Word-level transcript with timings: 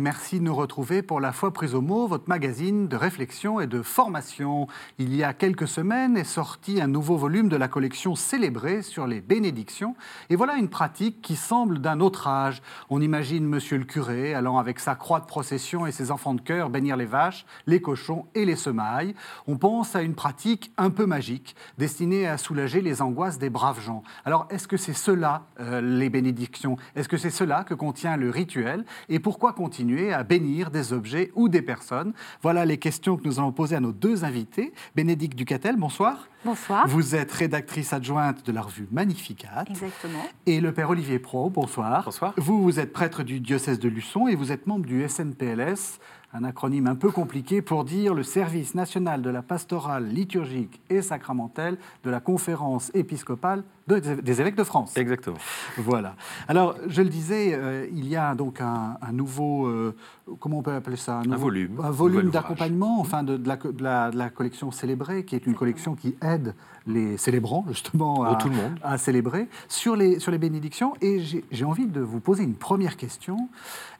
Merci 0.00 0.40
de 0.40 0.44
nous 0.44 0.54
retrouver 0.54 1.02
pour 1.02 1.20
La 1.20 1.32
Foi 1.32 1.52
prise 1.52 1.74
au 1.74 1.80
mot, 1.80 2.06
votre 2.06 2.28
magazine 2.28 2.88
de 2.88 2.96
réflexion 2.96 3.60
et 3.60 3.66
de 3.66 3.82
formation. 3.82 4.66
Il 4.98 5.14
y 5.14 5.22
a 5.22 5.32
quelques 5.32 5.68
semaines 5.68 6.16
est 6.16 6.24
sorti 6.24 6.80
un 6.80 6.86
nouveau 6.86 7.16
volume 7.16 7.48
de 7.48 7.56
la 7.56 7.68
collection 7.68 8.14
célébrée 8.14 8.82
sur 8.82 9.06
les 9.06 9.20
bénédictions. 9.20 9.96
Et 10.28 10.36
voilà 10.36 10.56
une 10.56 10.68
pratique 10.68 11.22
qui 11.22 11.36
semble 11.36 11.78
d'un 11.78 12.00
autre 12.00 12.26
âge. 12.26 12.62
On 12.90 13.00
imagine 13.00 13.46
monsieur 13.46 13.78
le 13.78 13.84
curé 13.84 14.34
allant 14.34 14.58
avec 14.58 14.80
sa 14.80 14.96
croix 14.96 15.20
de 15.20 15.26
procession 15.26 15.86
et 15.86 15.92
ses 15.92 16.10
enfants 16.10 16.34
de 16.34 16.40
cœur 16.40 16.68
bénir 16.68 16.96
les 16.96 17.06
vaches, 17.06 17.46
les 17.66 17.80
cochons 17.80 18.26
et 18.34 18.44
les 18.44 18.56
semailles. 18.56 19.14
On 19.46 19.56
pense 19.56 19.96
à 19.96 20.02
une 20.02 20.14
pratique 20.14 20.72
un 20.76 20.90
peu 20.90 21.06
magique, 21.06 21.56
destinée 21.78 22.26
à 22.26 22.38
soulager 22.38 22.82
les 22.82 23.02
angoisses 23.02 23.38
des 23.38 23.50
braves 23.50 23.80
gens. 23.80 24.02
Alors 24.24 24.46
est-ce 24.50 24.68
que 24.68 24.76
c'est 24.76 24.94
cela, 24.94 25.46
euh, 25.60 25.80
les 25.80 26.10
bénédictions? 26.10 26.76
Est-ce 26.96 27.08
que 27.08 27.16
c'est 27.16 27.30
cela 27.30 27.64
que 27.64 27.74
contient 27.74 28.16
le 28.16 28.30
rituel? 28.30 28.84
Et 29.08 29.20
pourquoi 29.20 29.52
continuer 29.52 29.85
à 30.12 30.22
bénir 30.24 30.70
des 30.70 30.92
objets 30.92 31.30
ou 31.34 31.48
des 31.48 31.62
personnes 31.62 32.12
Voilà 32.42 32.64
les 32.64 32.78
questions 32.78 33.16
que 33.16 33.24
nous 33.24 33.38
allons 33.38 33.52
poser 33.52 33.76
à 33.76 33.80
nos 33.80 33.92
deux 33.92 34.24
invités. 34.24 34.72
Bénédicte 34.94 35.36
Ducatel, 35.36 35.76
bonsoir. 35.76 36.28
Bonsoir. 36.44 36.86
Vous 36.86 37.14
êtes 37.14 37.32
rédactrice 37.32 37.92
adjointe 37.92 38.44
de 38.44 38.52
la 38.52 38.62
revue 38.62 38.88
Magnificat. 38.90 39.64
Exactement. 39.68 40.24
Et 40.46 40.60
le 40.60 40.72
père 40.72 40.90
Olivier 40.90 41.18
Pro, 41.18 41.50
bonsoir. 41.50 42.04
Bonsoir. 42.04 42.34
Vous, 42.36 42.62
vous 42.62 42.80
êtes 42.80 42.92
prêtre 42.92 43.22
du 43.22 43.40
diocèse 43.40 43.78
de 43.78 43.88
Luçon 43.88 44.28
et 44.28 44.34
vous 44.34 44.52
êtes 44.52 44.66
membre 44.66 44.86
du 44.86 45.06
SNPLS, 45.08 45.98
un 46.36 46.44
acronyme 46.44 46.86
un 46.86 46.94
peu 46.94 47.10
compliqué 47.10 47.62
pour 47.62 47.84
dire 47.84 48.12
le 48.14 48.22
service 48.22 48.74
national 48.74 49.22
de 49.22 49.30
la 49.30 49.42
pastorale 49.42 50.06
liturgique 50.08 50.80
et 50.90 51.00
sacramentelle 51.02 51.78
de 52.04 52.10
la 52.10 52.20
conférence 52.20 52.90
épiscopale 52.94 53.62
de- 53.88 53.98
des 54.00 54.40
évêques 54.40 54.56
de 54.56 54.64
France. 54.64 54.96
Exactement. 54.96 55.36
Voilà. 55.78 56.16
Alors, 56.48 56.74
je 56.88 57.02
le 57.02 57.08
disais, 57.08 57.54
euh, 57.54 57.86
il 57.92 58.08
y 58.08 58.16
a 58.16 58.34
donc 58.34 58.60
un, 58.60 58.98
un 59.00 59.12
nouveau, 59.12 59.66
euh, 59.66 59.94
comment 60.40 60.58
on 60.58 60.62
peut 60.62 60.72
appeler 60.74 60.96
ça? 60.96 61.22
Nouveau- 61.24 61.36
volume. 61.46 61.80
Un 61.82 61.90
volume 61.90 62.30
d'accompagnement, 62.30 63.00
enfin, 63.00 63.22
de, 63.22 63.36
de 63.36 63.46
la, 63.48 63.56
co- 63.56 63.70
de 63.72 63.82
la- 63.82 64.10
de 64.10 64.16
la 64.18 64.28
collection 64.28 64.72
célébrée, 64.72 65.24
qui 65.24 65.36
est 65.36 65.46
une 65.46 65.54
collection 65.54 65.94
qui 65.94 66.16
aide 66.20 66.54
les 66.88 67.16
célébrants, 67.16 67.64
justement, 67.68 68.24
à, 68.24 68.32
Oh, 68.32 68.36
tout 68.40 68.48
le 68.48 68.56
monde. 68.56 68.78
à 68.82 68.98
célébrer, 68.98 69.48
sur 69.68 69.94
les, 69.96 70.18
sur 70.18 70.32
les 70.32 70.38
bénédictions. 70.38 70.94
Et 71.00 71.20
j'ai 71.50 71.64
envie 71.64 71.86
de 71.86 72.00
vous 72.00 72.20
poser 72.20 72.42
une 72.42 72.54
première 72.56 72.96
question. 72.96 73.48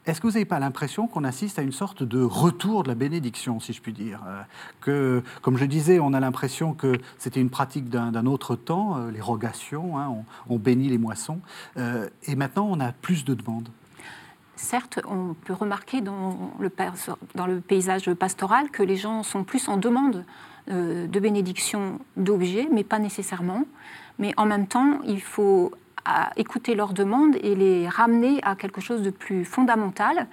Est-ce 0.07 0.21
que 0.21 0.27
vous 0.27 0.33
n'avez 0.33 0.45
pas 0.45 0.59
l'impression 0.59 1.07
qu'on 1.07 1.25
assiste 1.25 1.59
à 1.59 1.61
une 1.61 1.73
sorte 1.73 2.01
de 2.01 2.23
retour 2.23 2.83
de 2.83 2.87
la 2.87 2.95
bénédiction, 2.95 3.59
si 3.59 3.73
je 3.73 3.81
puis 3.81 3.91
dire 3.91 4.21
Euh, 4.25 4.41
Que, 4.79 5.21
comme 5.41 5.57
je 5.57 5.65
disais, 5.65 5.99
on 5.99 6.13
a 6.13 6.21
l'impression 6.21 6.73
que 6.73 6.97
c'était 7.17 7.41
une 7.41 7.49
pratique 7.49 7.89
d'un 7.89 8.25
autre 8.25 8.55
temps, 8.55 8.97
euh, 8.97 9.11
les 9.11 9.19
rogations, 9.19 9.99
hein, 9.99 10.23
on, 10.47 10.57
bénit 10.57 10.87
les 10.87 10.97
moissons. 10.97 11.39
Euh, 11.75 12.07
et 12.23 12.37
maintenant, 12.37 12.67
on 12.71 12.79
a 12.79 12.93
plus 12.93 13.25
de 13.25 13.33
demandes. 13.33 13.67
Certes, 14.55 15.01
on 15.05 15.35
peut 15.43 15.53
remarquer 15.53 15.99
dans 15.99 16.53
le, 16.57 17.59
paysage 17.59 18.11
pastoral 18.13 18.69
que 18.71 18.83
les 18.83 18.95
gens 18.95 19.23
sont 19.23 19.43
plus 19.43 19.67
en 19.67 19.75
demande 19.77 20.23
de 20.69 21.19
bénédiction 21.19 21.99
d'objets, 22.17 22.67
mais 22.71 22.83
pas 22.83 22.99
nécessairement. 22.99 23.63
Mais 24.19 24.33
en 24.35 24.45
même 24.45 24.67
temps, 24.67 24.99
il 25.05 25.21
faut 25.21 25.71
à, 26.07 26.31
écouter 26.37 26.73
leurs 26.75 26.93
demandes 26.93 27.35
et 27.41 27.53
les 27.55 27.87
ramener 27.89 28.41
à 28.43 28.55
quelque 28.55 28.81
chose 28.81 29.01
de 29.01 29.09
plus 29.09 29.43
fondamental, 29.45 30.27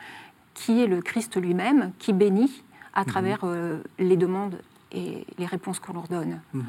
qui 0.55 0.83
est 0.83 0.86
le 0.86 1.03
Christ 1.03 1.36
lui-même, 1.41 1.92
qui 1.98 2.12
bénit 2.12 2.62
à 2.94 3.05
travers 3.05 3.40
euh, 3.42 3.83
les 3.98 4.17
demandes 4.17 4.57
et 4.92 5.27
les 5.39 5.46
réponses 5.46 5.80
qu'on 5.80 5.92
leur 5.95 6.07
donne. 6.08 6.40
Je- 6.55 6.61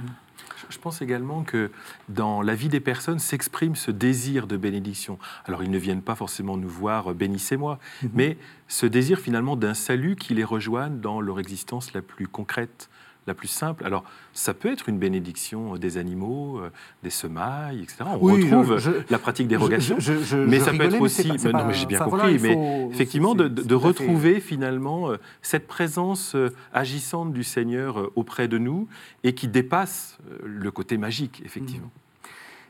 Je 0.69 0.79
pense 0.79 1.01
également 1.03 1.43
que 1.43 1.69
dans 2.09 2.41
la 2.41 2.55
vie 2.55 2.69
des 2.69 2.79
personnes 2.79 3.19
s'exprime 3.19 3.75
ce 3.75 3.91
désir 3.91 4.47
de 4.47 4.57
bénédiction. 4.57 5.19
Alors 5.45 5.61
ils 5.61 5.69
ne 5.69 5.77
viennent 5.77 6.01
pas 6.01 6.15
forcément 6.15 6.57
nous 6.57 6.67
voir 6.69 7.11
euh, 7.11 7.13
bénissez-moi, 7.13 7.77
mais 8.13 8.37
ce 8.67 8.87
désir 8.87 9.19
finalement 9.19 9.55
d'un 9.55 9.75
salut 9.75 10.15
qui 10.15 10.33
les 10.33 10.43
rejoigne 10.43 10.99
dans 10.99 11.21
leur 11.21 11.39
existence 11.39 11.93
la 11.93 12.01
plus 12.01 12.27
concrète, 12.27 12.89
la 13.27 13.33
plus 13.33 13.47
simple. 13.47 13.83
Alors 13.85 14.03
ça 14.33 14.53
peut 14.53 14.71
être 14.71 14.87
une 14.89 14.97
bénédiction 14.99 15.75
des 15.77 15.97
animaux, 15.97 16.59
euh, 16.59 16.69
des 17.03 17.09
semailles, 17.09 17.81
etc. 17.81 17.97
On 18.05 18.17
Oui, 18.17 18.43
retrouve 18.43 18.77
je- 18.77 18.91
la 19.09 19.17
pratique. 19.19 19.49
Je- 19.51 19.99
je- 19.99 20.19
je- 20.23 20.37
mais 20.37 20.59
ça 20.59 20.71
peut 20.71 20.83
être 20.83 20.91
mais 20.93 20.99
aussi, 20.99 21.27
pas- 21.27 21.37
c'est 21.37 21.51
non, 21.51 21.59
pas- 21.59 21.65
mais 21.65 21.73
j'ai 21.73 21.85
bien 21.87 21.99
compris, 21.99 22.37
voilà, 22.37 22.55
mais 22.55 22.89
effectivement 22.91 23.33
de, 23.35 23.47
fait- 23.63 23.73
retrouver 23.73 24.39
finalement 24.39 25.09
euh, 25.11 25.17
cette 25.41 25.67
présence 25.67 26.35
euh, 26.35 26.53
agissante 26.73 27.33
du 27.33 27.43
Seigneur 27.43 27.99
euh, 27.99 28.11
auprès 28.15 28.47
de 28.47 28.57
nous 28.57 28.87
et 29.23 29.33
qui 29.33 29.47
dépasse 29.47 30.17
euh, 30.31 30.37
le 30.45 30.71
côté 30.71 30.97
magique, 30.97 31.41
effectivement. 31.45 31.89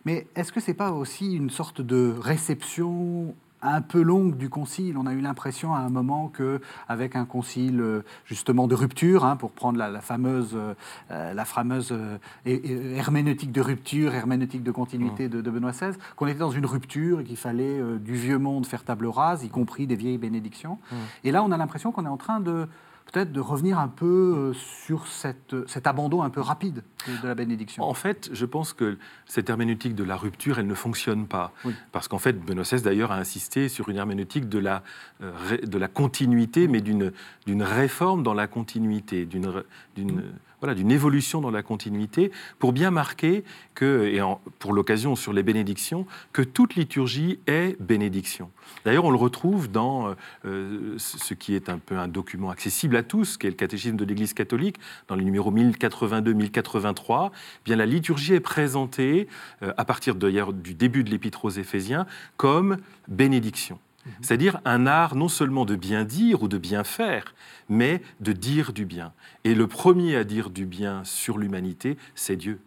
Mais 0.05 0.27
est-ce 0.35 0.51
que 0.51 0.59
c'est 0.59 0.73
pas 0.75 0.91
aussi 0.91 1.33
une 1.33 1.49
sorte 1.49 1.81
de 1.81 2.13
réception 2.21 3.33
un 3.73 3.81
peu 3.81 4.01
longue 4.01 4.37
du 4.37 4.49
concile. 4.49 4.97
On 4.97 5.05
a 5.07 5.13
eu 5.13 5.21
l'impression 5.21 5.73
à 5.73 5.79
un 5.79 5.89
moment 5.89 6.27
que, 6.27 6.59
avec 6.87 7.15
un 7.15 7.25
concile 7.25 7.79
euh, 7.81 8.01
justement 8.25 8.67
de 8.67 8.75
rupture, 8.75 9.25
hein, 9.25 9.35
pour 9.35 9.51
prendre 9.51 9.77
la, 9.79 9.89
la 9.89 10.01
fameuse, 10.01 10.51
euh, 10.55 10.73
euh, 11.11 11.33
la 11.33 11.45
fameuse 11.45 11.89
euh, 11.91 12.17
hé- 12.45 12.95
herméneutique 12.95 13.51
de 13.51 13.61
rupture, 13.61 14.13
herméneutique 14.13 14.63
de 14.63 14.71
continuité 14.71 15.29
de, 15.29 15.41
de 15.41 15.49
Benoît 15.51 15.71
XVI, 15.71 15.91
qu'on 16.15 16.27
était 16.27 16.39
dans 16.39 16.51
une 16.51 16.65
rupture 16.65 17.19
et 17.21 17.23
qu'il 17.23 17.37
fallait 17.37 17.79
euh, 17.79 17.97
du 17.97 18.13
vieux 18.13 18.37
monde 18.39 18.65
faire 18.65 18.83
table 18.83 19.07
rase, 19.07 19.43
y 19.43 19.49
compris 19.49 19.87
des 19.87 19.95
vieilles 19.95 20.17
bénédictions. 20.17 20.77
Et 21.23 21.31
là, 21.31 21.43
on 21.43 21.51
a 21.51 21.57
l'impression 21.57 21.91
qu'on 21.91 22.05
est 22.05 22.09
en 22.09 22.17
train 22.17 22.39
de 22.39 22.67
peut-être 23.11 23.31
de 23.31 23.39
revenir 23.39 23.79
un 23.79 23.87
peu 23.87 24.05
euh, 24.05 24.53
sur 24.53 25.07
cette, 25.07 25.55
cet 25.67 25.87
abandon 25.87 26.23
un 26.23 26.29
peu 26.29 26.41
rapide 26.41 26.83
de, 27.07 27.21
de 27.21 27.27
la 27.27 27.35
bénédiction. 27.35 27.83
En 27.83 27.93
fait, 27.93 28.29
je 28.33 28.45
pense 28.45 28.73
que 28.73 28.97
cette 29.25 29.49
herméneutique 29.49 29.95
de 29.95 30.03
la 30.03 30.17
rupture, 30.17 30.59
elle 30.59 30.67
ne 30.67 30.73
fonctionne 30.73 31.27
pas. 31.27 31.51
Oui. 31.63 31.73
Parce 31.91 32.07
qu'en 32.07 32.19
fait, 32.19 32.33
Benoît 32.33 32.63
XVI, 32.63 32.81
d'ailleurs, 32.81 33.11
a 33.11 33.17
insisté 33.17 33.69
sur 33.69 33.89
une 33.89 33.97
herméneutique 33.97 34.49
de 34.49 34.59
la, 34.59 34.83
euh, 35.21 35.57
de 35.63 35.77
la 35.77 35.87
continuité, 35.87 36.67
mais 36.67 36.81
d'une 36.81 37.11
réforme 37.47 38.23
dans 38.23 38.33
la 38.33 38.47
continuité, 38.47 39.25
d'une 39.25 39.63
d'une 39.95 40.23
voilà, 40.61 40.75
d'une 40.75 40.91
évolution 40.91 41.41
dans 41.41 41.51
la 41.51 41.63
continuité, 41.63 42.31
pour 42.59 42.73
bien 42.73 42.91
marquer 42.91 43.43
que, 43.73 44.05
et 44.05 44.21
pour 44.59 44.73
l'occasion 44.73 45.15
sur 45.15 45.33
les 45.33 45.43
bénédictions, 45.43 46.05
que 46.33 46.41
toute 46.41 46.75
liturgie 46.75 47.39
est 47.47 47.79
bénédiction. 47.81 48.49
D'ailleurs, 48.83 49.05
on 49.05 49.11
le 49.11 49.17
retrouve 49.17 49.69
dans 49.69 50.15
euh, 50.45 50.95
ce 50.97 51.33
qui 51.33 51.55
est 51.55 51.69
un 51.69 51.77
peu 51.77 51.97
un 51.97 52.07
document 52.07 52.49
accessible 52.49 52.95
à 52.95 53.03
tous, 53.03 53.37
qui 53.37 53.47
est 53.47 53.49
le 53.49 53.55
catéchisme 53.55 53.95
de 53.95 54.05
l'Église 54.05 54.33
catholique, 54.33 54.77
dans 55.07 55.15
le 55.15 55.23
numéro 55.23 55.51
1082-1083. 55.51 57.29
Eh 57.31 57.35
Bien, 57.65 57.75
la 57.75 57.85
liturgie 57.85 58.33
est 58.33 58.39
présentée, 58.39 59.27
euh, 59.63 59.73
à 59.77 59.85
partir 59.85 60.15
d'ailleurs 60.15 60.53
du 60.53 60.73
début 60.73 61.03
de 61.03 61.09
l'Épître 61.09 61.45
aux 61.45 61.49
Éphésiens, 61.49 62.05
comme 62.37 62.77
bénédiction. 63.07 63.79
C'est-à-dire 64.21 64.59
un 64.65 64.85
art 64.85 65.15
non 65.15 65.27
seulement 65.27 65.65
de 65.65 65.75
bien 65.75 66.03
dire 66.03 66.43
ou 66.43 66.47
de 66.47 66.57
bien 66.57 66.83
faire, 66.83 67.33
mais 67.69 68.01
de 68.19 68.31
dire 68.31 68.71
du 68.73 68.85
bien. 68.85 69.13
Et 69.43 69.55
le 69.55 69.67
premier 69.67 70.15
à 70.15 70.23
dire 70.23 70.49
du 70.49 70.65
bien 70.65 71.03
sur 71.03 71.37
l'humanité, 71.37 71.97
c'est 72.13 72.35
Dieu. 72.35 72.59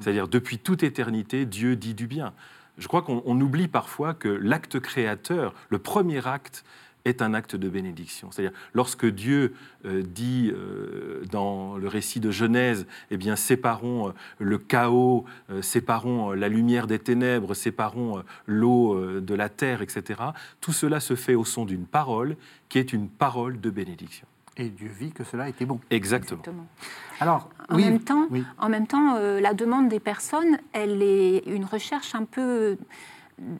C'est-à-dire 0.00 0.28
depuis 0.28 0.58
toute 0.58 0.82
éternité, 0.82 1.44
Dieu 1.44 1.76
dit 1.76 1.94
du 1.94 2.06
bien. 2.06 2.32
Je 2.78 2.88
crois 2.88 3.02
qu'on 3.02 3.22
on 3.26 3.40
oublie 3.40 3.68
parfois 3.68 4.14
que 4.14 4.28
l'acte 4.28 4.80
créateur, 4.80 5.54
le 5.68 5.78
premier 5.78 6.26
acte, 6.26 6.64
est 7.04 7.22
un 7.22 7.34
acte 7.34 7.56
de 7.56 7.68
bénédiction. 7.68 8.30
C'est-à-dire, 8.30 8.56
lorsque 8.74 9.06
Dieu 9.06 9.54
euh, 9.84 10.02
dit 10.02 10.52
euh, 10.54 11.22
dans 11.30 11.76
le 11.76 11.88
récit 11.88 12.20
de 12.20 12.30
Genèse, 12.30 12.86
eh 13.10 13.16
bien, 13.16 13.36
séparons 13.36 14.08
euh, 14.08 14.12
le 14.38 14.58
chaos, 14.58 15.24
euh, 15.50 15.62
séparons 15.62 16.32
euh, 16.32 16.34
la 16.34 16.48
lumière 16.48 16.86
des 16.86 16.98
ténèbres, 16.98 17.54
séparons 17.54 18.18
euh, 18.18 18.22
l'eau 18.46 18.94
euh, 18.94 19.20
de 19.20 19.34
la 19.34 19.48
terre, 19.48 19.82
etc., 19.82 20.20
tout 20.60 20.72
cela 20.72 21.00
se 21.00 21.14
fait 21.16 21.34
au 21.34 21.44
son 21.44 21.64
d'une 21.64 21.86
parole 21.86 22.36
qui 22.68 22.78
est 22.78 22.92
une 22.92 23.08
parole 23.08 23.60
de 23.60 23.70
bénédiction. 23.70 24.26
Et 24.58 24.68
Dieu 24.68 24.88
vit 24.88 25.12
que 25.12 25.24
cela 25.24 25.48
était 25.48 25.64
bon. 25.64 25.80
Exactement. 25.90 26.40
Exactement. 26.40 26.66
Alors, 27.20 27.48
En 27.70 27.76
oui, 27.76 27.84
même 27.84 28.00
temps, 28.00 28.26
oui. 28.30 28.44
En 28.58 28.68
même 28.68 28.86
temps, 28.86 29.16
euh, 29.16 29.40
la 29.40 29.54
demande 29.54 29.88
des 29.88 30.00
personnes, 30.00 30.58
elle 30.74 31.02
est 31.02 31.38
une 31.46 31.64
recherche 31.64 32.14
un 32.14 32.24
peu 32.24 32.76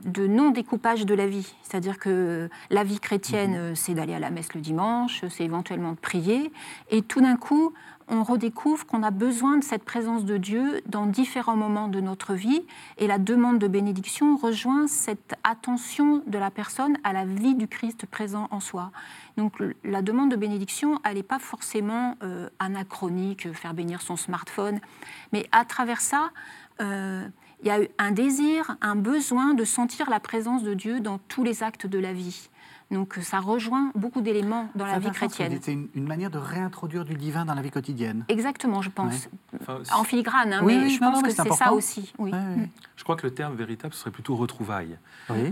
de 0.04 0.26
non-découpage 0.26 1.06
de 1.06 1.14
la 1.14 1.26
vie. 1.26 1.54
C'est-à-dire 1.62 1.98
que 1.98 2.48
la 2.70 2.84
vie 2.84 3.00
chrétienne, 3.00 3.54
euh, 3.54 3.74
c'est 3.74 3.94
d'aller 3.94 4.14
à 4.14 4.18
la 4.18 4.30
messe 4.30 4.54
le 4.54 4.60
dimanche, 4.60 5.24
c'est 5.28 5.44
éventuellement 5.44 5.92
de 5.92 5.98
prier. 5.98 6.52
Et 6.90 7.02
tout 7.02 7.20
d'un 7.20 7.36
coup, 7.36 7.72
on 8.08 8.24
redécouvre 8.24 8.84
qu'on 8.86 9.02
a 9.02 9.10
besoin 9.10 9.56
de 9.56 9.64
cette 9.64 9.84
présence 9.84 10.24
de 10.24 10.36
Dieu 10.36 10.82
dans 10.86 11.06
différents 11.06 11.56
moments 11.56 11.88
de 11.88 12.00
notre 12.00 12.34
vie. 12.34 12.62
Et 12.98 13.06
la 13.06 13.18
demande 13.18 13.58
de 13.58 13.68
bénédiction 13.68 14.36
rejoint 14.36 14.86
cette 14.86 15.34
attention 15.44 16.22
de 16.26 16.38
la 16.38 16.50
personne 16.50 16.98
à 17.04 17.12
la 17.12 17.24
vie 17.24 17.54
du 17.54 17.68
Christ 17.68 18.06
présent 18.06 18.48
en 18.50 18.60
soi. 18.60 18.90
Donc 19.36 19.54
la 19.84 20.02
demande 20.02 20.30
de 20.30 20.36
bénédiction, 20.36 21.00
elle 21.04 21.14
n'est 21.14 21.22
pas 21.22 21.38
forcément 21.38 22.16
euh, 22.22 22.48
anachronique, 22.58 23.52
faire 23.54 23.72
bénir 23.72 24.02
son 24.02 24.16
smartphone, 24.16 24.80
mais 25.32 25.46
à 25.52 25.64
travers 25.64 26.00
ça, 26.00 26.30
euh, 26.80 27.26
il 27.62 27.68
y 27.68 27.70
a 27.70 27.80
eu 27.80 27.88
un 27.98 28.10
désir, 28.10 28.76
un 28.80 28.96
besoin 28.96 29.54
de 29.54 29.64
sentir 29.64 30.10
la 30.10 30.20
présence 30.20 30.64
de 30.64 30.74
Dieu 30.74 31.00
dans 31.00 31.18
tous 31.18 31.44
les 31.44 31.62
actes 31.62 31.86
de 31.86 31.98
la 31.98 32.12
vie. 32.12 32.48
Donc 32.90 33.18
ça 33.22 33.40
rejoint 33.40 33.90
beaucoup 33.94 34.20
d'éléments 34.20 34.68
dans 34.74 34.86
la 34.86 34.98
vie 34.98 35.10
chrétienne. 35.10 35.58
C'est 35.62 35.72
une, 35.72 36.06
manière 36.06 36.30
de 36.30 36.38
réintroduire 36.38 37.04
du 37.04 37.14
divin 37.14 37.44
dans 37.44 37.54
la 37.54 37.62
vie 37.62 37.70
quotidienne. 37.70 38.24
Exactement, 38.28 38.82
je 38.82 38.90
pense. 38.90 39.28
en 39.92 40.04
filigrane, 40.04 40.52
hein, 40.52 40.62
mais 40.64 40.88
je 40.88 40.98
pense 40.98 41.22
que 41.22 41.30
c'est 41.30 41.52
ça 41.52 41.72
aussi. 41.72 42.12
Oui. 42.18 42.32
Je 42.96 43.04
crois 43.04 43.16
que 43.16 43.26
le 43.26 43.34
terme 43.34 43.56
véritable 43.56 43.94
serait 43.94 44.10
plutôt 44.10 44.36
retrouvaille. 44.36 44.96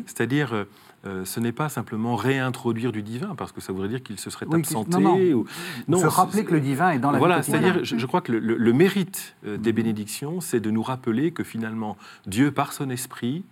C'est-à-dire, 0.07 0.55
euh, 0.55 0.65
euh, 1.07 1.25
ce 1.25 1.41
n'est 1.41 1.53
pas 1.53 1.69
simplement 1.69 2.15
réintroduire 2.15 2.93
du 2.93 3.03
divin, 3.03 3.35
parce 3.35 3.53
que 3.53 3.61
ça 3.61 3.73
voudrait 3.73 3.89
dire 3.89 4.03
qu'il 4.03 4.19
se 4.19 4.31
serait 4.31 4.47
absenté. 4.53 5.01
Non, 5.01 5.45
non. 5.89 5.99
se 5.99 6.07
rappeler 6.07 6.45
que 6.45 6.53
le 6.53 6.61
divin 6.61 6.91
est 6.91 6.99
dans 6.99 7.11
la 7.11 7.19
voilà, 7.19 7.41
vie 7.41 7.51
Voilà, 7.51 7.63
c'est-à-dire, 7.65 7.85
je, 7.85 8.07
crois 8.07 8.21
que 8.21 8.33
le, 8.33 8.73
mérite 8.73 9.35
euh, 9.47 9.57
des 9.57 9.73
bénédictions, 9.73 10.41
c'est 10.41 10.61
de 10.61 10.71
nous 10.71 10.83
rappeler 10.83 11.33
que 11.33 11.43
finalement, 11.43 11.97
Dieu, 12.27 12.53
par 12.53 12.73
son 12.73 12.91
esprit, 12.91 13.45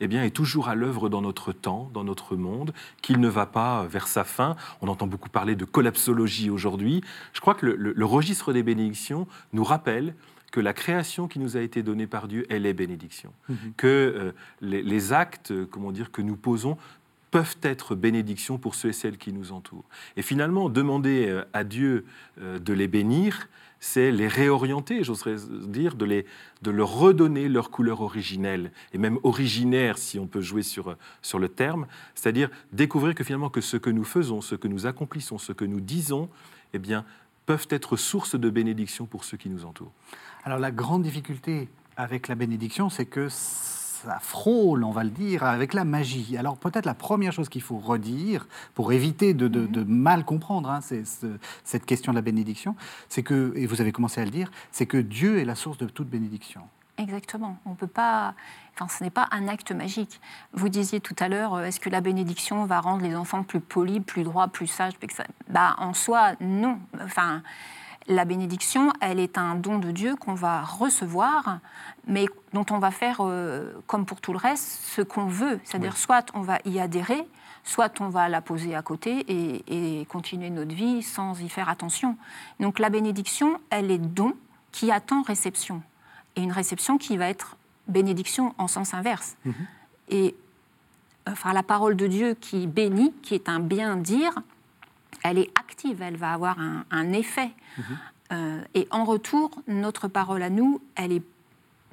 eh 0.00 0.08
bien, 0.08 0.24
est 0.24 0.30
toujours 0.30 0.68
à 0.68 0.74
l'œuvre 0.74 1.08
dans 1.08 1.22
notre 1.22 1.52
temps, 1.52 1.90
dans 1.94 2.04
notre 2.04 2.36
monde, 2.36 2.72
qu'il 3.02 3.20
ne 3.20 3.28
va 3.28 3.46
pas 3.46 3.86
vers 3.86 4.08
sa 4.08 4.24
fin. 4.24 4.56
On 4.82 4.88
entend 4.88 5.06
beaucoup 5.06 5.28
parler 5.28 5.56
de 5.56 5.64
collapsologie 5.64 6.50
aujourd'hui. 6.50 7.02
Je 7.32 7.40
crois 7.40 7.54
que 7.54 7.66
le, 7.66 8.04
registre 8.04 8.52
des 8.52 8.62
bénédictions 8.62 9.26
nous 9.52 9.64
rappelle 9.64 10.14
que 10.52 10.60
la 10.60 10.72
création 10.72 11.28
qui 11.28 11.38
nous 11.38 11.56
a 11.56 11.60
été 11.60 11.82
donnée 11.82 12.06
par 12.06 12.28
Dieu, 12.28 12.46
elle 12.48 12.66
est 12.66 12.72
bénédiction. 12.72 13.32
Mhm. 13.48 13.56
Que 13.76 13.86
euh, 13.86 14.32
les, 14.60 15.12
actes, 15.12 15.52
comment 15.66 15.92
dire, 15.92 16.10
que 16.12 16.22
nous 16.22 16.36
posons 16.36 16.78
peuvent 17.30 17.56
être 17.62 17.94
bénédiction 17.94 18.56
pour 18.56 18.74
ceux 18.74 18.90
et 18.90 18.92
celles 18.92 19.18
qui 19.18 19.32
nous 19.32 19.52
entourent. 19.52 19.84
Et 20.16 20.22
finalement, 20.22 20.68
demander 20.68 21.26
euh, 21.28 21.44
à 21.52 21.64
Dieu 21.64 22.06
euh, 22.40 22.58
de 22.58 22.72
les 22.72 22.88
bénir, 22.88 23.48
c'est 23.86 24.10
les 24.10 24.26
réorienter, 24.26 25.04
j'oserais 25.04 25.36
dire, 25.48 25.94
de, 25.94 26.04
les, 26.04 26.26
de 26.62 26.72
leur 26.72 26.90
redonner 26.90 27.48
leur 27.48 27.70
couleur 27.70 28.00
originelle, 28.00 28.72
et 28.92 28.98
même 28.98 29.20
originaire 29.22 29.96
si 29.96 30.18
on 30.18 30.26
peut 30.26 30.40
jouer 30.40 30.62
sur, 30.62 30.96
sur 31.22 31.38
le 31.38 31.48
terme, 31.48 31.86
c'est-à-dire 32.16 32.50
découvrir 32.72 33.14
que 33.14 33.22
finalement 33.22 33.48
que 33.48 33.60
ce 33.60 33.76
que 33.76 33.88
nous 33.88 34.02
faisons, 34.02 34.40
ce 34.40 34.56
que 34.56 34.66
nous 34.66 34.86
accomplissons, 34.86 35.38
ce 35.38 35.52
que 35.52 35.64
nous 35.64 35.80
disons, 35.80 36.28
eh 36.72 36.80
bien, 36.80 37.04
peuvent 37.46 37.68
être 37.70 37.96
source 37.96 38.34
de 38.34 38.50
bénédiction 38.50 39.06
pour 39.06 39.22
ceux 39.22 39.36
qui 39.36 39.48
nous 39.48 39.64
entourent. 39.64 39.92
Alors 40.42 40.58
la 40.58 40.72
grande 40.72 41.04
difficulté 41.04 41.68
avec 41.96 42.26
la 42.26 42.34
bénédiction, 42.34 42.90
c'est 42.90 43.06
que 43.06 43.28
ça 44.04 44.18
frôle, 44.20 44.84
on 44.84 44.90
va 44.90 45.04
le 45.04 45.10
dire, 45.10 45.44
avec 45.44 45.74
la 45.74 45.84
magie. 45.84 46.36
Alors 46.36 46.56
peut-être 46.56 46.86
la 46.86 46.94
première 46.94 47.32
chose 47.32 47.48
qu'il 47.48 47.62
faut 47.62 47.78
redire, 47.78 48.46
pour 48.74 48.92
éviter 48.92 49.34
de, 49.34 49.48
mhm. 49.48 49.84
mal 49.86 50.24
comprendre 50.24 50.70
hein, 50.70 50.80
cette 50.80 51.86
question 51.86 52.12
de 52.12 52.16
la 52.16 52.22
bénédiction, 52.22 52.76
c'est 53.08 53.22
que, 53.22 53.52
et 53.56 53.66
vous 53.66 53.80
avez 53.80 53.92
commencé 53.92 54.20
à 54.20 54.24
le 54.24 54.30
dire, 54.30 54.50
c'est 54.70 54.86
que 54.86 54.98
Dieu 54.98 55.38
est 55.38 55.44
la 55.44 55.54
source 55.54 55.78
de 55.78 55.86
toute 55.86 56.08
bénédiction. 56.08 56.62
Exactement. 56.98 57.58
On 57.66 57.74
peut 57.74 57.86
pas. 57.86 58.34
Enfin, 58.74 58.88
ce 58.88 59.04
n'est 59.04 59.10
pas 59.10 59.28
un 59.30 59.48
acte 59.48 59.72
magique. 59.72 60.20
Vous 60.52 60.68
disiez 60.68 61.00
tout 61.00 61.16
à 61.18 61.28
l'heure, 61.28 61.54
euh, 61.54 61.64
est-ce 61.64 61.78
que 61.78 61.90
la 61.90 62.00
bénédiction 62.00 62.64
va 62.64 62.80
rendre 62.80 63.02
les 63.02 63.14
enfants 63.14 63.42
plus 63.42 63.60
polis, 63.60 64.00
plus 64.00 64.22
droits, 64.22 64.48
plus 64.48 64.66
sages 64.66 64.94
bah, 65.48 65.76
En 65.78 65.92
soi, 65.92 66.32
non. 66.40 66.78
Enfin, 67.02 67.42
la 68.08 68.24
bénédiction, 68.24 68.92
elle 69.00 69.18
est 69.18 69.38
un 69.38 69.56
don 69.56 69.78
de 69.78 69.90
Dieu 69.90 70.16
qu'on 70.16 70.34
va 70.34 70.62
recevoir, 70.62 71.58
mais 72.06 72.26
dont 72.52 72.66
on 72.70 72.78
va 72.78 72.90
faire, 72.90 73.18
euh, 73.20 73.72
comme 73.86 74.06
pour 74.06 74.20
tout 74.20 74.32
le 74.32 74.38
reste, 74.38 74.80
ce 74.84 75.02
qu'on 75.02 75.26
veut. 75.26 75.58
C'est-à-dire, 75.64 75.96
soit 75.96 76.26
on 76.34 76.40
va 76.40 76.58
y 76.64 76.78
adhérer, 76.78 77.26
soit 77.64 78.00
on 78.00 78.08
va 78.08 78.28
la 78.28 78.40
poser 78.40 78.74
à 78.74 78.82
côté 78.82 79.24
et, 79.28 80.04
continuer 80.06 80.50
notre 80.50 80.74
vie 80.74 81.02
sans 81.02 81.40
y 81.40 81.48
faire 81.48 81.68
attention. 81.68 82.16
Donc 82.60 82.78
la 82.78 82.90
bénédiction, 82.90 83.60
elle 83.70 83.90
est 83.90 83.98
don 83.98 84.34
qui 84.70 84.92
attend 84.92 85.22
réception. 85.22 85.82
Et 86.36 86.42
une 86.42 86.52
réception 86.52 86.98
qui 86.98 87.16
va 87.16 87.28
être 87.28 87.56
bénédiction 87.88 88.54
en 88.58 88.68
sens 88.68 88.94
inverse. 88.94 89.36
Mhm. 89.44 89.54
Et 90.10 90.34
enfin, 91.26 91.52
la 91.52 91.62
parole 91.62 91.96
de 91.96 92.06
Dieu 92.06 92.34
qui 92.40 92.66
bénit, 92.66 93.12
qui 93.22 93.34
est 93.34 93.48
un 93.48 93.58
bien 93.58 93.96
dire, 93.96 94.32
elle 95.22 95.38
est 95.38 95.50
active, 95.58 96.02
elle 96.02 96.16
va 96.16 96.32
avoir 96.32 96.56
un, 96.58 97.12
effet. 97.12 97.50
Mhm. 97.78 97.84
Euh, 98.32 98.60
et 98.74 98.88
en 98.90 99.04
retour, 99.04 99.50
notre 99.68 100.08
parole 100.08 100.42
à 100.42 100.50
nous, 100.50 100.80
elle 100.94 101.12
est 101.12 101.22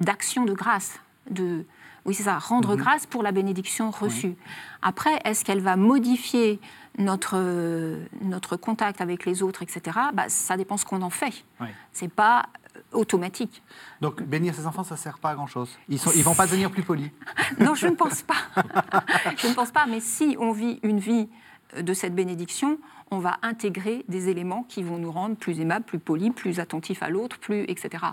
d'action 0.00 0.44
de 0.44 0.52
grâce, 0.52 0.98
de, 1.30 1.64
oui 2.04 2.14
c'est 2.14 2.24
ça, 2.24 2.38
rendre 2.38 2.70
mhm. 2.70 2.76
grâce 2.76 3.06
pour 3.06 3.22
la 3.22 3.32
bénédiction 3.32 3.90
reçue. 3.90 4.34
Après, 4.82 5.20
est-ce 5.24 5.44
qu'elle 5.44 5.60
va 5.60 5.76
modifier 5.76 6.60
notre, 6.98 7.98
notre 8.22 8.56
contact 8.56 9.00
avec 9.00 9.24
les 9.24 9.42
autres, 9.42 9.62
etc. 9.62 9.98
Bah, 10.12 10.28
ça 10.28 10.56
dépend 10.56 10.76
ce 10.76 10.84
qu'on 10.84 11.02
en 11.02 11.10
fait. 11.10 11.44
Ce 11.58 11.64
C'est 11.92 12.12
pas 12.12 12.46
euh, 12.76 12.80
automatique. 12.92 13.62
Donc 14.00 14.22
bénir 14.22 14.54
ses 14.54 14.66
enfants, 14.66 14.84
ça 14.84 14.94
ne 14.94 15.00
sert 15.00 15.18
pas 15.18 15.30
à 15.30 15.34
grand-chose. 15.34 15.76
Ils 15.88 15.96
ne 15.96 16.16
ils 16.16 16.22
vont 16.22 16.34
pas 16.34 16.46
devenir 16.46 16.70
plus 16.70 16.82
polis. 16.82 17.10
non, 17.58 17.74
je 17.74 17.88
ne 17.88 17.94
pense 17.94 18.22
pas. 18.22 18.34
je 19.36 19.48
ne 19.48 19.54
pense 19.54 19.72
pas, 19.72 19.86
mais 19.86 20.00
si 20.00 20.36
on 20.38 20.52
vit 20.52 20.78
une 20.82 21.00
vie 21.00 21.28
de 21.76 21.94
cette 21.94 22.14
bénédiction, 22.14 22.78
on 23.10 23.18
va 23.18 23.38
intégrer 23.42 24.04
des 24.08 24.28
éléments 24.28 24.64
qui 24.68 24.82
vont 24.82 24.98
nous 24.98 25.12
rendre 25.12 25.36
plus 25.36 25.60
aimables, 25.60 25.84
plus 25.84 25.98
polis, 25.98 26.32
plus 26.32 26.60
attentifs 26.60 27.02
à 27.02 27.08
l'autre, 27.08 27.38
plus 27.38 27.64
etc. 27.68 28.04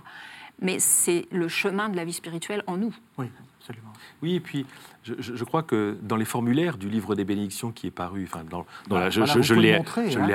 Mais 0.61 0.79
c'est 0.79 1.27
le 1.31 1.47
chemin 1.47 1.89
de 1.89 1.95
la 1.95 2.05
vie 2.05 2.13
spirituelle 2.13 2.63
en 2.67 2.77
nous. 2.77 2.95
Oui, 3.17 3.27
absolument. 3.59 3.93
Oui, 4.21 4.35
et 4.35 4.39
puis 4.39 4.65
je, 5.03 5.43
crois 5.43 5.63
que 5.63 5.97
dans 6.03 6.15
les 6.15 6.25
formulaires 6.25 6.77
du 6.77 6.87
livre 6.87 7.15
des 7.15 7.25
bénédictions 7.25 7.71
qui 7.71 7.87
est 7.87 7.91
paru, 7.91 8.27
enfin, 8.31 8.43
dans, 8.47 8.65
la, 8.95 9.09
je, 9.09 9.23
je 9.41 9.53
l'ai 9.55 9.73
hein. 9.73 9.83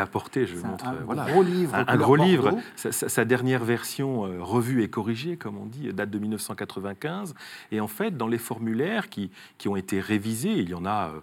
apporté, 0.02 0.46
je 0.46 0.56
montre. 0.56 0.84
Un, 0.86 0.94
voilà. 1.04 1.24
gros 1.26 1.42
livre. 1.44 1.74
Un, 1.86 1.96
gros 1.96 2.16
livre. 2.16 2.56
Sa, 2.74 3.24
dernière 3.24 3.64
version 3.64 4.26
euh, 4.26 4.42
revue 4.42 4.82
et 4.82 4.88
corrigée, 4.88 5.36
comme 5.36 5.56
on 5.56 5.66
dit, 5.66 5.92
date 5.92 6.10
de 6.10 6.18
1995. 6.18 7.34
Et 7.70 7.80
en 7.80 7.86
fait, 7.86 8.16
dans 8.16 8.26
les 8.26 8.38
formulaires 8.38 9.08
qui, 9.08 9.30
qui 9.58 9.68
ont 9.68 9.76
été 9.76 10.00
révisés, 10.00 10.54
il 10.54 10.68
y 10.70 10.74
en 10.74 10.84
a. 10.84 11.10
Euh, 11.10 11.20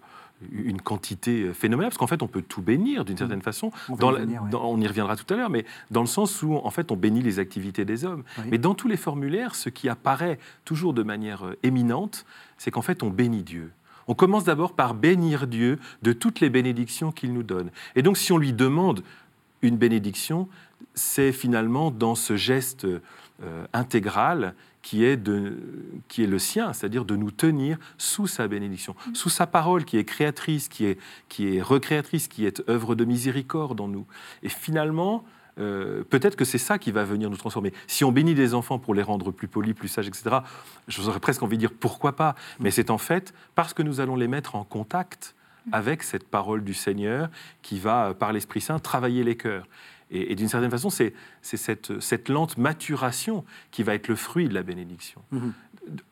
une 0.52 0.82
quantité 0.82 1.54
phénoménale, 1.54 1.90
parce 1.90 1.98
qu'en 1.98 2.08
fait, 2.08 2.22
on 2.24 2.28
peut 2.28 2.42
tout 2.42 2.62
bénir 2.62 3.06
d'une 3.06 3.18
certaine 3.18 3.40
mm. 3.40 3.44
façon. 3.44 3.72
On, 3.90 3.98
on, 4.02 4.82
y 4.82 4.88
reviendra 4.88 5.16
tout 5.16 5.32
à 5.34 5.38
l'heure, 5.38 5.50
mais 5.50 5.66
dans 5.92 6.02
le 6.02 6.08
sens 6.08 6.42
où, 6.42 6.56
en 6.56 6.70
fait, 6.70 6.92
on 6.92 6.96
bénit 6.96 7.22
les 7.22 7.40
activités 7.40 7.86
des 7.86 8.06
hommes. 8.06 8.24
Mais 8.50 8.58
dans 8.58 8.74
tous 8.74 8.88
les 8.88 8.98
formulaires, 8.98 9.56
ce 9.56 9.70
qui 9.70 9.90
apparaît 9.90 10.40
toujours 10.66 10.94
de 10.94 11.04
manière 11.04 11.46
euh, 11.46 11.58
éminente, 11.64 12.26
c'est 12.58 12.72
qu'en 12.72 12.82
fait, 12.82 13.04
on 13.04 13.10
bénit 13.10 13.44
Dieu. 13.44 13.72
On 14.08 14.16
commence 14.16 14.44
d'abord 14.44 14.74
par 14.74 14.94
bénir 14.94 15.48
Dieu 15.48 15.80
de 16.02 16.14
toutes 16.14 16.40
les 16.40 16.50
bénédictions 16.50 17.12
qu'il 17.12 17.34
nous 17.34 17.44
donne. 17.44 17.70
Et 17.96 18.02
donc, 18.02 18.18
si 18.18 18.32
on 18.32 18.38
lui 18.38 18.54
demande 18.54 19.04
une 19.62 19.78
bénédiction, 19.78 20.50
c'est 20.94 21.32
finalement 21.32 21.90
dans 21.90 22.16
ce 22.16 22.36
geste 22.36 22.86
euh, 23.42 23.66
intégral 23.74 24.54
qui 24.84 25.04
est, 25.04 25.18
de, 25.18 25.58
qui 26.08 26.24
est 26.24 26.28
le 26.28 26.38
sien, 26.38 26.72
c'est-à-dire 26.74 27.04
de 27.04 27.16
nous 27.16 27.32
tenir 27.32 27.78
sous 27.98 28.28
sa 28.28 28.48
bénédiction, 28.48 28.96
mm. 29.08 29.16
sous 29.16 29.30
sa 29.30 29.48
parole 29.48 29.86
qui 29.86 29.98
est 29.98 30.04
créatrice, 30.04 30.68
qui 30.68 30.86
est, 30.86 31.00
qui 31.30 31.56
est 31.56 31.62
recréatrice, 31.62 32.28
qui 32.28 32.46
est 32.46 32.62
œuvre 32.70 32.94
de 32.94 33.06
miséricorde 33.06 33.82
en 33.82 33.88
nous. 33.88 34.06
Et 34.44 34.50
finalement, 34.50 35.24
euh, 35.60 36.04
peut-être 36.04 36.36
que 36.36 36.46
c'est 36.46 36.58
ça 36.58 36.78
qui 36.78 36.92
va 36.92 37.06
venir 37.06 37.30
nous 37.30 37.38
transformer. 37.38 37.74
Si 37.88 38.04
on 38.04 38.12
bénit 38.12 38.36
des 38.36 38.54
enfants 38.54 38.78
pour 38.78 38.94
les 38.94 39.04
rendre 39.04 39.32
plus 39.32 39.48
polis, 39.48 39.74
plus 39.74 39.88
sages, 39.88 40.08
etc., 40.08 40.38
j'aurais 40.88 41.20
presque 41.20 41.44
envie 41.44 41.58
de 41.58 41.62
dire 41.62 41.74
pourquoi 41.74 42.16
pas. 42.16 42.36
Mais 42.60 42.72
c'est 42.72 42.90
en 42.90 42.98
fait 42.98 43.34
parce 43.56 43.74
que 43.74 43.84
nous 43.84 44.00
allons 44.00 44.16
les 44.16 44.28
mettre 44.28 44.56
en 44.56 44.64
contact 44.64 45.36
mm. 45.66 45.74
avec 45.74 46.04
cette 46.04 46.28
parole 46.28 46.64
du 46.64 46.74
Seigneur 46.74 47.30
qui 47.62 47.80
va, 47.80 48.14
par 48.14 48.34
l'Esprit 48.34 48.62
Saint, 48.62 48.80
travailler 48.80 49.24
les 49.24 49.38
cœurs. 49.38 49.66
Et, 50.14 50.36
d'une 50.36 50.48
certaine 50.48 50.70
façon, 50.70 50.90
c'est 50.90 51.14
cette, 51.42 52.30
lente 52.30 52.58
maturation 52.58 53.44
qui 53.72 53.84
va 53.84 53.96
être 53.96 54.08
le 54.08 54.16
fruit 54.16 54.48
de 54.48 54.54
la 54.54 54.64
bénédiction. 54.64 55.22
Mhm. 55.32 55.54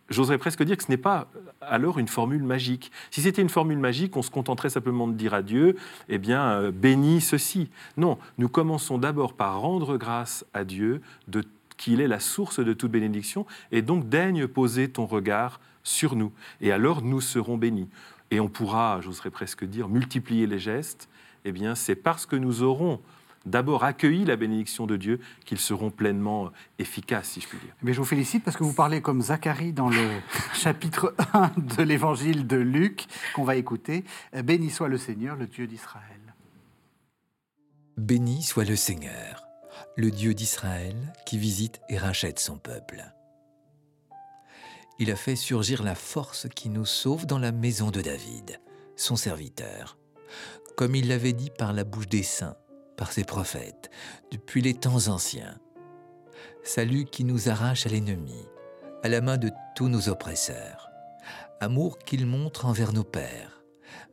J'oserais 0.10 0.38
presque 0.38 0.64
dire 0.64 0.76
que 0.76 0.84
ce 0.84 0.90
n'est 0.90 0.98
pas 0.98 1.30
alors 1.62 1.98
une 1.98 2.10
formule 2.10 2.44
magique. 2.44 2.92
Si 3.12 3.22
c'était 3.22 3.42
une 3.42 3.50
formule 3.50 3.78
magique, 3.78 4.18
on 4.18 4.22
se 4.22 4.32
contenterait 4.32 4.70
simplement 4.70 5.08
de 5.08 5.14
dire 5.14 5.34
à 5.34 5.42
Dieu, 5.42 5.78
eh 6.10 6.18
bien, 6.18 6.52
euh, 6.52 6.72
bénis 6.72 7.22
ceci. 7.22 7.70
Non, 7.96 8.18
nous 8.38 8.50
commençons 8.50 8.98
d'abord 8.98 9.34
par 9.34 9.62
rendre 9.62 9.96
grâce 9.96 10.46
à 10.54 10.66
Dieu 10.66 11.02
de 11.30 11.46
qu'il 11.78 12.00
est 12.00 12.08
la 12.08 12.20
source 12.20 12.60
de 12.60 12.74
toute 12.74 12.92
bénédiction, 12.92 13.48
et 13.72 13.82
donc 13.82 14.08
daigne 14.08 14.46
poser 14.46 14.88
ton 14.88 15.08
regard 15.08 15.60
sur 15.84 16.16
nous. 16.16 16.32
Et 16.62 16.72
alors 16.72 17.02
nous 17.02 17.22
serons 17.22 17.58
bénis. 17.58 17.90
Et 18.30 18.40
on 18.40 18.50
pourra, 18.50 19.02
j'oserais 19.02 19.32
presque 19.32 19.66
dire, 19.66 19.88
multiplier 19.90 20.46
les 20.46 20.60
gestes. 20.60 21.10
Eh 21.44 21.52
bien, 21.52 21.74
c'est 21.74 21.96
parce 21.96 22.28
que 22.28 22.36
nous 22.36 22.62
aurons 22.62 23.00
d'abord 23.46 23.84
accueilli 23.84 24.26
la 24.26 24.36
bénédiction 24.36 24.86
de 24.86 24.98
Dieu, 24.98 25.20
qu'ils 25.46 25.60
seront 25.60 25.90
pleinement 25.90 26.46
euh, 26.46 26.50
efficaces, 26.80 27.30
si 27.30 27.42
je 27.42 27.48
puis 27.48 27.58
dire. 27.60 27.74
Mais 27.82 27.94
je 27.94 28.00
vous 28.00 28.06
félicite 28.06 28.44
parce 28.44 28.58
que 28.58 28.64
vous 28.64 28.74
parlez 28.74 29.02
comme 29.02 29.22
Zacharie 29.22 29.74
dans 29.74 29.90
le 29.90 30.10
chapitre 30.54 31.16
1 31.34 31.52
de 31.58 31.84
l'évangile 31.84 32.48
de 32.48 32.58
Luc, 32.58 33.06
qu'on 33.34 33.44
va 33.44 33.56
écouter. 33.56 34.04
Béni 34.34 34.70
soit 34.70 34.88
le 34.88 34.98
Seigneur, 34.98 35.36
le 35.36 35.48
Dieu 35.48 35.68
d'Israël. 35.68 36.06
Béni 37.98 38.42
soit 38.44 38.66
le 38.66 38.76
Seigneur, 38.76 39.44
le 39.96 40.12
Dieu 40.12 40.34
d'Israël, 40.34 40.96
qui 41.26 41.38
visite 41.38 41.82
et 41.90 41.98
rachète 41.98 42.40
son 42.40 42.58
peuple. 42.58 43.04
Il 45.00 45.12
a 45.12 45.16
fait 45.16 45.36
surgir 45.36 45.84
la 45.84 45.96
force 45.96 46.48
qui 46.56 46.70
nous 46.70 46.86
sauve 46.86 47.26
dans 47.26 47.40
la 47.40 47.52
maison 47.52 47.90
de 47.90 48.02
David, 48.02 48.60
son 48.96 49.16
serviteur, 49.16 49.98
comme 50.78 50.96
il 50.96 51.08
l'avait 51.08 51.34
dit 51.34 51.50
par 51.50 51.74
la 51.74 51.84
bouche 51.84 52.08
des 52.08 52.24
saints 52.24 52.56
par 52.98 53.12
ses 53.12 53.24
prophètes 53.24 53.90
depuis 54.32 54.62
les 54.62 54.74
temps 54.74 55.08
anciens. 55.08 55.58
Salut 56.64 57.06
qui 57.06 57.24
nous 57.24 57.50
arrache 57.50 57.86
à 57.86 57.90
l'ennemi, 57.90 58.48
à 59.04 59.10
la 59.10 59.22
main 59.22 59.38
de 59.38 59.52
tous 59.76 59.90
nos 59.90 60.10
oppresseurs. 60.10 60.90
Amour 61.60 62.00
qu'il 62.00 62.26
montre 62.26 62.66
envers 62.66 62.94
nos 62.94 63.04
pères, 63.04 63.64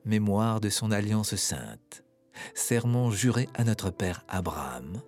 mémoire 0.05 0.61
de 0.61 0.69
son 0.69 0.91
alliance 0.91 1.37
sainte, 1.37 2.05
serment 2.55 3.11
juré 3.11 3.49
à 3.55 3.65
notre 3.65 3.91
Père 3.91 4.25
Abraham, 4.29 5.03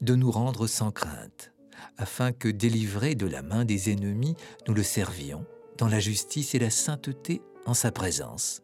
de 0.00 0.14
nous 0.14 0.30
rendre 0.30 0.66
sans 0.66 0.90
crainte, 0.90 1.52
afin 1.98 2.32
que, 2.32 2.48
délivrés 2.48 3.14
de 3.14 3.26
la 3.26 3.42
main 3.42 3.64
des 3.64 3.90
ennemis, 3.90 4.36
nous 4.68 4.74
le 4.74 4.82
servions 4.82 5.44
dans 5.78 5.88
la 5.88 6.00
justice 6.00 6.54
et 6.54 6.58
la 6.58 6.70
sainteté 6.70 7.42
en 7.66 7.74
sa 7.74 7.92
présence, 7.92 8.62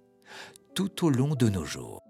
tout 0.74 1.04
au 1.04 1.10
long 1.10 1.34
de 1.34 1.48
nos 1.48 1.64
jours. 1.64 2.00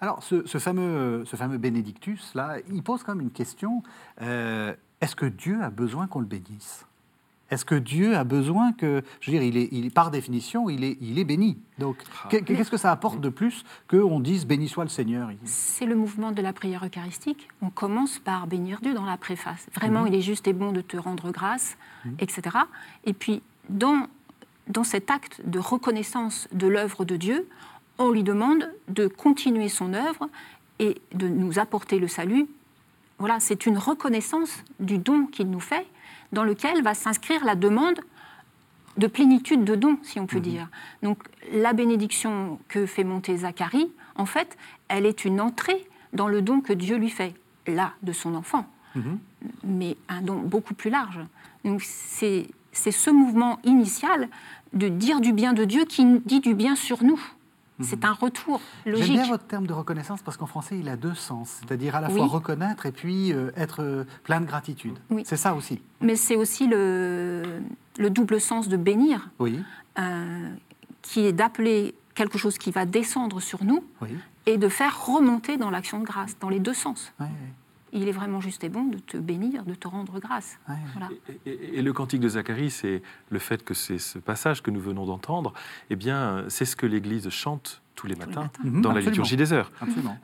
Alors, 0.00 0.22
ce, 0.22 0.42
fameux, 0.58 1.24
ce 1.26 1.36
fameux 1.36 1.58
Bénédictus, 1.58 2.34
là, 2.34 2.56
il 2.72 2.82
pose 2.82 3.02
quand 3.02 3.14
même 3.14 3.24
une 3.24 3.30
question. 3.30 3.82
Euh, 4.22 4.74
est-ce 5.00 5.14
que 5.14 5.26
Dieu 5.26 5.62
a 5.62 5.70
besoin 5.70 6.06
qu'on 6.06 6.20
le 6.20 6.26
bénisse? 6.26 6.86
Est-ce 7.50 7.64
que 7.64 7.74
Dieu 7.74 8.16
a 8.16 8.22
besoin 8.22 8.72
que, 8.72 9.02
je 9.20 9.30
veux 9.30 9.38
dire, 9.38 9.46
il 9.46 9.56
est, 9.56 9.68
il, 9.72 9.90
par 9.90 10.10
définition, 10.10 10.70
il 10.70 10.84
est, 10.84 10.96
il 11.00 11.18
est 11.18 11.24
béni. 11.24 11.58
Donc, 11.78 11.96
ah. 12.24 12.28
qu'est-ce 12.28 12.70
que 12.70 12.76
ça 12.76 12.92
apporte 12.92 13.20
de 13.20 13.28
plus 13.28 13.64
qu'on 13.88 14.20
dise 14.20 14.46
béni 14.46 14.68
soit 14.68 14.84
le 14.84 14.90
Seigneur? 14.90 15.30
C'est 15.44 15.86
le 15.86 15.96
mouvement 15.96 16.30
de 16.30 16.40
la 16.40 16.52
prière 16.52 16.84
eucharistique. 16.84 17.48
On 17.60 17.70
commence 17.70 18.20
par 18.20 18.46
bénir 18.46 18.80
Dieu 18.80 18.94
dans 18.94 19.04
la 19.04 19.16
préface. 19.16 19.66
Vraiment, 19.74 20.02
mhm. 20.02 20.08
il 20.08 20.14
est 20.14 20.20
juste 20.20 20.46
et 20.46 20.52
bon 20.52 20.70
de 20.70 20.80
te 20.80 20.96
rendre 20.96 21.32
grâce, 21.32 21.76
mhm. 22.04 22.16
etc. 22.20 22.56
Et 23.04 23.12
puis, 23.12 23.42
dans, 23.68 24.06
dans 24.68 24.84
cet 24.84 25.10
acte 25.10 25.42
de 25.44 25.58
reconnaissance 25.58 26.48
de 26.52 26.68
l'œuvre 26.68 27.04
de 27.04 27.16
Dieu, 27.16 27.48
on 28.00 28.10
lui 28.10 28.24
demande 28.24 28.72
de 28.88 29.06
continuer 29.06 29.68
son 29.68 29.92
œuvre 29.92 30.28
et 30.80 31.00
de 31.12 31.28
nous 31.28 31.58
apporter 31.58 31.98
le 31.98 32.08
salut. 32.08 32.48
Voilà, 33.18 33.38
c'est 33.38 33.66
une 33.66 33.76
reconnaissance 33.76 34.64
du 34.80 34.98
don 34.98 35.26
qu'il 35.26 35.50
nous 35.50 35.60
fait 35.60 35.86
dans 36.32 36.42
lequel 36.42 36.82
va 36.82 36.94
s'inscrire 36.94 37.44
la 37.44 37.54
demande 37.54 38.00
de 38.96 39.06
plénitude 39.06 39.64
de 39.64 39.74
dons, 39.74 39.98
si 40.02 40.18
on 40.18 40.26
peut 40.26 40.38
mhm. 40.38 40.42
dire. 40.42 40.68
Donc 41.02 41.18
la 41.52 41.74
bénédiction 41.74 42.58
que 42.68 42.86
fait 42.86 43.04
monter 43.04 43.36
Zacharie, 43.36 43.92
en 44.16 44.26
fait, 44.26 44.56
elle 44.88 45.04
est 45.04 45.26
une 45.26 45.40
entrée 45.40 45.86
dans 46.14 46.26
le 46.26 46.40
don 46.40 46.62
que 46.62 46.72
Dieu 46.72 46.96
lui 46.96 47.10
fait, 47.10 47.34
là, 47.66 47.92
de 48.02 48.12
son 48.12 48.34
enfant, 48.34 48.66
mhm. 48.94 49.18
mais 49.62 49.96
un 50.08 50.22
don 50.22 50.36
beaucoup 50.36 50.74
plus 50.74 50.90
large. 50.90 51.20
Donc 51.66 51.82
c'est 51.82 52.46
ce 52.72 53.10
mouvement 53.10 53.58
initial 53.64 54.28
de 54.72 54.88
dire 54.88 55.20
du 55.20 55.34
bien 55.34 55.52
de 55.52 55.66
Dieu 55.66 55.84
qui 55.84 56.04
dit 56.20 56.40
du 56.40 56.54
bien 56.54 56.76
sur 56.76 57.04
nous. 57.04 57.20
C'est 57.82 58.04
un 58.04 58.12
retour 58.12 58.60
logique. 58.86 59.06
J'aime 59.06 59.16
bien 59.16 59.28
votre 59.28 59.46
terme 59.46 59.66
de 59.66 59.72
reconnaissance 59.72 60.22
parce 60.22 60.36
qu'en 60.36 60.46
français, 60.46 60.78
il 60.78 60.88
a 60.88 60.96
deux 60.96 61.14
sens. 61.14 61.60
C'est-à-dire 61.60 61.96
à 61.96 62.00
la 62.00 62.08
fois 62.08 62.26
reconnaître 62.26 62.86
et 62.86 62.92
puis 62.92 63.32
euh, 63.32 63.50
être 63.56 63.82
euh, 63.82 64.04
plein 64.24 64.40
de 64.40 64.46
gratitude. 64.46 64.98
C'est 65.24 65.36
ça 65.36 65.54
aussi. 65.54 65.80
Mais 66.00 66.16
c'est 66.16 66.36
aussi 66.36 66.66
le, 66.66 67.42
le, 67.98 68.10
double 68.10 68.40
sens 68.40 68.68
de 68.68 68.76
bénir, 68.76 69.30
oui. 69.38 69.60
Euh, 69.98 70.48
qui 71.02 71.20
est 71.20 71.32
d'appeler 71.32 71.94
quelque 72.14 72.38
chose 72.38 72.58
qui 72.58 72.70
va 72.70 72.84
descendre 72.84 73.40
sur 73.40 73.64
nous 73.64 73.82
et 74.46 74.58
de 74.58 74.68
faire 74.68 75.06
remonter 75.06 75.56
dans 75.56 75.70
l'action 75.70 76.00
de 76.00 76.04
grâce, 76.04 76.36
dans 76.38 76.48
les 76.48 76.60
deux 76.60 76.74
sens. 76.74 77.12
Il 77.92 78.08
est 78.08 78.12
vraiment 78.12 78.40
juste 78.40 78.64
et 78.64 78.68
bon 78.68 78.84
de 78.84 78.98
te 78.98 79.16
bénir, 79.16 79.64
de 79.64 79.74
te 79.74 79.88
rendre 79.88 80.20
grâce. 80.20 80.58
Et, 81.46 81.82
le 81.82 81.92
cantique 81.92 82.20
de 82.20 82.28
Zacharie, 82.28 82.70
c'est 82.70 83.02
le 83.30 83.38
fait 83.38 83.64
que 83.64 83.74
c'est 83.74 83.98
ce 83.98 84.18
passage 84.18 84.62
que 84.62 84.70
nous 84.70 84.80
venons 84.80 85.06
d'entendre, 85.06 85.52
eh 85.90 85.96
bien, 85.96 86.44
c'est 86.48 86.64
ce 86.64 86.76
que 86.76 86.86
l'Église 86.86 87.28
chante 87.30 87.82
tous 88.00 88.06
les 88.06 88.16
matins, 88.16 88.50
dans 88.64 88.92
la 88.92 89.00
liturgie 89.00 89.36
des 89.36 89.52
heures. 89.52 89.70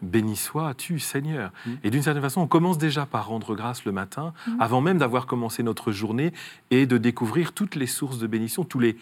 Béni 0.00 0.34
sois-tu, 0.36 0.98
Seigneur. 0.98 1.52
Mm. 1.66 1.70
Et 1.84 1.90
d'une 1.90 2.02
certaine 2.02 2.22
façon, 2.22 2.40
on 2.40 2.46
commence 2.46 2.78
déjà 2.78 3.04
par 3.04 3.26
rendre 3.26 3.54
grâce 3.54 3.84
le 3.84 3.92
matin, 3.92 4.32
mm. 4.46 4.60
avant 4.60 4.80
même 4.80 4.96
d'avoir 4.96 5.26
commencé 5.26 5.62
notre 5.62 5.92
journée, 5.92 6.32
et 6.70 6.86
de 6.86 6.96
découvrir 6.96 7.52
toutes 7.52 7.74
les 7.74 7.86
sources 7.86 8.18
de 8.18 8.26
bénédiction, 8.26 8.64
tous 8.64 8.78
les, 8.78 8.96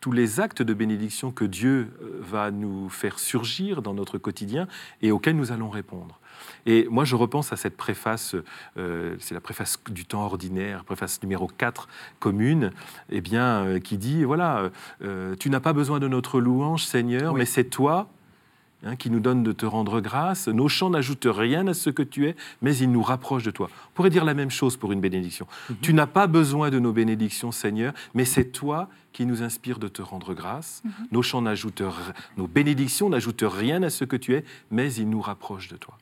tous 0.00 0.10
les 0.10 0.40
actes 0.40 0.62
de 0.62 0.74
bénédiction 0.74 1.30
que 1.30 1.44
Dieu 1.44 1.92
euh, 2.02 2.18
va 2.20 2.50
nous 2.50 2.88
faire 2.88 3.20
surgir 3.20 3.80
dans 3.80 3.94
notre 3.94 4.18
quotidien 4.18 4.66
et 5.02 5.12
auxquels 5.12 5.36
nous 5.36 5.52
allons 5.52 5.70
répondre. 5.70 6.18
Et 6.66 6.88
moi, 6.90 7.04
je 7.04 7.14
repense 7.14 7.52
à 7.52 7.56
cette 7.56 7.76
préface, 7.76 8.34
euh, 8.76 9.14
c'est 9.20 9.34
la 9.34 9.40
préface 9.40 9.78
du 9.88 10.04
temps 10.04 10.24
ordinaire, 10.24 10.84
préface 10.84 11.22
numéro 11.22 11.46
4, 11.46 11.88
commune, 12.18 12.72
eh 13.08 13.20
bien, 13.20 13.64
euh, 13.64 13.78
qui 13.78 13.96
dit, 13.96 14.24
voilà, 14.24 14.70
euh, 15.02 15.36
tu 15.38 15.48
n'as 15.48 15.60
pas 15.60 15.72
besoin 15.72 16.00
de 16.00 16.08
notre 16.08 16.40
louange, 16.40 16.84
Seigneur, 16.84 17.34
mais 17.34 17.44
c'est 17.44 17.64
toi 17.64 18.08
hein, 18.84 18.96
qui 18.96 19.10
nous 19.10 19.20
donne 19.20 19.44
de 19.44 19.52
te 19.52 19.64
rendre 19.64 20.00
grâce. 20.00 20.48
Nos 20.48 20.68
chants 20.68 20.90
n'ajoutent 20.90 21.28
rien 21.30 21.68
à 21.68 21.74
ce 21.74 21.88
que 21.88 22.02
tu 22.02 22.26
es, 22.26 22.34
mais 22.62 22.76
ils 22.76 22.90
nous 22.90 23.02
rapprochent 23.02 23.44
de 23.44 23.52
toi. 23.52 23.70
On 23.70 23.94
pourrait 23.94 24.10
dire 24.10 24.24
la 24.24 24.34
même 24.34 24.50
chose 24.50 24.76
pour 24.76 24.90
une 24.90 25.00
bénédiction. 25.00 25.46
Mhm. 25.70 25.76
Tu 25.82 25.94
n'as 25.94 26.08
pas 26.08 26.26
besoin 26.26 26.70
de 26.70 26.80
nos 26.80 26.92
bénédictions, 26.92 27.52
Seigneur, 27.52 27.92
mais 28.14 28.24
c'est 28.24 28.46
toi 28.46 28.88
qui 29.12 29.24
nous 29.24 29.44
inspire 29.44 29.78
de 29.78 29.86
te 29.86 30.02
rendre 30.02 30.34
grâce. 30.34 30.82
Mhm. 30.84 30.92
Nos 31.12 31.22
chants 31.22 31.42
n'ajoutent, 31.42 31.82
nos 32.36 32.48
bénédictions 32.48 33.08
n'ajoutent 33.08 33.44
rien 33.46 33.84
à 33.84 33.90
ce 33.90 34.04
que 34.04 34.16
tu 34.16 34.34
es, 34.34 34.44
mais 34.72 34.92
ils 34.94 35.08
nous 35.08 35.20
rapprochent 35.20 35.68
de 35.68 35.76
toi. 35.76 35.96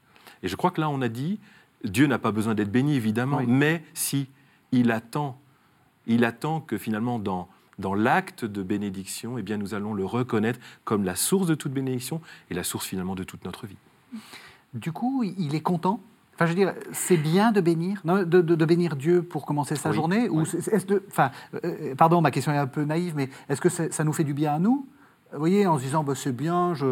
Et 0.45 0.49
je 0.49 0.55
crois 0.57 0.71
que 0.71 0.81
là, 0.81 0.89
on 0.89 1.01
a 1.03 1.09
dit, 1.09 1.41
Dieu 1.83 2.07
n'a 2.07 2.19
pas 2.19 2.31
besoin 2.31 2.55
d'être 2.55 2.71
béni, 2.71 2.95
évidemment, 2.95 3.41
mais 3.49 3.83
si 3.95 4.29
il 4.71 4.93
attend, 4.93 5.41
il 6.07 6.25
attend 6.25 6.61
que 6.61 6.79
finalement, 6.79 7.19
dans, 7.19 7.49
dans 7.79 7.95
l'acte 7.95 8.45
de 8.45 8.63
bénédiction, 8.63 9.39
eh 9.39 9.43
bien, 9.43 9.57
nous 9.57 9.75
allons 9.75 9.95
le 9.95 10.05
reconnaître 10.05 10.61
comme 10.85 11.03
la 11.03 11.17
source 11.17 11.47
de 11.47 11.55
toute 11.55 11.73
bénédiction 11.73 12.21
et 12.51 12.55
la 12.55 12.63
source 12.63 12.87
finalement 12.87 13.15
de 13.15 13.25
toute 13.25 13.45
notre 13.45 13.67
vie. 13.67 13.79
Du 14.75 14.93
coup, 14.93 15.25
il 15.25 15.55
est 15.55 15.63
content? 15.63 15.99
Enfin, 16.35 16.47
je 16.47 16.51
veux 16.51 16.57
dire, 16.57 16.75
c'est 16.93 17.17
bien 17.17 17.53
de 17.53 17.61
bénir, 17.61 18.03
de, 18.05 18.25
de, 18.25 18.65
bénir 18.65 18.97
Dieu 18.97 19.23
pour 19.23 19.47
commencer 19.47 19.77
sa 19.77 19.93
journée. 19.93 20.29
Ou 20.29 20.43
est-ce 20.43 20.85
de, 20.85 21.05
enfin, 21.09 21.31
euh, 21.65 21.95
pardon, 21.95 22.21
ma 22.21 22.33
question 22.33 22.53
est 22.53 22.59
un 22.59 22.67
peu 22.67 22.85
naïve, 22.85 23.15
mais 23.17 23.31
est-ce 23.49 23.61
que 23.61 23.69
ça 23.69 24.05
nous 24.05 24.13
fait 24.13 24.25
du 24.25 24.35
bien 24.35 24.55
à 24.55 24.59
nous? 24.59 24.87
Vous 25.35 25.41
voyez, 25.41 25.67
en 25.67 25.79
se 25.79 25.85
disant 25.85 26.05
bah, 26.05 26.15
c'est 26.15 26.35
bien, 26.35 26.75
je, 26.75 26.87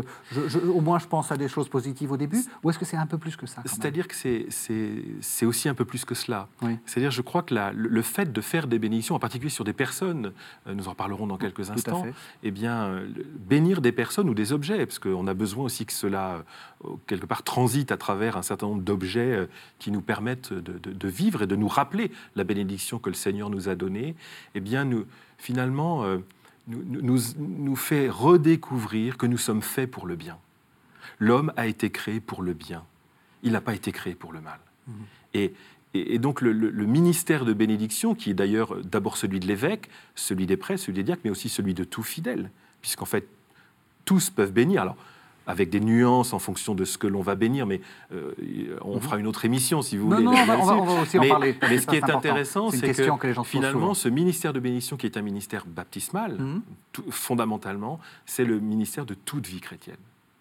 au 0.69 0.81
moins 0.81 0.99
je 0.99 1.07
pense 1.07 1.31
à 1.31 1.37
des 1.37 1.49
choses 1.49 1.69
positives 1.69 2.11
au 2.11 2.17
début, 2.17 2.43
ou 2.63 2.71
est-ce 2.71 2.79
que 2.79 2.85
c'est 2.85 2.97
un 2.97 3.07
peu 3.07 3.19
plus 3.19 3.37
que 3.37 3.47
ça 3.47 3.63
C'est-à-dire 3.65 4.09
que 4.09 4.15
c'est 4.15 5.47
aussi 5.47 5.69
un 5.69 5.75
peu 5.75 5.85
plus 5.85 6.05
que 6.05 6.15
cela. 6.15 6.49
C'est-à-dire, 6.87 7.11
je 7.11 7.23
crois 7.23 7.43
que 7.43 7.55
la, 7.55 7.73
le, 7.73 8.03
fait 8.03 8.33
de 8.33 8.41
faire 8.41 8.67
des 8.67 8.79
bénédictions, 8.79 9.15
en 9.15 9.21
particulier 9.21 9.51
sur 9.51 9.65
des 9.65 9.73
personnes, 9.73 10.33
euh, 10.67 10.75
nous 10.75 10.89
en 10.89 10.95
parlerons 10.95 11.27
dans 11.27 11.37
quelques 11.37 11.71
instants, 11.71 12.05
eh 12.43 12.51
bien, 12.51 12.85
euh, 12.85 13.07
bénir 13.39 13.81
des 13.81 13.93
personnes 13.93 14.29
ou 14.29 14.35
des 14.35 14.53
objets, 14.53 14.85
parce 14.87 14.99
qu'on 14.99 15.27
a 15.27 15.35
besoin 15.35 15.65
aussi 15.65 15.87
que 15.87 15.93
cela, 15.93 16.45
euh, 16.85 16.89
quelque 17.07 17.27
part, 17.27 17.43
transite 17.43 17.93
à 17.93 17.97
travers 17.97 18.37
un 18.37 18.43
certain 18.43 18.67
nombre 18.67 18.83
d'objets 18.83 19.49
qui 19.79 19.91
nous 19.93 20.03
permettent 20.03 20.53
de, 20.53 20.79
de, 20.79 21.09
vivre 21.09 21.43
et 21.43 21.47
de 21.47 21.57
nous 21.57 21.69
rappeler 21.69 22.11
la 22.35 22.45
bénédiction 22.45 22.99
que 22.99 23.09
le 23.09 23.15
Seigneur 23.15 23.51
nous 23.51 23.69
a 23.69 23.75
donnée, 23.75 24.17
eh 24.55 24.61
bien, 24.61 24.85
nous, 24.85 25.05
finalement, 25.39 26.05
nous, 26.69 27.19
nous, 27.39 27.77
fait 27.77 28.09
redécouvrir 28.09 29.17
que 29.17 29.27
nous 29.27 29.39
sommes 29.39 29.63
faits 29.63 29.91
pour 29.91 30.07
le 30.07 30.17
bien. 30.17 30.39
L'homme 31.19 31.53
a 31.57 31.67
été 31.67 31.91
créé 31.91 32.21
pour 32.21 32.43
le 32.43 32.53
bien. 32.55 32.85
Il 33.43 33.53
n'a 33.53 33.61
pas 33.61 33.75
été 33.75 33.91
créé 33.93 34.15
pour 34.15 34.33
le 34.33 34.41
mal. 34.41 34.61
Mhm. 34.87 34.95
Et, 35.35 35.55
et, 35.95 36.19
donc 36.19 36.41
le, 36.41 36.53
ministère 36.87 37.45
de 37.45 37.53
bénédiction, 37.53 38.15
qui 38.15 38.31
est 38.31 38.35
d'ailleurs 38.35 38.83
d'abord 38.85 39.17
celui 39.17 39.41
de 39.41 39.47
l'évêque, 39.47 39.89
celui 40.15 40.47
des 40.47 40.57
prêtres, 40.57 40.83
celui 40.83 40.95
des 40.95 41.05
diacres, 41.05 41.23
mais 41.25 41.31
aussi 41.31 41.49
celui 41.49 41.75
de 41.75 41.85
tout 41.85 42.03
fidèle, 42.03 42.51
puisqu'en 42.81 43.07
fait, 43.07 43.27
tous 44.05 44.31
peuvent 44.31 44.53
bénir. 44.53 44.83
Alors, 44.83 44.97
avec 45.47 45.71
des 45.71 45.81
nuances 45.81 46.33
en 46.33 46.39
fonction 46.39 46.75
de 46.75 46.85
ce 46.85 46.99
que 46.99 47.07
l'on 47.07 47.23
va 47.23 47.35
bénir, 47.35 47.67
mais 47.67 47.81
euh, 48.13 48.33
on 48.83 48.95
mhm. 48.95 49.01
fera 49.01 49.19
une 49.19 49.27
autre 49.27 49.45
émission 49.45 49.83
si 49.83 49.97
vous 49.97 50.09
voulez. 50.09 50.23
Non, 50.23 50.33
on, 50.33 50.45
va, 50.45 51.03
aussi 51.03 51.19
en 51.19 51.29
parler. 51.29 51.57
Mais 51.63 51.79
ce 51.79 51.87
qui 51.87 51.97
est, 51.97 52.11
intéressant, 52.11 52.71
c'est 52.71 52.93
que, 52.93 53.43
finalement, 53.45 53.95
ce 53.95 54.09
ministère 54.09 54.53
de 54.53 54.61
bénédiction, 54.61 54.97
qui 54.97 55.07
est 55.07 55.17
un 55.17 55.23
ministère 55.23 55.65
baptismal, 55.67 56.37
mhm. 56.39 56.63
fondamentalement, 57.11 57.99
c'est 58.27 58.45
le 58.45 58.61
ministère 58.61 59.07
de 59.07 59.15
toute 59.15 59.47
vie 59.47 59.61
chrétienne. 59.61 59.97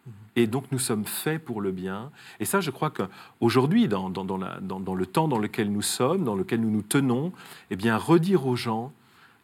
Mhm. 0.05 0.13
Et 0.35 0.47
donc 0.47 0.65
nous 0.71 0.79
sommes 0.79 1.05
faits 1.05 1.43
pour 1.43 1.61
le 1.61 1.71
bien. 1.71 2.11
Et 2.39 2.45
ça, 2.45 2.61
je 2.61 2.69
crois 2.69 2.91
qu'aujourd'hui, 2.91 3.87
dans, 3.87 4.09
dans, 4.09 4.23
dans, 4.23 4.95
le 4.95 5.05
temps 5.05 5.27
dans 5.27 5.39
lequel 5.39 5.71
nous 5.71 5.81
sommes, 5.81 6.23
dans 6.23 6.35
lequel 6.35 6.61
nous 6.61 6.71
nous 6.71 6.83
tenons, 6.83 7.31
eh 7.71 7.75
bien, 7.75 7.97
redire 7.97 8.45
aux 8.45 8.55
gens 8.55 8.91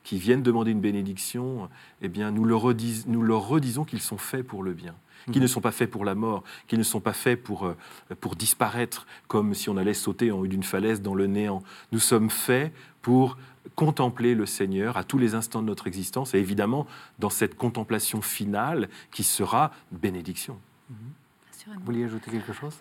qui 0.03 0.17
viennent 0.17 0.43
demander 0.43 0.71
une 0.71 0.79
bénédiction, 0.79 1.67
eh 2.01 2.07
bien, 2.07 2.31
nous 2.31 2.45
leur, 2.45 2.63
nous 3.07 3.21
leur 3.23 3.45
redisons 3.45 3.83
qu'ils 3.83 4.01
sont 4.01 4.17
faits 4.17 4.47
pour 4.47 4.63
le 4.63 4.71
bien 4.71 4.93
qui 5.31 5.39
ne 5.39 5.47
sont 5.47 5.61
pas 5.61 5.71
faits 5.71 5.89
pour 5.89 6.05
la 6.05 6.15
mort, 6.15 6.43
qui 6.67 6.77
ne 6.77 6.83
sont 6.83 6.99
pas 6.99 7.13
faits 7.13 7.41
pour, 7.41 7.65
euh, 7.65 7.75
pour 8.19 8.35
disparaître 8.35 9.05
comme 9.27 9.53
si 9.53 9.69
on 9.69 9.77
allait 9.77 9.93
sauter 9.93 10.31
en 10.31 10.39
haut 10.39 10.47
d'une 10.47 10.63
falaise 10.63 11.01
dans 11.01 11.15
le 11.15 11.27
néant. 11.27 11.63
Nous 11.91 11.99
sommes 11.99 12.29
faits 12.29 12.73
pour 13.01 13.37
contempler 13.75 14.35
le 14.35 14.45
Seigneur 14.45 14.97
à 14.97 15.03
tous 15.03 15.17
les 15.17 15.35
instants 15.35 15.61
de 15.61 15.67
notre 15.67 15.87
existence 15.87 16.33
et 16.33 16.39
évidemment 16.39 16.87
dans 17.19 17.29
cette 17.29 17.55
contemplation 17.55 18.21
finale 18.21 18.89
qui 19.11 19.23
sera 19.23 19.71
bénédiction. 19.91 20.57
Vous 21.67 21.83
vouliez 21.85 22.05
ajouter 22.05 22.31
quelque 22.31 22.53
chose? 22.53 22.79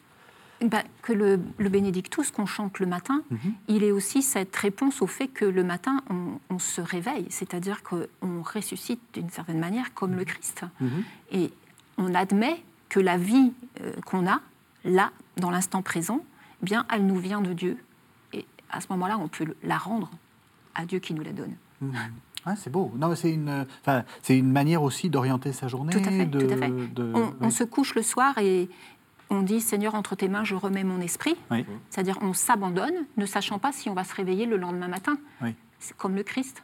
Bah, 0.64 0.82
que 1.02 1.12
le, 1.12 1.38
le 1.58 1.68
Bénédictus 1.68 2.30
qu'on 2.30 2.46
chante 2.46 2.78
le 2.78 2.86
matin, 2.86 3.22
mhm. 3.30 3.52
il 3.68 3.84
est 3.84 3.92
aussi 3.92 4.22
cette 4.22 4.56
réponse 4.56 5.02
au 5.02 5.06
fait 5.06 5.28
que 5.28 5.44
le 5.44 5.62
matin, 5.62 6.00
on, 6.08 6.58
se 6.58 6.80
réveille, 6.80 7.26
c'est-à-dire 7.28 7.82
qu'on 7.82 8.42
ressuscite 8.42 9.00
d'une 9.12 9.28
certaine 9.28 9.58
manière 9.58 9.92
comme 9.92 10.14
le 10.14 10.24
Christ. 10.24 10.62
Mhm. 10.80 11.04
Et 11.32 11.52
on 11.98 12.14
admet 12.14 12.62
que 12.88 13.00
la 13.00 13.16
vie 13.16 13.52
euh, 13.80 13.92
qu'on 14.04 14.26
a, 14.26 14.40
là, 14.84 15.10
dans 15.36 15.50
l'instant 15.50 15.82
présent, 15.82 16.20
eh 16.62 16.64
bien, 16.64 16.86
elle 16.92 17.06
nous 17.06 17.18
vient 17.18 17.40
de 17.40 17.52
Dieu. 17.52 17.78
Et 18.32 18.46
à 18.70 18.80
ce 18.80 18.86
moment-là, 18.90 19.18
on 19.18 19.28
peut 19.28 19.46
la 19.62 19.78
rendre 19.78 20.10
à 20.74 20.84
Dieu 20.84 20.98
qui 20.98 21.14
nous 21.14 21.22
la 21.22 21.32
donne. 21.32 21.56
Mmh. 21.80 21.92
C'est 22.56 22.70
beau. 22.70 22.92
Non, 22.96 23.14
c'est 23.16 23.32
une, 23.32 23.66
enfin, 23.80 24.04
c'est 24.22 24.38
une 24.38 24.52
manière 24.52 24.82
aussi 24.82 25.10
d'orienter 25.10 25.52
sa 25.52 25.66
journée. 25.66 25.92
Tout 25.92 25.98
à 25.98 26.10
fait, 26.12 26.26
de, 26.26 26.40
tout 26.40 26.52
à 26.52 26.56
fait. 26.56 26.94
de- 26.94 27.12
On, 27.40 27.50
se 27.50 27.64
couche 27.64 27.96
le 27.96 28.02
soir 28.02 28.38
et 28.38 28.68
on 29.30 29.42
dit 29.42 29.60
Seigneur, 29.60 29.96
entre 29.96 30.14
tes 30.14 30.28
mains, 30.28 30.44
je 30.44 30.54
remets 30.54 30.84
mon 30.84 31.00
esprit. 31.00 31.34
Oui. 31.50 31.66
C'est-à-dire, 31.90 32.18
on 32.22 32.32
s'abandonne, 32.32 32.94
ne 33.16 33.26
sachant 33.26 33.58
pas 33.58 33.72
si 33.72 33.90
on 33.90 33.94
va 33.94 34.04
se 34.04 34.14
réveiller 34.14 34.46
le 34.46 34.58
lendemain 34.58 34.86
matin. 34.86 35.18
Oui. 35.42 35.56
C'est 35.80 35.96
comme 35.96 36.14
le 36.14 36.22
Christ. 36.22 36.62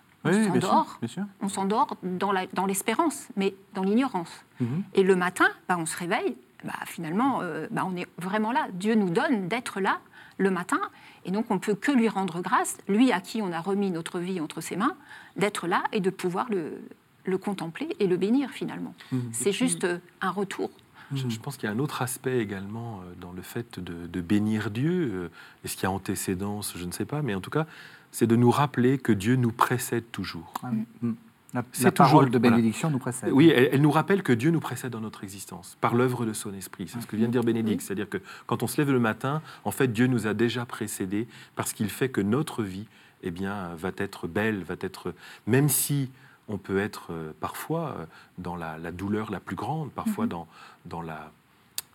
On 1.40 1.48
s'endort, 1.48 1.96
on 2.02 2.16
dans 2.16 2.66
l'espérance, 2.66 3.28
mais 3.36 3.54
dans 3.74 3.82
l'ignorance. 3.82 4.30
Mhm. 4.60 4.82
Et 4.94 5.02
le 5.02 5.16
matin, 5.16 5.46
bah, 5.68 5.76
on 5.78 5.86
se 5.86 5.96
réveille, 5.96 6.36
bah, 6.64 6.72
finalement, 6.86 7.40
euh, 7.42 7.66
bah, 7.70 7.82
on 7.86 7.96
est 7.96 8.06
vraiment 8.18 8.52
là. 8.52 8.68
Dieu 8.72 8.94
nous 8.94 9.10
donne 9.10 9.48
d'être 9.48 9.80
là 9.80 9.98
le 10.38 10.50
matin, 10.50 10.80
et 11.24 11.30
donc 11.30 11.50
on 11.50 11.58
peut 11.58 11.74
que 11.74 11.92
lui 11.92 12.08
rendre 12.08 12.40
grâce, 12.40 12.78
lui 12.88 13.12
à 13.12 13.20
qui 13.20 13.42
on 13.42 13.52
a 13.52 13.60
remis 13.60 13.90
notre 13.90 14.18
vie 14.18 14.40
entre 14.40 14.60
ses 14.60 14.76
mains, 14.76 14.94
d'être 15.36 15.66
là 15.66 15.82
et 15.92 16.00
de 16.00 16.10
pouvoir 16.10 16.46
le, 16.50 16.80
le 17.24 17.38
contempler 17.38 17.94
et 18.00 18.06
le 18.06 18.16
bénir 18.16 18.50
finalement. 18.50 18.94
Mhm. 19.12 19.30
C'est 19.32 19.52
juste 19.52 19.84
euh, 19.84 19.98
un 20.20 20.30
retour. 20.30 20.70
Je, 21.14 21.28
je 21.28 21.38
pense 21.38 21.58
qu'il 21.58 21.68
y 21.68 21.72
a 21.72 21.74
un 21.74 21.78
autre 21.78 22.00
aspect 22.00 22.38
également 22.38 23.00
euh, 23.04 23.12
dans 23.20 23.32
le 23.32 23.42
fait 23.42 23.78
de, 23.78 24.06
de 24.06 24.20
bénir 24.22 24.70
Dieu. 24.70 25.10
euh, 25.12 25.28
Est-ce 25.62 25.74
qu'il 25.74 25.82
y 25.82 25.86
a 25.86 25.90
antécédence? 25.90 26.72
Je 26.74 26.84
ne 26.86 26.90
sais 26.92 27.04
pas. 27.04 27.20
Mais 27.20 27.34
en 27.34 27.40
tout 27.42 27.50
cas, 27.50 27.66
c'est 28.12 28.26
de 28.28 28.36
nous 28.36 28.50
rappeler 28.50 28.98
que 28.98 29.10
Dieu 29.12 29.34
nous 29.36 29.50
précède 29.52 30.04
toujours. 30.12 30.52
Ah 30.62 30.68
oui. 30.72 30.84
Mm. 31.02 31.12
La, 31.54 31.62
parole 31.62 31.92
toujours- 31.92 32.22
de 32.22 32.38
voilà. 32.38 32.56
bénédiction 32.56 32.90
nous 32.90 32.98
précède. 32.98 33.30
Oui, 33.30 33.50
elle, 33.54 33.68
elle 33.72 33.82
nous 33.82 33.90
rappelle 33.90 34.22
que 34.22 34.32
Dieu 34.32 34.50
nous 34.50 34.60
précède 34.60 34.90
dans 34.92 35.00
notre 35.02 35.22
existence 35.22 35.76
par 35.82 35.94
l'œuvre 35.94 36.24
de 36.24 36.32
son 36.32 36.54
esprit. 36.54 36.88
C'est 36.88 37.00
ce 37.02 37.06
que 37.06 37.14
vient 37.16 37.26
de 37.26 37.32
dire 37.32 37.42
Bénédicte. 37.44 37.82
C'est-à-dire 37.82 38.08
que 38.08 38.18
quand 38.46 38.62
on 38.62 38.66
se 38.66 38.80
lève 38.80 38.90
le 38.90 38.98
matin, 39.00 39.42
en 39.64 39.70
fait, 39.70 39.88
Dieu 39.88 40.06
nous 40.06 40.26
a 40.26 40.32
déjà 40.32 40.64
précédés 40.64 41.28
parce 41.54 41.74
qu'il 41.74 41.90
fait 41.90 42.08
que 42.08 42.22
notre 42.22 42.62
vie, 42.62 42.86
eh 43.22 43.30
bien, 43.30 43.74
va 43.76 43.90
être 43.98 44.28
belle, 44.28 44.62
va 44.64 44.76
être, 44.80 45.14
même 45.46 45.68
si 45.68 46.10
on 46.48 46.56
peut 46.56 46.78
être 46.78 47.12
euh, 47.12 47.32
parfois 47.38 47.96
euh, 47.98 48.06
dans 48.38 48.56
la, 48.56 48.78
la 48.78 48.90
douleur 48.90 49.30
la 49.30 49.38
plus 49.40 49.54
grande, 49.56 49.90
parfois 49.92 50.26
dans, 50.26 50.48
dans 50.86 51.02
la 51.02 51.30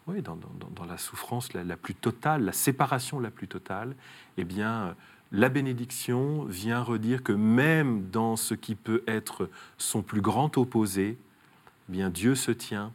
oui, 0.05 0.21
dans, 0.21 0.35
dans- 0.35 0.47
dans- 0.59 0.69
dans 0.73 0.85
la 0.85 0.97
souffrance 0.99 1.51
la, 1.53 1.63
la 1.65 1.75
plus 1.75 1.95
totale, 1.95 2.45
la 2.45 2.53
séparation 2.53 3.19
la 3.19 3.29
plus 3.31 3.47
totale, 3.49 3.93
eh 4.37 4.43
bien, 4.45 4.71
euh, 4.71 4.93
la 5.31 5.49
bénédiction 5.49 6.45
vient 6.45 6.81
redire 6.81 7.23
que 7.23 7.33
même 7.33 8.09
dans 8.11 8.35
ce 8.35 8.53
qui 8.53 8.75
peut 8.75 9.03
être 9.07 9.49
son 9.77 10.01
plus 10.01 10.21
grand 10.21 10.57
opposé, 10.57 11.17
eh 11.89 11.91
bien, 11.91 12.09
Dieu 12.09 12.35
se 12.35 12.51
tient 12.51 12.91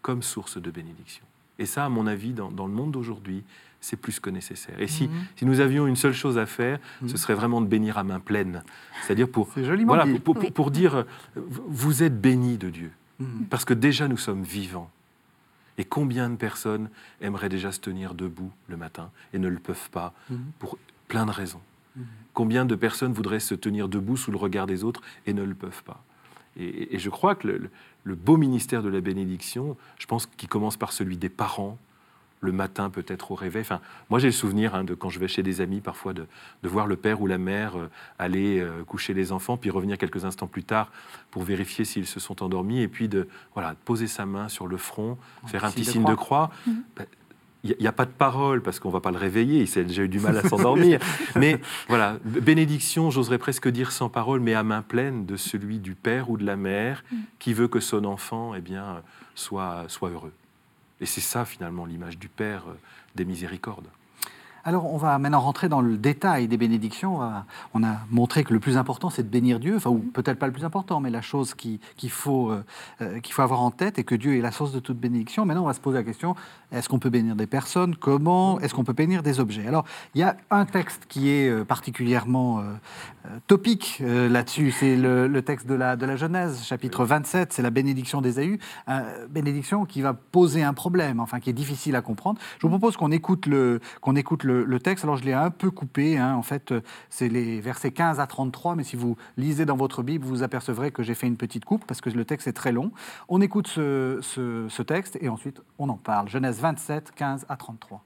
comme 0.00 0.22
source 0.22 0.58
de 0.60 0.70
bénédiction. 0.70 1.24
Et 1.58 1.66
ça, 1.66 1.84
à 1.84 1.88
mon 1.88 2.06
avis, 2.06 2.32
dans, 2.32 2.50
dans 2.50 2.66
le 2.66 2.72
monde 2.72 2.92
d'aujourd'hui, 2.92 3.44
c'est 3.80 3.96
plus 3.96 4.20
que 4.20 4.30
nécessaire. 4.30 4.80
Et 4.80 4.86
si, 4.86 5.08
Mhm. 5.08 5.24
si 5.36 5.44
nous 5.44 5.58
avions 5.60 5.86
une 5.88 5.96
seule 5.96 6.12
chose 6.12 6.38
à 6.38 6.46
faire, 6.46 6.78
Mhm. 7.02 7.08
ce 7.08 7.16
serait 7.16 7.34
vraiment 7.34 7.60
de 7.60 7.66
bénir 7.66 7.98
à 7.98 8.04
main 8.04 8.20
pleine. 8.20 8.62
C'est-à-dire 9.04 9.28
pour, 9.28 9.48
voilà, 9.84 10.04
dit. 10.04 10.18
pour, 10.20 10.34
pour- 10.34 10.44
Oui. 10.44 10.50
pour 10.52 10.70
dire, 10.70 11.04
vous 11.34 12.02
êtes 12.04 12.20
bénis 12.20 12.58
de 12.58 12.70
Dieu. 12.70 12.92
Mhm. 13.18 13.46
Parce 13.50 13.64
que 13.64 13.74
déjà, 13.74 14.06
nous 14.08 14.16
sommes 14.16 14.42
vivants. 14.44 14.90
Et 15.78 15.84
combien 15.84 16.30
de 16.30 16.36
personnes 16.36 16.90
aimeraient 17.20 17.48
déjà 17.48 17.72
se 17.72 17.80
tenir 17.80 18.14
debout 18.14 18.52
le 18.68 18.76
matin 18.76 19.10
et 19.32 19.38
ne 19.38 19.48
le 19.48 19.58
peuvent 19.58 19.90
pas 19.90 20.12
Mhm. 20.30 20.38
pour 20.58 20.78
plein 21.08 21.26
de 21.26 21.30
raisons 21.32 21.60
Mhm. 21.96 22.04
Combien 22.34 22.64
de 22.64 22.74
personnes 22.74 23.12
voudraient 23.12 23.40
se 23.40 23.54
tenir 23.54 23.88
debout 23.88 24.16
sous 24.16 24.30
le 24.30 24.38
regard 24.38 24.66
des 24.66 24.84
autres 24.84 25.02
et 25.26 25.34
ne 25.34 25.42
le 25.42 25.54
peuvent 25.54 25.82
pas? 25.84 26.02
Et, 26.56 26.94
et 26.94 26.98
je 26.98 27.10
crois 27.10 27.34
que 27.34 27.48
le, 28.04 28.14
beau 28.14 28.36
ministère 28.36 28.82
de 28.82 28.88
la 28.88 29.00
bénédiction, 29.00 29.76
je 29.98 30.06
pense 30.06 30.26
qu'il 30.26 30.48
commence 30.48 30.76
par 30.76 30.92
celui 30.92 31.16
des 31.16 31.28
parents, 31.28 31.78
le 32.42 32.52
matin 32.52 32.90
peut-être 32.90 33.30
au 33.30 33.34
réveil. 33.34 33.62
Enfin, 33.62 33.80
moi 34.10 34.18
j'ai 34.18 34.26
le 34.26 34.32
souvenir 34.32 34.74
hein, 34.74 34.84
de 34.84 34.94
quand 34.94 35.08
je 35.08 35.20
vais 35.20 35.28
chez 35.28 35.44
des 35.44 35.60
amis 35.60 35.80
parfois 35.80 36.12
de, 36.12 36.26
de 36.62 36.68
voir 36.68 36.88
le 36.88 36.96
père 36.96 37.22
ou 37.22 37.28
la 37.28 37.38
mère 37.38 37.78
euh, 37.78 37.88
aller 38.18 38.58
euh, 38.58 38.82
coucher 38.82 39.14
les 39.14 39.30
enfants, 39.30 39.56
puis 39.56 39.70
revenir 39.70 39.96
quelques 39.96 40.24
instants 40.24 40.48
plus 40.48 40.64
tard 40.64 40.90
pour 41.30 41.44
vérifier 41.44 41.84
s'ils 41.84 42.06
se 42.06 42.18
sont 42.18 42.42
endormis, 42.42 42.80
et 42.80 42.88
puis 42.88 43.08
de 43.08 43.28
voilà, 43.54 43.76
poser 43.84 44.08
sa 44.08 44.26
main 44.26 44.48
sur 44.48 44.66
le 44.66 44.76
front, 44.76 45.16
faire 45.46 45.64
un 45.64 45.68
signe 45.68 45.84
petit 45.84 45.86
de 45.86 45.92
signe 45.92 46.04
de 46.04 46.14
croix. 46.14 46.50
Ben, 46.96 47.06
Il 47.64 47.76
n'y 47.78 47.86
a, 47.86 47.92
pas 47.92 48.06
de 48.06 48.10
parole 48.10 48.60
parce 48.60 48.80
qu'on 48.80 48.88
ne 48.88 48.92
va 48.92 49.00
pas 49.00 49.12
le 49.12 49.18
réveiller, 49.18 49.62
il 49.62 49.78
a 49.78 49.84
déjà 49.84 50.02
eu 50.02 50.08
du 50.08 50.18
mal 50.18 50.36
à 50.36 50.42
s'endormir. 50.42 50.98
Mais 51.36 51.60
voilà, 51.88 52.18
bénédiction, 52.24 53.10
j'oserais 53.10 53.38
presque 53.38 53.68
dire 53.68 53.92
sans 53.92 54.08
parole, 54.08 54.40
mais 54.40 54.54
à 54.54 54.64
main 54.64 54.82
pleine 54.82 55.26
de 55.26 55.36
celui 55.36 55.78
du 55.78 55.94
père 55.94 56.28
ou 56.28 56.36
de 56.36 56.44
la 56.44 56.56
mère 56.56 57.04
qui 57.38 57.54
veut 57.54 57.68
que 57.68 57.78
son 57.78 58.04
enfant 58.04 58.54
eh 58.56 58.60
bien, 58.60 59.02
soit, 59.36 59.84
soit 59.86 60.10
heureux. 60.10 60.32
Et 61.00 61.06
c'est 61.06 61.20
ça 61.20 61.44
finalement 61.44 61.84
l'image 61.84 62.16
du 62.16 62.28
Père 62.28 62.64
euh, 62.68 62.74
des 63.16 63.24
miséricordes. 63.24 63.88
Alors, 64.64 64.92
on 64.92 64.96
va 64.96 65.18
maintenant 65.18 65.40
rentrer 65.40 65.68
dans 65.68 65.80
le 65.80 65.96
détail 65.96 66.46
des 66.46 66.56
bénédictions. 66.56 67.20
On, 67.74 67.82
a 67.82 67.96
montré 68.10 68.44
que 68.44 68.52
le 68.52 68.60
plus 68.60 68.76
important, 68.76 69.10
c'est 69.10 69.24
de 69.24 69.28
bénir 69.28 69.58
Dieu, 69.58 69.76
enfin, 69.76 69.90
ou 69.90 69.98
peut-être 69.98 70.38
pas 70.38 70.46
le 70.46 70.52
plus 70.52 70.64
important, 70.64 71.00
mais 71.00 71.10
la 71.10 71.22
chose 71.22 71.54
faut, 72.08 72.50
euh, 72.50 72.64
euh, 73.00 73.20
qu'il 73.20 73.34
faut 73.34 73.42
avoir 73.42 73.60
en 73.60 73.70
tête 73.70 73.98
et 73.98 74.04
que 74.04 74.14
Dieu 74.14 74.36
est 74.36 74.40
la 74.40 74.52
source 74.52 74.72
de 74.72 74.80
toute 74.80 74.98
bénédiction. 74.98 75.44
Maintenant, 75.44 75.64
on 75.64 75.66
va 75.66 75.74
se 75.74 75.80
poser 75.80 75.98
la 75.98 76.04
question 76.04 76.36
est-ce 76.72 76.88
qu'on 76.88 76.98
peut 76.98 77.10
bénir 77.10 77.36
des 77.36 77.46
personnes? 77.46 77.96
Comment 77.96 78.58
Est-ce 78.60 78.74
qu'on 78.74 78.84
peut 78.84 78.94
bénir 78.94 79.22
des 79.22 79.40
objets? 79.40 79.66
Alors, 79.66 79.84
il 80.14 80.20
y 80.20 80.24
a 80.24 80.36
un 80.50 80.64
texte 80.64 81.04
qui 81.06 81.28
est 81.28 81.50
euh, 81.50 81.64
particulièrement 81.64 82.60
euh, 82.60 82.72
topique 83.46 83.98
euh, 84.00 84.28
là-dessus. 84.28 84.70
C'est 84.70 84.96
le, 84.96 85.28
le 85.28 85.42
texte 85.42 85.66
de 85.66 85.74
la, 85.74 85.96
de 85.96 86.06
la 86.06 86.16
Genèse, 86.16 86.64
chapitre 86.64 87.04
27, 87.04 87.52
c'est 87.52 87.62
la 87.62 87.70
bénédiction 87.70 88.22
d'Ésaü. 88.22 88.58
Bénédiction 89.28 89.84
qui 89.84 90.00
va 90.00 90.14
poser 90.14 90.62
un 90.62 90.72
problème, 90.72 91.20
enfin, 91.20 91.40
qui 91.40 91.50
est 91.50 91.54
difficile 91.54 91.94
à 91.94 92.00
comprendre. 92.00 92.40
Je 92.58 92.66
vous 92.66 92.70
propose 92.70 92.96
qu'on 92.96 93.12
écoute 93.12 93.46
le, 93.46 93.80
qu'on 94.00 94.16
écoute 94.16 94.44
le, 94.44 94.51
le 94.52 94.78
texte. 94.80 95.04
Alors, 95.04 95.16
je 95.16 95.24
l'ai 95.24 95.32
un 95.32 95.50
peu 95.50 95.70
coupé. 95.70 96.18
hein. 96.18 96.34
En 96.34 96.42
fait, 96.42 96.74
c'est 97.10 97.28
les 97.28 97.60
versets 97.60 97.92
15 97.92 98.20
à 98.20 98.26
33, 98.26 98.76
mais 98.76 98.84
si 98.84 98.96
vous 98.96 99.16
lisez 99.36 99.64
dans 99.64 99.76
votre 99.76 100.02
Bible, 100.02 100.24
vous 100.24 100.42
apercevrez 100.42 100.90
que 100.90 101.02
j'ai 101.02 101.14
fait 101.14 101.26
une 101.26 101.36
petite 101.36 101.64
coupe 101.64 101.86
parce 101.86 102.00
que 102.00 102.10
le 102.10 102.24
texte 102.24 102.46
est 102.46 102.52
très 102.52 102.72
long. 102.72 102.92
On 103.28 103.40
écoute 103.40 103.68
ce 103.68 104.82
texte 104.82 105.18
et 105.20 105.28
ensuite 105.28 105.62
on 105.78 105.88
en 105.88 105.96
parle. 105.96 106.28
Genèse 106.28 106.60
27, 106.60 107.12
15 107.12 107.46
à 107.48 107.56
33. 107.56 108.04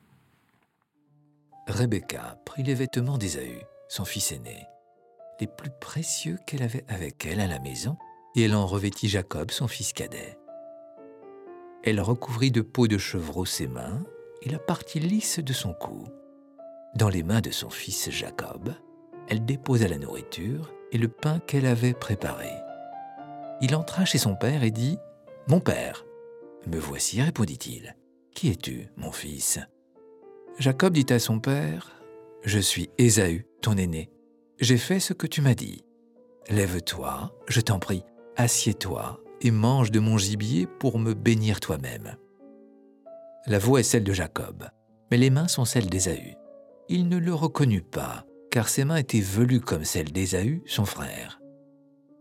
Rebecca 1.68 2.38
prit 2.44 2.62
les 2.62 2.74
vêtements 2.74 3.18
d'Ésaü, 3.18 3.58
son 3.88 4.04
fils 4.04 4.30
aîné, 4.30 4.66
les 5.40 5.48
plus 5.48 5.70
précieux 5.80 6.38
qu'elle 6.46 6.62
avait 6.62 6.84
avec 6.88 7.26
elle 7.26 7.40
à 7.40 7.48
la 7.48 7.58
maison, 7.58 7.96
et 8.36 8.42
elle 8.42 8.54
en 8.54 8.66
revêtit 8.66 9.08
Jacob, 9.08 9.50
son 9.50 9.66
fils 9.66 9.92
cadet. 9.92 10.38
Elle 11.82 12.00
recouvrit 12.00 12.50
de 12.52 12.60
peau 12.60 12.86
de 12.86 12.98
chevreau 12.98 13.44
ses 13.44 13.66
mains 13.66 14.00
et 14.42 14.48
la 14.48 14.58
partie 14.58 15.00
lisse 15.00 15.40
de 15.40 15.52
son 15.52 15.72
cou. 15.72 16.04
Dans 16.96 17.10
les 17.10 17.22
mains 17.22 17.42
de 17.42 17.50
son 17.50 17.68
fils 17.68 18.08
Jacob, 18.10 18.72
elle 19.28 19.44
déposa 19.44 19.86
la 19.86 19.98
nourriture 19.98 20.72
et 20.92 20.96
le 20.96 21.08
pain 21.08 21.40
qu'elle 21.40 21.66
avait 21.66 21.92
préparé. 21.92 22.48
Il 23.60 23.76
entra 23.76 24.06
chez 24.06 24.16
son 24.16 24.34
père 24.34 24.62
et 24.62 24.70
dit 24.70 24.96
Mon 25.46 25.60
père. 25.60 26.06
Me 26.66 26.78
voici, 26.78 27.20
répondit-il. 27.20 27.94
Qui 28.34 28.48
es-tu, 28.48 28.88
mon 28.96 29.12
fils? 29.12 29.58
Jacob 30.58 30.94
dit 30.94 31.12
à 31.12 31.18
son 31.18 31.38
père, 31.38 31.92
Je 32.42 32.58
suis 32.58 32.88
Ésaü, 32.96 33.46
ton 33.60 33.76
aîné. 33.76 34.08
J'ai 34.58 34.78
fait 34.78 35.00
ce 35.00 35.12
que 35.12 35.26
tu 35.26 35.42
m'as 35.42 35.54
dit. 35.54 35.84
Lève-toi, 36.48 37.30
je 37.46 37.60
t'en 37.60 37.78
prie, 37.78 38.04
assieds-toi 38.36 39.20
et 39.42 39.50
mange 39.50 39.90
de 39.90 40.00
mon 40.00 40.16
gibier 40.16 40.66
pour 40.66 40.98
me 40.98 41.12
bénir 41.12 41.60
toi-même. 41.60 42.16
La 43.46 43.58
voix 43.58 43.80
est 43.80 43.82
celle 43.82 44.04
de 44.04 44.14
Jacob, 44.14 44.66
mais 45.10 45.18
les 45.18 45.28
mains 45.28 45.48
sont 45.48 45.66
celles 45.66 45.90
d'Ésaü. 45.90 46.36
Il 46.88 47.08
ne 47.08 47.18
le 47.18 47.34
reconnut 47.34 47.82
pas, 47.82 48.24
car 48.50 48.68
ses 48.68 48.84
mains 48.84 48.96
étaient 48.96 49.20
velues 49.20 49.60
comme 49.60 49.84
celles 49.84 50.12
d'Ésaü, 50.12 50.62
son 50.66 50.84
frère. 50.84 51.40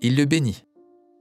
Il 0.01 0.15
le 0.15 0.25
bénit. 0.25 0.65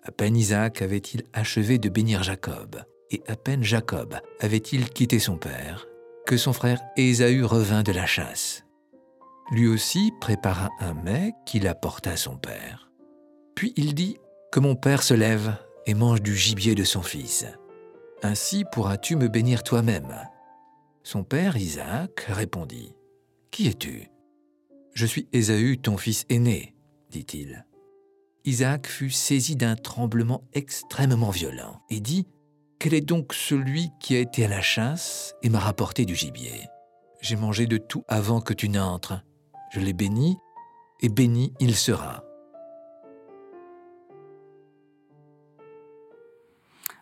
À 0.02 0.10
peine 0.12 0.36
Isaac 0.36 0.82
avait-il 0.82 1.22
achevé 1.32 1.78
de 1.78 1.88
bénir 1.88 2.22
Jacob, 2.22 2.82
et 3.10 3.22
à 3.26 3.36
peine 3.36 3.62
Jacob 3.62 4.16
avait-il 4.40 4.88
quitté 4.90 5.18
son 5.18 5.36
père, 5.36 5.86
que 6.26 6.36
son 6.36 6.52
frère 6.52 6.80
Ésaü 6.96 7.44
revint 7.44 7.82
de 7.82 7.92
la 7.92 8.06
chasse. 8.06 8.64
Lui 9.50 9.66
aussi 9.66 10.12
prépara 10.20 10.70
un 10.80 10.94
mets 10.94 11.34
qu'il 11.44 11.68
apporta 11.68 12.12
à 12.12 12.16
son 12.16 12.36
père. 12.36 12.90
Puis 13.54 13.72
il 13.76 13.94
dit 13.94 14.18
Que 14.50 14.60
mon 14.60 14.74
père 14.74 15.02
se 15.02 15.14
lève 15.14 15.56
et 15.86 15.94
mange 15.94 16.22
du 16.22 16.34
gibier 16.34 16.74
de 16.74 16.84
son 16.84 17.02
fils. 17.02 17.46
Ainsi 18.22 18.64
pourras-tu 18.72 19.16
me 19.16 19.28
bénir 19.28 19.62
toi-même. 19.62 20.14
Son 21.02 21.24
père 21.24 21.58
Isaac 21.58 22.20
répondit 22.28 22.93
Qui 23.54 23.68
es-tu? 23.68 24.10
Je 24.94 25.06
suis 25.06 25.28
Ésaü, 25.32 25.78
ton 25.78 25.96
fils 25.96 26.24
aîné, 26.28 26.74
dit-il. 27.10 27.64
Isaac 28.44 28.88
fut 28.88 29.12
saisi 29.12 29.54
d'un 29.54 29.76
tremblement 29.76 30.42
extrêmement 30.54 31.30
violent 31.30 31.80
et 31.88 32.00
dit 32.00 32.26
quel 32.80 32.94
est 32.94 33.00
donc 33.00 33.32
celui 33.32 33.90
qui 34.00 34.16
a 34.16 34.18
été 34.18 34.44
à 34.44 34.48
la 34.48 34.60
chasse 34.60 35.36
et 35.44 35.50
m'a 35.50 35.60
rapporté 35.60 36.04
du 36.04 36.16
gibier? 36.16 36.66
J'ai 37.20 37.36
mangé 37.36 37.68
de 37.68 37.76
tout 37.76 38.02
avant 38.08 38.40
que 38.40 38.54
tu 38.54 38.68
n'entres. 38.68 39.22
Je 39.70 39.78
l'ai 39.78 39.92
béni, 39.92 40.36
et 41.00 41.08
béni 41.08 41.52
il 41.60 41.76
sera. 41.76 42.23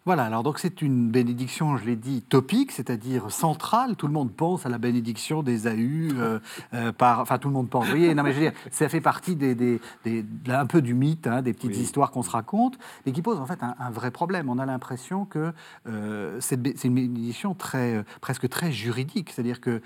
Voilà, 0.04 0.24
alors 0.24 0.42
donc 0.42 0.58
c'est 0.58 0.82
une 0.82 1.10
bénédiction, 1.12 1.76
je 1.76 1.84
l'ai 1.84 1.94
dit, 1.94 2.22
topique, 2.22 2.72
c'est-à-dire 2.72 3.30
centrale. 3.30 3.94
Tout 3.94 4.08
le 4.08 4.12
monde 4.12 4.32
pense 4.32 4.66
à 4.66 4.68
la 4.68 4.78
bénédiction 4.78 5.44
d'Ésaü, 5.44 6.10
euh, 6.16 6.40
euh, 6.74 6.90
par, 6.90 7.20
enfin 7.20 7.38
tout 7.38 7.46
le 7.46 7.54
monde 7.54 7.70
pense. 7.70 7.84
Vous 7.84 7.90
voyez, 7.90 8.12
non 8.12 8.24
mais 8.24 8.32
je 8.32 8.40
veux 8.40 8.42
dire, 8.50 8.52
ça 8.72 8.88
fait 8.88 9.00
partie 9.00 9.36
des, 9.36 9.54
des- 9.54 9.80
des- 10.04 10.24
un 10.48 10.66
peu 10.66 10.82
du 10.82 10.94
mythe, 10.94 11.28
hein, 11.28 11.40
des 11.40 11.52
petites 11.52 11.70
Oui. 11.76 11.78
histoires 11.78 12.10
qu'on 12.10 12.24
se 12.24 12.30
raconte, 12.30 12.78
mais 13.06 13.12
qui 13.12 13.22
pose 13.22 13.38
en 13.38 13.46
fait 13.46 13.62
un, 13.62 13.76
un 13.78 13.90
vrai 13.90 14.10
problème. 14.10 14.48
On 14.48 14.58
a 14.58 14.66
l'impression 14.66 15.24
que 15.24 15.52
euh, 15.86 16.36
c'est 16.40 16.56
une 16.84 16.94
bénédiction 16.94 17.54
très, 17.54 18.04
presque 18.20 18.48
très 18.48 18.72
juridique, 18.72 19.30
c'est-à-dire 19.30 19.60
que 19.60 19.80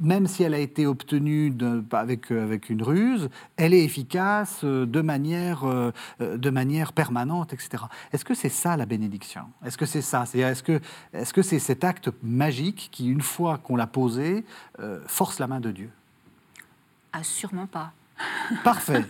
même 0.00 0.28
si 0.28 0.44
elle 0.44 0.54
a 0.54 0.58
été 0.60 0.86
obtenue 0.86 1.50
de- 1.50 1.84
avec, 1.92 2.30
avec 2.30 2.70
une 2.70 2.82
ruse, 2.82 3.28
elle 3.58 3.74
est 3.74 3.84
efficace 3.84 4.64
de 4.64 5.00
manière, 5.02 5.64
de 6.20 6.50
manière 6.50 6.94
permanente, 6.94 7.52
etc. 7.52 7.84
Est-ce 8.14 8.24
que 8.24 8.32
c'est 8.32 8.48
ça 8.48 8.78
la 8.78 8.86
bénédiction? 8.86 9.25
Est-ce 9.64 9.76
que 9.78 9.86
c'est 9.86 10.02
ça? 10.02 10.24
Est-ce 10.34 11.32
que 11.32 11.42
c'est 11.42 11.58
cet 11.58 11.84
acte 11.84 12.10
magique 12.22 12.88
qui, 12.92 13.08
une 13.08 13.20
fois 13.22 13.58
qu'on 13.58 13.76
l'a 13.76 13.86
posé, 13.86 14.44
euh, 14.80 15.00
force 15.06 15.38
la 15.38 15.46
main 15.46 15.60
de 15.60 15.70
Dieu? 15.70 15.90
Ah, 17.12 17.22
sûrement 17.22 17.66
pas. 17.66 17.92
Parfait, 18.64 19.04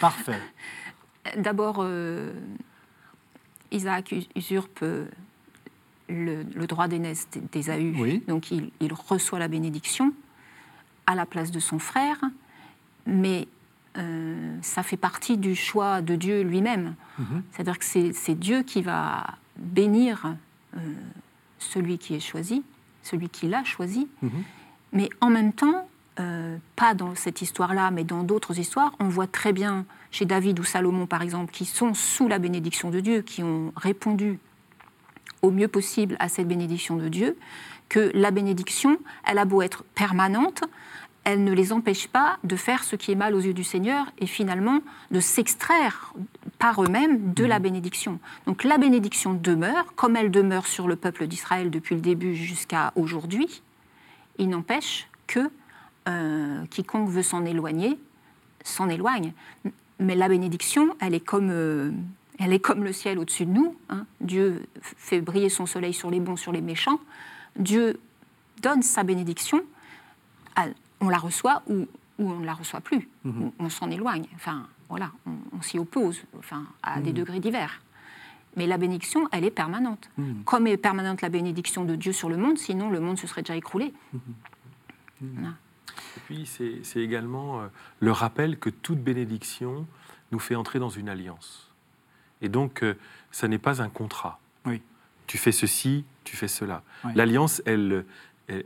parfait. 0.00 0.40
D'abord, 1.36 1.76
euh, 1.80 2.32
Isaac 3.70 4.12
us- 4.12 4.28
usurpe 4.34 4.80
euh, 4.82 5.06
le, 6.08 6.42
le 6.42 6.66
droit 6.66 6.88
d'aînesse 6.88 7.28
d'Ésaü. 7.52 7.94
Oui. 7.98 8.22
Donc 8.28 8.50
il, 8.50 8.70
il 8.80 8.92
reçoit 8.94 9.38
la 9.38 9.48
bénédiction 9.48 10.12
à 11.06 11.14
la 11.14 11.26
place 11.26 11.50
de 11.50 11.58
son 11.60 11.78
frère, 11.78 12.18
mais 13.06 13.48
euh, 13.98 14.56
ça 14.62 14.82
fait 14.82 14.96
partie 14.96 15.36
du 15.36 15.54
choix 15.54 16.00
de 16.00 16.16
Dieu 16.16 16.42
lui-même. 16.42 16.94
Mhm. 17.18 17.42
C'est-à-dire 17.52 17.78
que 17.78 17.84
c'est 17.84 18.34
Dieu 18.34 18.62
qui 18.62 18.82
va 18.82 19.34
bénir 19.56 20.34
euh, 20.76 20.78
celui 21.58 21.98
qui 21.98 22.14
est 22.14 22.20
choisi, 22.20 22.62
celui 23.02 23.28
qui 23.28 23.48
l'a 23.48 23.64
choisi, 23.64 24.08
Mhm. 24.22 24.30
mais 24.92 25.08
en 25.20 25.28
même 25.28 25.52
temps, 25.52 25.86
euh, 26.20 26.56
pas 26.76 26.94
dans 26.94 27.14
cette 27.14 27.42
histoire-là, 27.42 27.90
mais 27.90 28.04
dans 28.04 28.22
d'autres 28.22 28.58
histoires, 28.58 28.92
on 29.00 29.08
voit 29.08 29.26
très 29.26 29.52
bien 29.52 29.84
chez 30.10 30.24
David 30.24 30.58
ou 30.60 30.64
Salomon, 30.64 31.06
par 31.06 31.22
exemple, 31.22 31.52
qui 31.52 31.64
sont 31.64 31.94
sous 31.94 32.28
la 32.28 32.38
bénédiction 32.38 32.90
de 32.90 33.00
Dieu, 33.00 33.22
qui 33.22 33.42
ont 33.42 33.72
répondu 33.76 34.38
au 35.42 35.50
mieux 35.50 35.68
possible 35.68 36.16
à 36.18 36.28
cette 36.28 36.46
bénédiction 36.48 36.96
de 36.96 37.08
Dieu, 37.08 37.36
que 37.88 38.10
la 38.14 38.30
bénédiction, 38.30 38.98
elle 39.26 39.38
a 39.38 39.44
beau 39.44 39.60
être 39.62 39.84
permanente, 39.94 40.62
elle 41.24 41.44
ne 41.44 41.52
les 41.52 41.72
empêche 41.72 42.08
pas 42.08 42.38
de 42.42 42.56
faire 42.56 42.82
ce 42.82 42.96
qui 42.96 43.12
est 43.12 43.16
mal 43.16 43.34
aux 43.34 43.40
yeux 43.40 43.54
du 43.54 43.64
Seigneur 43.64 44.06
et 44.18 44.26
finalement 44.26 44.80
de 45.10 45.20
s'extraire 45.20 46.12
par 46.58 46.82
eux-mêmes 46.82 47.32
de 47.34 47.44
la 47.44 47.58
bénédiction. 47.60 48.18
Donc 48.46 48.64
la 48.64 48.76
bénédiction 48.78 49.32
demeure, 49.34 49.94
comme 49.94 50.16
elle 50.16 50.30
demeure 50.30 50.66
sur 50.66 50.88
le 50.88 50.96
peuple 50.96 51.26
d'Israël 51.28 51.70
depuis 51.70 51.94
le 51.94 52.00
début 52.00 52.34
jusqu'à 52.34 52.92
aujourd'hui. 52.96 53.62
Il 54.38 54.48
n'empêche 54.48 55.08
que 55.26 55.50
euh, 56.08 56.64
quiconque 56.70 57.08
veut 57.08 57.22
s'en 57.22 57.44
éloigner 57.44 57.98
s'en 58.64 58.88
éloigne. 58.88 59.32
Mais 59.98 60.14
la 60.14 60.28
bénédiction, 60.28 60.94
elle 61.00 61.14
est 61.14 61.20
comme, 61.20 61.50
euh, 61.50 61.90
elle 62.38 62.52
est 62.52 62.60
comme 62.60 62.84
le 62.84 62.92
ciel 62.92 63.18
au-dessus 63.18 63.44
de 63.44 63.50
nous. 63.50 63.74
hein. 63.88 64.06
Dieu 64.20 64.62
fait 64.80 65.20
briller 65.20 65.48
son 65.48 65.66
soleil 65.66 65.92
sur 65.92 66.10
les 66.12 66.20
bons, 66.20 66.36
sur 66.36 66.52
les 66.52 66.60
méchants. 66.60 67.00
Dieu 67.56 67.98
donne 68.62 68.82
sa 68.82 69.02
bénédiction. 69.02 69.62
à- 70.54 70.66
on 71.02 71.10
la 71.10 71.18
reçoit 71.18 71.62
ou, 71.66 71.86
ou 72.18 72.30
on 72.30 72.40
ne 72.40 72.46
la 72.46 72.54
reçoit 72.54 72.80
plus. 72.80 73.08
On, 73.26 73.52
on 73.58 73.68
s'en 73.68 73.90
éloigne. 73.90 74.26
Enfin, 74.34 74.66
voilà, 74.88 75.12
on, 75.26 75.32
on 75.58 75.60
s'y 75.60 75.78
oppose, 75.78 76.22
enfin, 76.38 76.64
à 76.82 77.00
des 77.00 77.12
degrés 77.12 77.40
divers. 77.40 77.82
Mais 78.56 78.66
la 78.66 78.76
bénédiction, 78.76 79.28
elle 79.32 79.44
est 79.44 79.50
permanente. 79.50 80.10
Comme 80.44 80.66
est 80.66 80.76
permanente 80.76 81.22
la 81.22 81.30
bénédiction 81.30 81.84
de 81.84 81.96
Dieu 81.96 82.12
sur 82.12 82.28
le 82.28 82.36
monde, 82.36 82.58
sinon 82.58 82.90
le 82.90 83.00
monde 83.00 83.18
se 83.18 83.26
serait 83.26 83.42
déjà 83.42 83.56
écroulé. 83.56 83.94
Voilà. 85.20 85.54
Et 86.16 86.20
puis, 86.26 86.46
c'est 86.46 86.80
c'est 86.82 87.00
également 87.00 87.62
euh, 87.62 87.68
le 88.00 88.12
rappel 88.12 88.58
que 88.58 88.68
toute 88.68 88.98
bénédiction 89.02 89.86
nous 90.32 90.38
fait 90.38 90.54
entrer 90.54 90.78
dans 90.78 90.90
une 90.90 91.08
alliance. 91.08 91.70
Et 92.42 92.48
donc, 92.48 92.82
euh, 92.82 92.94
ça 93.30 93.48
n'est 93.48 93.58
pas 93.58 93.80
un 93.80 93.88
contrat. 93.88 94.38
Oui. 94.66 94.82
Tu 95.26 95.38
fais 95.38 95.52
ceci, 95.52 96.04
tu 96.24 96.36
fais 96.36 96.48
cela. 96.48 96.82
Oui. 97.04 97.12
L'alliance, 97.14 97.62
elle, 97.64 98.04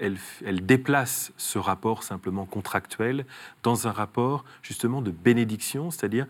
elle, 0.00 0.66
déplace 0.66 1.32
ce 1.36 1.58
rapport 1.58 2.02
simplement 2.02 2.44
contractuel 2.44 3.26
dans 3.62 3.86
un 3.88 3.92
rapport 3.92 4.44
justement 4.62 5.02
de 5.02 5.10
bénédiction, 5.10 5.90
c'est-à-dire 5.90 6.26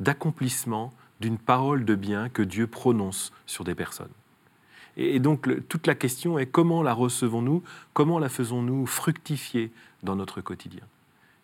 d'accomplissement 0.00 0.92
d'une 1.20 1.38
parole 1.38 1.84
de 1.84 1.94
bien 1.94 2.28
que 2.28 2.42
Dieu 2.42 2.66
prononce 2.66 3.32
sur 3.46 3.64
des 3.64 3.74
personnes. 3.74 4.10
Et 4.96 5.20
donc, 5.20 5.48
toute 5.68 5.86
la 5.86 5.94
question 5.94 6.38
est 6.38 6.46
comment 6.46 6.82
la 6.82 6.92
recevons-nous 6.92 7.62
Comment 7.92 8.18
la 8.18 8.28
faisons-nous 8.28 8.86
fructifier 8.86 9.70
dans 10.02 10.16
notre 10.16 10.40
quotidien? 10.40 10.82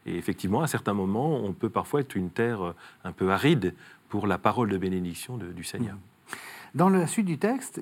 Et 0.06 0.16
effectivement, 0.16 0.62
à 0.62 0.66
certains 0.66 0.92
moments, 0.92 1.36
on 1.36 1.52
peut 1.52 1.70
parfois 1.70 2.00
être 2.00 2.14
une 2.14 2.30
terre 2.30 2.62
euh, 2.62 2.74
un 3.04 3.12
peu 3.12 3.30
aride 3.30 3.74
pour 4.08 4.26
la 4.26 4.38
parole 4.38 4.68
de 4.68 4.76
bénédiction 4.76 5.36
du 5.38 5.64
Seigneur. 5.64 5.96
Dans 6.74 6.88
la 6.88 7.06
suite 7.06 7.26
du 7.26 7.38
texte, 7.38 7.80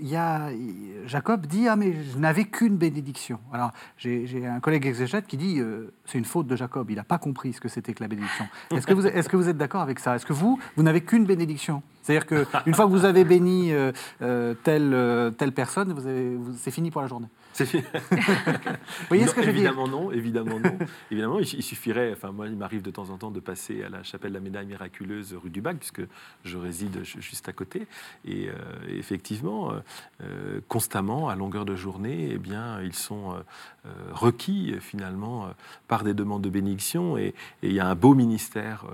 Jacob 1.06 1.46
dit 1.46 1.66
Ah, 1.66 1.76
mais 1.76 1.94
je 1.94 2.18
n'avais 2.18 2.44
qu'une 2.44 2.76
bénédiction. 2.76 3.38
Alors, 3.52 3.70
j'ai 3.96 4.46
un 4.46 4.60
collègue 4.60 4.86
exégète 4.86 5.26
qui 5.26 5.36
dit 5.38 5.60
euh, 5.60 5.92
C'est 6.04 6.18
une 6.18 6.24
faute 6.26 6.46
de 6.46 6.56
Jacob, 6.56 6.90
il 6.90 6.96
n'a 6.96 7.04
pas 7.04 7.18
compris 7.18 7.52
ce 7.54 7.60
que 7.60 7.68
c'était 7.68 7.94
que 7.94 8.02
la 8.02 8.08
bénédiction. 8.08 8.46
Est-ce 8.70 8.86
que, 8.86 8.92
vous- 8.92 9.06
est-ce 9.06 9.28
que 9.28 9.36
vous 9.36 9.48
êtes 9.48 9.56
d'accord 9.56 9.80
avec 9.80 9.98
ça? 9.98 10.14
Est-ce 10.16 10.26
que 10.26 10.34
vous, 10.34 10.58
vous 10.76 10.82
n'avez 10.82 11.00
qu'une 11.00 11.24
bénédiction? 11.24 11.82
C'est-à-dire 12.02 12.26
qu'une 12.26 12.74
fois 12.74 12.86
que 12.86 12.90
vous 12.90 13.04
avez 13.04 13.24
béni 13.24 13.72
euh, 13.72 13.92
euh, 14.22 14.54
telle, 14.64 14.92
euh, 14.94 15.30
telle 15.30 15.52
personne, 15.52 15.92
vous 15.92 16.06
avez- 16.06 16.34
vous- 16.36 16.54
c'est 16.58 16.70
fini 16.70 16.90
pour 16.90 17.00
la 17.02 17.08
journée. 17.08 17.28
C'est 17.54 17.64
Vous 17.72 17.80
voyez 19.08 19.26
ce 19.26 19.34
que 19.34 19.42
je 19.42 19.48
veux 19.48 19.52
dire 19.52 19.70
évidemment 19.72 19.86
non, 19.86 20.10
évidemment 20.10 20.58
non. 20.58 20.78
évidemment, 21.10 21.38
il, 21.38 21.46
il 21.54 21.62
suffirait, 21.62 22.10
enfin 22.12 22.32
moi 22.32 22.46
il 22.46 22.56
m'arrive 22.56 22.80
de 22.82 22.90
temps 22.90 23.10
en 23.10 23.18
temps 23.18 23.30
de 23.30 23.40
passer 23.40 23.82
à 23.84 23.90
la 23.90 24.02
chapelle 24.02 24.30
de 24.30 24.36
la 24.36 24.40
médaille 24.40 24.64
miraculeuse 24.66 25.34
rue 25.34 25.50
du 25.50 25.60
Bac, 25.60 25.76
puisque 25.76 26.00
je 26.44 26.56
réside 26.56 27.04
ju- 27.04 27.20
juste 27.20 27.48
à 27.50 27.52
côté. 27.52 27.86
Et 28.26 28.48
effectivement, 28.88 29.72
constamment, 30.68 31.28
à 31.28 31.36
longueur 31.36 31.64
de 31.64 31.76
journée, 31.76 32.30
eh 32.32 32.38
bien, 32.38 32.80
ils 32.82 32.94
sont 32.94 33.34
requis 34.12 34.74
finalement 34.80 35.48
par 35.88 36.04
des 36.04 36.14
demandes 36.14 36.42
de 36.42 36.48
bénédiction. 36.50 37.16
Et, 37.18 37.34
et 37.62 37.68
il 37.68 37.72
y 37.72 37.80
a 37.80 37.86
un 37.86 37.94
beau 37.94 38.14
ministère 38.14 38.84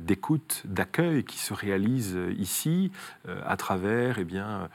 d'écoute, 0.00 0.62
d'accueil 0.64 1.24
qui 1.24 1.38
se 1.38 1.52
réalise 1.54 2.16
ici 2.38 2.90
euh, 3.28 3.40
à 3.46 3.56
travers 3.56 4.18
eh 4.18 4.26
euh, 4.34 4.66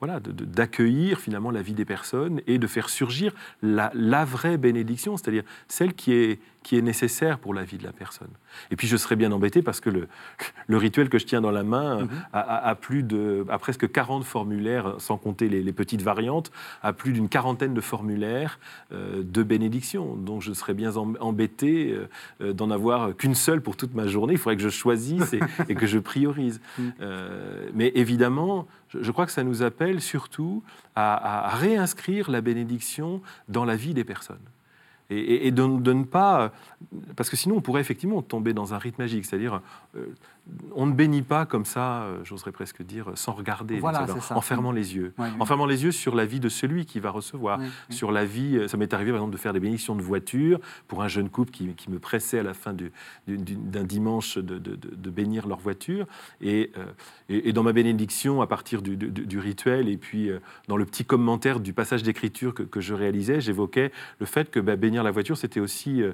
voilà, 0.00 0.20
d'accueillir 0.20 1.18
finalement 1.18 1.50
la 1.50 1.62
vie 1.62 1.72
des 1.72 1.84
personnes 1.84 2.40
et 2.46 2.58
de 2.58 2.66
faire 2.66 2.90
surgir 2.90 3.32
la 3.62 4.24
vraie 4.24 4.58
bénédiction, 4.58 5.16
c'est-à-dire 5.16 5.44
celle 5.68 5.94
qui 5.94 6.12
est, 6.12 6.38
qui 6.66 6.76
est 6.76 6.82
nécessaire 6.82 7.38
pour 7.38 7.54
la 7.54 7.62
vie 7.62 7.78
de 7.78 7.84
la 7.84 7.92
personne. 7.92 8.30
Et 8.72 8.76
puis 8.76 8.88
je 8.88 8.96
serais 8.96 9.14
bien 9.14 9.30
embêté 9.30 9.62
parce 9.62 9.78
que 9.78 9.88
le, 9.88 10.08
le 10.66 10.76
rituel 10.76 11.08
que 11.08 11.16
je 11.20 11.24
tiens 11.24 11.40
dans 11.40 11.52
la 11.52 11.62
main 11.62 12.00
Mhm. 12.02 12.08
a, 12.32 12.40
a- 12.40 12.68
a 12.70 12.74
plus 12.74 13.04
de, 13.04 13.46
a 13.48 13.58
presque 13.58 13.88
40 13.90 14.24
formulaires, 14.24 14.96
sans 14.98 15.16
compter 15.16 15.48
les, 15.48 15.62
les 15.62 15.72
petites 15.72 16.02
variantes, 16.02 16.50
a 16.82 16.92
plus 16.92 17.12
d'une 17.12 17.28
quarantaine 17.28 17.72
de 17.72 17.80
formulaires 17.80 18.58
euh, 18.92 19.22
de 19.22 19.42
bénédiction. 19.44 20.16
Donc 20.16 20.42
je 20.42 20.52
serais 20.52 20.74
bien 20.74 20.90
em- 20.96 21.16
embêté 21.20 21.92
euh, 21.92 22.08
euh, 22.40 22.52
d'en 22.52 22.72
avoir 22.72 23.14
qu'une 23.16 23.36
seule 23.36 23.60
pour 23.60 23.76
toute 23.76 23.94
ma 23.94 24.08
journée. 24.08 24.32
Il 24.34 24.38
faudrait 24.38 24.56
que 24.56 24.62
je 24.62 24.68
choisisse 24.68 25.34
et, 25.34 25.40
et 25.68 25.76
que 25.76 25.86
je 25.86 26.00
priorise. 26.00 26.60
Euh, 27.00 27.68
mais 27.74 27.92
évidemment, 27.94 28.66
je, 28.88 29.02
je 29.04 29.12
crois 29.12 29.26
que 29.26 29.32
ça 29.32 29.44
nous 29.44 29.62
appelle 29.62 30.00
surtout 30.00 30.64
à, 30.96 31.46
à 31.46 31.54
réinscrire 31.56 32.28
la 32.28 32.40
bénédiction 32.40 33.22
dans 33.48 33.64
la 33.64 33.76
vie 33.76 33.94
des 33.94 34.04
personnes. 34.04 34.42
Et, 35.08 35.50
de, 35.52 35.78
de 35.80 35.92
ne 35.92 36.04
pas. 36.04 36.52
Parce 37.16 37.30
que 37.30 37.36
sinon, 37.36 37.56
on 37.56 37.60
pourrait 37.62 37.80
effectivement 37.80 38.20
tomber 38.22 38.52
dans 38.52 38.74
un 38.74 38.78
rite 38.78 38.98
magique. 38.98 39.24
C'est-à-dire, 39.24 39.60
euh, 39.96 40.04
on 40.74 40.86
ne 40.86 40.92
bénit 40.92 41.22
pas 41.22 41.46
comme 41.46 41.64
ça, 41.64 42.02
euh, 42.02 42.18
j'oserais 42.22 42.52
presque 42.52 42.82
dire, 42.82 43.10
sans 43.14 43.32
regarder. 43.32 43.78
Voilà. 43.78 44.06
En 44.36 44.40
fermant 44.42 44.72
les 44.72 44.94
yeux. 44.94 45.14
Ouais, 45.18 45.28
En 45.40 45.46
fermant 45.46 45.64
les 45.66 45.84
yeux 45.84 45.90
sur 45.92 46.14
la 46.14 46.26
vie 46.26 46.38
de 46.38 46.48
celui 46.50 46.84
qui 46.84 47.00
va 47.00 47.10
recevoir. 47.10 47.58
Oui, 47.58 47.66
oui. 47.90 47.94
Sur 47.96 48.12
la 48.12 48.24
vie. 48.26 48.56
euh, 48.58 48.68
Ça 48.68 48.76
m'est 48.76 48.92
arrivé, 48.92 49.10
par 49.10 49.20
exemple, 49.20 49.32
de 49.32 49.38
faire 49.40 49.52
des 49.54 49.60
bénédictions 49.60 49.96
de 49.96 50.02
voiture 50.02 50.60
pour 50.86 51.02
un 51.02 51.08
jeune 51.08 51.30
couple 51.30 51.50
qui, 51.50 51.68
qui 51.74 51.90
me 51.90 51.98
pressait 51.98 52.38
à 52.40 52.42
la 52.42 52.52
fin 52.54 52.72
du- 52.74 52.92
du- 53.26 53.38
du- 53.38 53.54
d'un 53.56 53.84
dimanche 53.84 54.36
de, 54.36 54.58
de- 54.58 54.76
de- 54.76 54.94
de 54.94 55.10
bénir 55.10 55.46
leur 55.48 55.58
voiture. 55.58 56.06
Et, 56.42 56.70
euh, 56.76 56.84
et, 57.30 57.48
et 57.48 57.52
dans 57.52 57.62
ma 57.62 57.72
bénédiction, 57.72 58.42
à 58.42 58.46
partir 58.46 58.82
du, 58.82 59.38
rituel, 59.38 59.88
et 59.88 59.96
puis 59.96 60.30
dans 60.68 60.76
le 60.76 60.84
petit 60.84 61.04
commentaire 61.04 61.58
du 61.60 61.72
passage 61.72 62.02
d'écriture 62.02 62.52
que, 62.54 62.62
que 62.62 62.80
je 62.80 62.92
réalisais, 62.94 63.40
j'évoquais 63.40 63.92
le 64.20 64.26
fait 64.26 64.50
que 64.50 64.60
bah, 64.60 64.76
bénir 64.76 65.02
la 65.02 65.10
voiture, 65.10 65.36
c'était 65.38 65.60
aussi 65.60 66.02
euh, 66.02 66.12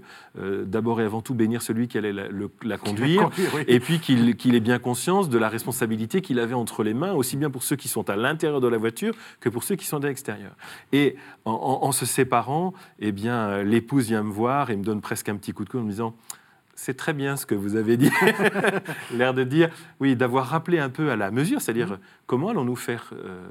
euh, 0.52 0.64
d'abord 0.64 1.00
et 1.00 1.04
avant 1.04 1.20
tout 1.22 1.34
bénir 1.34 1.62
celui 1.62 1.88
qui 1.88 1.98
allait 1.98 2.12
la, 2.12 2.28
le- 2.28 2.50
la 2.62 2.78
conduire. 2.78 3.30
oui. 3.54 3.62
Et 3.66 3.80
puis 3.80 3.98
qu'il 3.98 4.36
qu'il 4.36 4.54
ait 4.54 4.60
bien 4.60 4.78
conscience 4.78 5.28
de 5.28 5.38
la 5.38 5.48
responsabilité 5.48 6.20
qu'il 6.20 6.38
avait 6.38 6.54
entre 6.54 6.82
les 6.84 6.94
mains, 6.94 7.12
aussi 7.12 7.36
bien 7.36 7.50
pour 7.50 7.62
ceux 7.62 7.76
qui 7.76 7.88
sont 7.88 8.08
à 8.10 8.16
l'intérieur 8.16 8.60
de 8.60 8.68
la 8.68 8.78
voiture 8.78 9.14
que 9.40 9.48
pour 9.48 9.64
ceux 9.64 9.76
qui 9.76 9.86
sont 9.86 10.02
à 10.04 10.06
l'extérieur. 10.08 10.52
Et 10.92 11.16
en, 11.44 11.52
en- 11.52 11.86
en 11.88 11.92
se 11.92 12.06
séparant, 12.06 12.72
eh 13.00 13.12
bien, 13.12 13.34
euh, 13.48 13.62
l'épouse 13.64 14.06
vient 14.08 14.22
me 14.22 14.30
voir 14.32 14.70
et 14.70 14.76
me 14.76 14.84
donne 14.84 15.00
presque 15.00 15.28
un 15.28 15.36
petit 15.36 15.52
coup 15.52 15.64
de 15.64 15.70
coude 15.70 15.80
en 15.80 15.84
me 15.84 15.90
disant 15.90 16.14
c'est 16.84 16.96
très 16.96 17.12
bien 17.12 17.36
ce 17.36 17.46
que 17.46 17.54
vous 17.54 17.76
avez 17.76 17.96
dit. 17.96 18.10
L'air 19.14 19.34
de 19.34 19.44
dire, 19.44 19.70
oui, 20.00 20.16
d'avoir 20.16 20.46
rappelé 20.48 20.80
un 20.80 20.88
peu 20.90 21.10
à 21.12 21.16
la 21.16 21.30
mesure, 21.30 21.60
c'est-à-dire 21.60 21.92
Mm. 21.92 21.98
comment 22.26 22.48
allons-nous 22.48 22.74
faire 22.74 23.10
euh, 23.12 23.46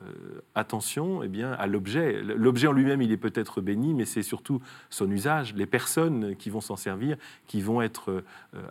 attention 0.53 1.23
eh 1.23 1.29
bien, 1.29 1.53
à 1.53 1.65
l'objet? 1.65 2.21
L'objet 2.23 2.67
en 2.67 2.73
lui-même, 2.73 3.01
il 3.01 3.11
est 3.11 3.17
peut-être 3.17 3.61
béni, 3.61 3.93
mais 3.93 4.03
c'est 4.05 4.21
surtout 4.23 4.61
son 4.89 5.09
usage, 5.09 5.53
les 5.55 5.65
personnes 5.65 6.35
qui 6.35 6.49
vont 6.49 6.59
s'en 6.61 6.75
servir, 6.75 7.15
qui 7.47 7.61
vont 7.61 7.81
être 7.81 8.11
euh, 8.11 8.21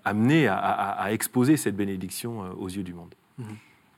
amenées 0.05 0.47
à, 0.47 0.57
à- 0.59 1.03
à 1.05 1.13
exposer 1.13 1.57
cette 1.57 1.77
bénédiction 1.77 2.45
euh, 2.45 2.49
aux 2.59 2.69
yeux 2.69 2.83
du 2.83 2.93
monde. 2.93 3.15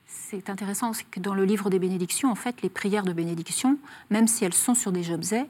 C'est 0.07 0.49
intéressant, 0.49 0.93
c'est 0.93 1.09
que 1.11 1.19
dans 1.21 1.35
le 1.35 1.45
livre 1.45 1.71
des 1.71 1.79
bénédictions, 1.81 2.31
en 2.31 2.35
fait, 2.37 2.63
les 2.63 2.69
prières 2.69 3.03
de 3.05 3.13
bénédiction, 3.13 3.79
même 4.11 4.29
si 4.29 4.45
elles 4.45 4.55
sont 4.55 4.75
sur 4.75 4.93
des 4.93 5.11
objets, 5.11 5.47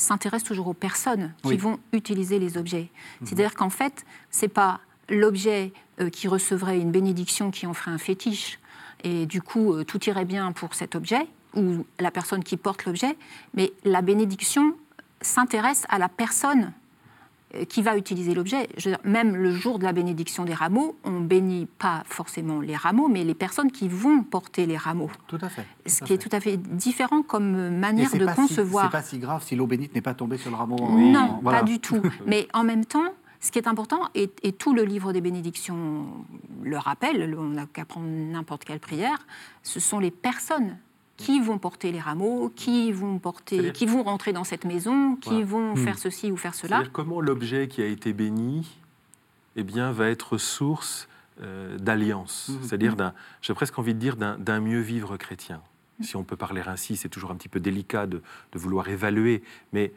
s'intéressent 0.00 0.48
toujours 0.48 0.68
aux 0.68 0.74
personnes 0.74 1.32
qui 1.42 1.48
Oui. 1.48 1.56
vont 1.56 1.78
utiliser 1.92 2.38
les 2.38 2.56
objets. 2.56 2.88
C'est-à-dire 3.24 3.54
qu'en 3.54 3.70
fait, 3.70 4.04
c'est 4.30 4.48
pas 4.48 4.80
l'objet 5.08 5.72
euh, 6.00 6.08
qui 6.08 6.26
recevrait 6.28 6.78
une 6.80 6.90
bénédiction 6.90 7.50
qui 7.50 7.66
en 7.66 7.74
ferait 7.74 7.90
un 7.90 7.98
fétiche, 7.98 8.58
et 9.04 9.26
du 9.26 9.42
coup, 9.42 9.72
euh, 9.74 9.84
tout 9.84 10.02
irait 10.08 10.24
bien 10.24 10.52
pour 10.52 10.74
cet 10.74 10.94
objet, 10.94 11.26
ou 11.54 11.84
la 11.98 12.10
personne 12.10 12.42
qui 12.44 12.56
porte 12.56 12.84
l'objet, 12.84 13.16
mais 13.54 13.72
la 13.84 14.02
bénédiction 14.02 14.74
s'intéresse 15.20 15.84
à 15.88 15.98
la 15.98 16.08
personne 16.08 16.72
qui 17.68 17.82
va 17.82 17.96
utiliser 17.96 18.34
l'objet. 18.34 18.68
Même 19.04 19.34
le 19.34 19.50
jour 19.52 19.78
de 19.78 19.84
la 19.84 19.92
bénédiction 19.92 20.44
des 20.44 20.54
rameaux, 20.54 20.96
on 21.04 21.20
bénit 21.20 21.66
pas 21.78 22.02
forcément 22.06 22.60
les 22.60 22.76
rameaux, 22.76 23.08
mais 23.08 23.24
les 23.24 23.34
personnes 23.34 23.72
qui 23.72 23.88
vont 23.88 24.22
porter 24.22 24.66
les 24.66 24.76
rameaux. 24.76 25.10
Tout 25.26 25.38
à 25.42 25.48
fait. 25.48 25.66
Ce 25.86 26.04
à 26.04 26.06
qui 26.06 26.12
est 26.12 26.18
tout 26.18 26.28
à 26.32 26.40
fait 26.40 26.56
différent 26.56 27.22
comme 27.22 27.70
manière 27.76 28.12
de 28.12 28.24
pas 28.24 28.34
si- 28.34 28.40
concevoir. 28.42 28.84
C'est 28.84 28.92
pas 28.92 29.02
si 29.02 29.18
grave 29.18 29.42
si 29.44 29.56
l'eau 29.56 29.66
bénite 29.66 29.94
n'est 29.94 30.00
pas 30.00 30.14
tombée 30.14 30.36
sur 30.38 30.50
le 30.50 30.56
rameau. 30.56 30.76
en- 30.80 30.96
Non, 30.98 31.38
voilà. 31.42 31.58
pas 31.60 31.64
du 31.64 31.80
tout. 31.80 32.00
Mais 32.26 32.46
en 32.54 32.62
même 32.62 32.84
temps, 32.84 33.12
ce 33.40 33.50
qui 33.50 33.58
est 33.58 33.66
important, 33.66 34.00
et, 34.14 34.30
et 34.42 34.52
tout 34.52 34.74
le 34.74 34.82
livre 34.84 35.12
des 35.12 35.20
bénédictions 35.20 36.06
le 36.62 36.76
rappelle, 36.78 37.34
on 37.38 37.48
n'a 37.48 37.66
qu'à 37.66 37.84
prendre 37.84 38.06
n'importe 38.06 38.64
quelle 38.64 38.80
prière, 38.80 39.26
ce 39.62 39.80
sont 39.80 39.98
les 39.98 40.10
personnes 40.10 40.76
qui 41.20 41.40
vont 41.40 41.58
porter 41.58 41.92
les 41.92 42.00
rameaux, 42.00 42.50
qui 42.54 42.92
vont, 42.92 43.18
porter, 43.18 43.72
qui 43.72 43.86
vont 43.86 44.02
rentrer 44.02 44.32
dans 44.32 44.44
cette 44.44 44.64
maison, 44.64 45.16
qui 45.16 45.30
Voilà. 45.30 45.44
vont 45.46 45.72
Hmm. 45.74 45.76
faire 45.84 45.98
ceci 45.98 46.30
ou 46.32 46.36
faire 46.36 46.54
cela. 46.54 46.82
Comment 46.92 47.20
l'objet 47.20 47.68
qui 47.68 47.82
a 47.82 47.86
été 47.86 48.12
béni 48.12 48.76
eh 49.56 49.62
bien, 49.64 49.90
va 49.92 50.08
être 50.08 50.38
source 50.38 51.08
euh, 51.42 51.76
d'alliance, 51.78 52.48
Mhm. 52.50 52.58
c'est-à-dire, 52.62 52.96
d'un, 52.96 53.14
j'ai 53.42 53.54
presque 53.54 53.78
envie 53.78 53.94
de 53.94 53.98
dire, 53.98 54.16
d'un, 54.16 54.36
d'un 54.38 54.60
mieux 54.60 54.80
vivre 54.80 55.16
chrétien. 55.16 55.62
Si 56.02 56.16
on 56.16 56.22
peut 56.24 56.36
parler 56.36 56.62
ainsi, 56.66 56.96
c'est 56.96 57.08
toujours 57.08 57.30
un 57.30 57.34
petit 57.36 57.48
peu 57.48 57.60
délicat 57.60 58.06
de, 58.06 58.22
de 58.52 58.58
vouloir 58.58 58.88
évaluer, 58.88 59.42
mais 59.72 59.92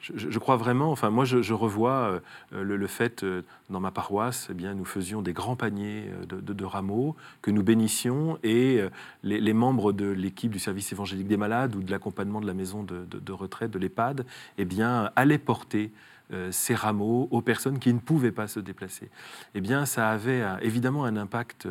je, 0.00 0.38
crois 0.38 0.56
vraiment, 0.56 0.90
enfin 0.90 1.10
moi 1.10 1.24
je, 1.24 1.52
revois 1.52 2.20
euh, 2.52 2.62
le, 2.62 2.76
le 2.76 2.86
fait, 2.86 3.22
euh, 3.22 3.42
dans 3.70 3.80
ma 3.80 3.90
paroisse, 3.90 4.48
eh 4.50 4.54
bien, 4.54 4.74
nous 4.74 4.84
faisions 4.84 5.22
des 5.22 5.32
grands 5.32 5.56
paniers 5.56 6.04
euh, 6.32 6.40
de, 6.40 6.64
rameaux 6.64 7.16
que 7.42 7.50
nous 7.50 7.62
bénissions 7.62 8.38
et 8.42 8.80
euh, 8.80 8.90
les, 9.22 9.52
membres 9.52 9.92
de 9.92 10.06
l'équipe 10.06 10.50
du 10.50 10.58
service 10.58 10.92
évangélique 10.92 11.26
des 11.26 11.36
malades 11.36 11.74
ou 11.74 11.82
de 11.82 11.90
l'accompagnement 11.90 12.40
de 12.40 12.46
la 12.46 12.54
maison 12.54 12.82
de, 12.82 13.04
de- 13.04 13.32
retraite, 13.32 13.70
de 13.70 13.78
l'EHPAD, 13.78 14.24
eh 14.58 14.64
bien, 14.64 15.10
allaient 15.16 15.38
porter 15.38 15.90
euh, 16.32 16.50
ces 16.50 16.74
rameaux 16.74 17.28
aux 17.30 17.42
personnes 17.42 17.78
qui 17.78 17.92
ne 17.92 17.98
pouvaient 17.98 18.32
pas 18.32 18.48
se 18.48 18.60
déplacer. 18.60 19.10
Eh 19.54 19.60
bien, 19.60 19.86
ça 19.86 20.10
avait 20.10 20.42
euh, 20.42 20.56
évidemment 20.60 21.04
un 21.04 21.16
impact 21.16 21.68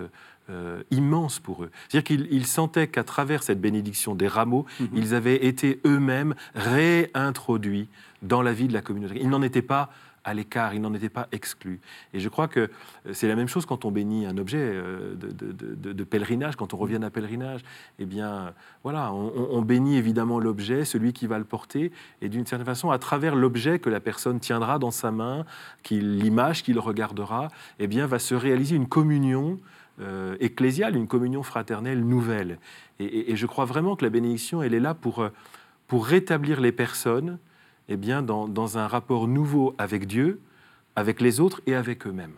euh, 0.50 0.84
immense 0.92 1.40
pour 1.40 1.64
eux. 1.64 1.72
C'est-à-dire 1.90 2.04
qu'ils 2.04 2.28
ils 2.32 2.46
sentaient 2.46 2.88
qu'à 2.88 3.04
travers 3.04 3.42
cette 3.44 3.60
bénédiction 3.62 4.16
des 4.16 4.28
rameaux, 4.28 4.66
Mhm. 4.80 4.88
ils 4.94 5.14
avaient 5.16 5.46
été 5.46 5.80
eux-mêmes 5.86 6.36
réintroduits 6.54 7.88
dans 8.22 8.42
la 8.42 8.54
vie 8.54 8.68
de 8.68 8.74
la 8.74 8.82
communauté. 8.82 9.20
Ils 9.22 9.30
n'en 9.30 9.42
étaient 9.42 9.62
pas 9.62 9.90
à 10.28 10.34
l'écart, 10.34 10.74
ils 10.74 10.82
n'en 10.82 10.94
étaient 10.96 11.08
pas 11.08 11.28
exclus. 11.32 11.80
Et 12.16 12.20
je 12.20 12.30
crois 12.30 12.48
que 12.48 12.62
euh, 12.62 12.70
c'est 13.14 13.28
la 13.28 13.36
même 13.36 13.48
chose 13.48 13.68
quand 13.68 13.86
on 13.86 13.92
bénit 13.92 14.26
un 14.26 14.36
objet 14.40 14.58
euh, 14.60 15.14
de, 15.14 15.28
de- 15.32 15.52
de- 15.76 15.94
de 15.94 16.04
pèlerinage, 16.04 16.56
quand 16.56 16.74
on 16.74 16.78
revient 16.78 16.98
d'un 16.98 17.12
pèlerinage. 17.12 17.62
Eh 18.00 18.06
bien, 18.06 18.54
voilà, 18.82 19.14
on, 19.14 19.32
on- 19.52 19.62
bénit 19.62 19.98
évidemment 19.98 20.40
l'objet, 20.40 20.84
celui 20.84 21.14
qui 21.14 21.28
va 21.28 21.38
le 21.38 21.44
porter, 21.44 21.92
et 22.24 22.30
d'une 22.30 22.46
certaine 22.48 22.66
façon, 22.66 22.90
à 22.90 22.98
travers 22.98 23.36
l'objet 23.36 23.78
que 23.78 23.90
la 23.92 24.00
personne 24.00 24.40
tiendra 24.40 24.80
dans 24.80 24.90
sa 24.90 25.12
main, 25.12 25.46
qu'il- 25.84 26.18
l'image 26.18 26.64
qu'il 26.64 26.80
regardera, 26.80 27.50
eh 27.78 27.86
bien, 27.86 28.08
va 28.08 28.18
se 28.18 28.34
réaliser 28.34 28.76
une 28.76 28.88
communion 28.88 29.60
euh, 30.02 30.36
ecclésiale, 30.40 30.96
une 30.96 31.08
communion 31.08 31.44
fraternelle 31.44 32.04
nouvelle. 32.04 32.60
Et, 33.00 33.06
et- 33.06 33.32
et 33.32 33.36
je 33.36 33.46
crois 33.46 33.66
vraiment 33.66 33.96
que 33.96 34.04
la 34.04 34.10
bénédiction, 34.10 34.62
elle 34.62 34.74
est 34.74 34.80
là 34.80 34.94
pour, 34.94 35.20
euh, 35.20 35.30
pour 35.88 36.06
rétablir 36.06 36.60
les 36.62 36.72
personnes 36.72 37.38
eh 37.88 37.98
bien, 37.98 38.22
dans, 38.22 38.48
dans 38.48 38.78
un 38.78 38.88
rapport 38.88 39.28
nouveau 39.28 39.76
avec 39.78 40.08
Dieu, 40.08 40.40
avec 40.98 41.20
les 41.22 41.40
autres 41.40 41.62
et 41.68 41.76
avec 41.76 42.08
eux-mêmes. 42.08 42.36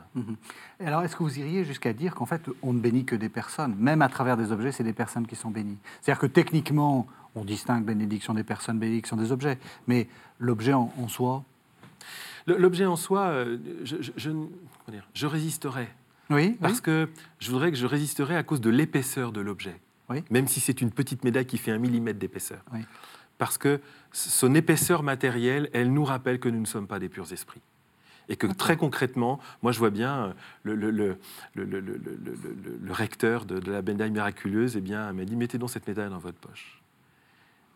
Et 0.80 0.86
Alors, 0.86 1.04
est-ce 1.04 1.15
que 1.15 1.24
vous 1.24 1.39
iriez 1.39 1.63
jusqu'à 1.63 1.93
dire 1.93 2.15
qu'en 2.15 2.26
fait, 2.26 2.41
on 2.63 2.74
ne 2.74 2.80
bénit 2.80 3.06
que 3.06 3.15
des 3.15 3.30
personnes 3.30 3.76
Même 3.78 4.02
à 4.02 4.10
travers 4.10 4.36
des 4.36 4.52
objets, 4.52 4.72
c'est 4.72 4.84
des 4.84 4.93
personnes 4.93 5.26
qui 5.28 5.36
sont 5.36 5.52
bénies? 5.52 5.78
C'est-à-dire 6.02 6.20
que 6.20 6.26
techniquement, 6.28 7.08
on 7.36 7.43
distingue 7.46 7.86
bénédiction 7.86 8.34
des 8.34 8.43
personnes, 8.43 8.80
bénédiction 8.80 9.15
des 9.15 9.32
objets. 9.32 9.58
Mais 9.88 10.08
l'objet 10.39 10.74
en, 10.74 10.91
en 11.00 11.08
soi? 11.08 11.43
L'objet 12.48 12.86
en 12.86 12.96
soi, 12.96 13.22
euh, 13.28 13.58
je, 13.84 13.98
je- 14.02 14.12
je-. 14.17 14.32
Oui, 16.30 16.58
Parce 16.60 16.82
que 16.82 17.10
je 17.40 17.52
voudrais 17.52 17.72
que 17.72 17.78
je 17.78 17.86
résisterai 17.86 18.36
à 18.36 18.44
cause 18.44 18.62
de 18.62 18.70
l'épaisseur 18.70 19.32
de 19.32 19.42
l'objet. 19.42 19.80
Oui. 20.10 20.24
Même 20.30 20.48
si 20.48 20.60
c'est 20.60 20.82
une 20.82 20.92
petite 20.92 21.24
médaille 21.24 21.46
qui 21.46 21.58
fait 21.58 21.72
un 21.72 21.78
millimètre 21.78 22.20
d'épaisseur. 22.20 22.62
Oui. 22.74 22.80
Parce 23.38 23.58
que 23.58 23.80
son 24.12 24.56
épaisseur 24.56 25.04
matérielle, 25.04 25.70
elle 25.74 25.94
nous 25.94 26.04
rappelle 26.04 26.40
que 26.40 26.50
nous 26.50 26.60
ne 26.60 26.66
sommes 26.66 26.88
pas 26.88 27.00
des 27.00 27.10
purs 27.10 27.32
esprits. 27.32 27.62
Et 28.30 28.36
que 28.36 28.48
très 28.48 28.76
concrètement, 28.76 29.40
moi 29.62 29.72
je 29.72 29.80
vois 29.80 29.90
bien 29.90 30.36
euh, 30.66 31.16
le, 31.56 32.92
recteur 32.92 33.46
de, 33.46 33.60
de 33.60 33.72
la 33.72 33.82
médaille 33.82 34.12
miraculeuse 34.12 34.76
eh 34.76 34.82
bien, 34.82 35.13
m'a 35.13 35.24
dit 35.24 35.36
mettez 35.38 35.58
donc 35.58 35.70
cette 35.70 35.88
médaille 35.88 36.10
dans 36.10 36.18
votre 36.18 36.38
poche. 36.38 36.82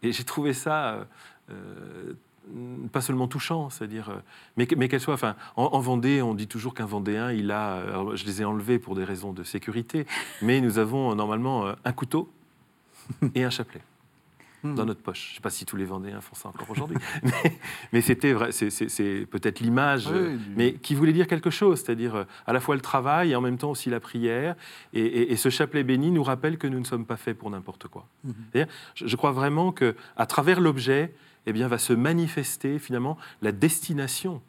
Et 0.04 0.12
j'ai 0.12 0.24
trouvé 0.24 0.54
ça 0.54 0.94
euh, 0.94 1.04
euh, 1.52 2.14
pas 2.92 3.02
seulement 3.02 3.28
touchant, 3.28 3.70
c'est-à-dire, 3.70 4.10
euh, 4.10 4.16
mais, 4.58 4.68
mais 4.78 4.88
qu'elle 4.90 5.00
soit. 5.00 5.14
Enfin, 5.14 5.36
en, 5.56 5.66
en 5.66 5.80
Vendée, 5.80 6.22
on 6.22 6.34
dit 6.34 6.48
toujours 6.48 6.74
qu'un 6.74 6.86
Vendéen, 6.86 7.32
il 7.32 7.52
a. 7.52 7.74
euh, 7.76 7.90
alors, 7.90 8.16
je 8.16 8.26
les 8.26 8.42
ai 8.42 8.46
enlevés 8.46 8.80
pour 8.80 8.96
des 8.96 9.04
raisons 9.04 9.32
de 9.34 9.44
sécurité, 9.44 10.06
mais 10.42 10.60
nous 10.62 10.78
avons 10.80 11.12
euh, 11.12 11.16
normalement 11.16 11.72
un 11.86 11.92
couteau 11.94 12.32
et 13.36 13.44
un 13.44 13.50
chapelet 13.50 13.82
Hmm. 14.64 14.76
dans 14.76 14.86
notre 14.86 15.02
poche. 15.02 15.26
Je 15.30 15.32
ne 15.32 15.36
sais 15.38 15.42
pas 15.42 15.50
si 15.50 15.66
tous 15.66 15.76
les 15.76 15.86
Vendéens 15.86 16.22
font 16.22 16.36
ça 16.36 16.50
encore 16.50 16.70
aujourd'hui, 16.70 16.96
mais, 17.24 17.32
mais 17.94 18.02
c'était 18.02 18.32
vrai. 18.32 18.52
C'est, 18.52 19.26
peut-être 19.26 19.60
l'image, 19.60 20.06
Oui, 20.06 20.38
du- 20.38 20.52
mais 20.56 20.74
qui 20.74 20.94
voulait 20.94 21.14
dire 21.14 21.26
quelque 21.26 21.50
chose, 21.50 21.80
c'est-à-dire 21.82 22.28
à 22.46 22.54
la 22.54 22.60
fois 22.60 22.76
le 22.76 22.82
travail 22.82 23.32
et 23.32 23.36
en 23.36 23.42
même 23.42 23.58
temps 23.58 23.72
aussi 23.72 23.90
la 23.90 24.00
prière. 24.00 24.56
Et, 24.94 25.02
et- 25.02 25.32
et 25.32 25.36
ce 25.36 25.50
chapelet 25.50 25.84
béni 25.84 26.12
nous 26.12 26.22
rappelle 26.22 26.60
que 26.60 26.68
nous 26.68 26.80
ne 26.80 26.84
sommes 26.86 27.08
pas 27.08 27.18
faits 27.18 27.40
pour 27.40 27.50
n'importe 27.50 27.88
quoi. 27.88 28.06
C'est-à-dire, 28.24 28.72
Je, 28.94 29.08
je 29.08 29.16
crois 29.16 29.32
vraiment 29.32 29.72
que 29.72 29.96
à 30.16 30.28
travers 30.28 30.60
l'objet, 30.62 31.12
eh 31.46 31.54
bien, 31.54 31.68
va 31.68 31.78
se 31.78 31.94
manifester 31.94 32.80
finalement 32.80 33.18
la 33.42 33.52
destination 33.52 34.42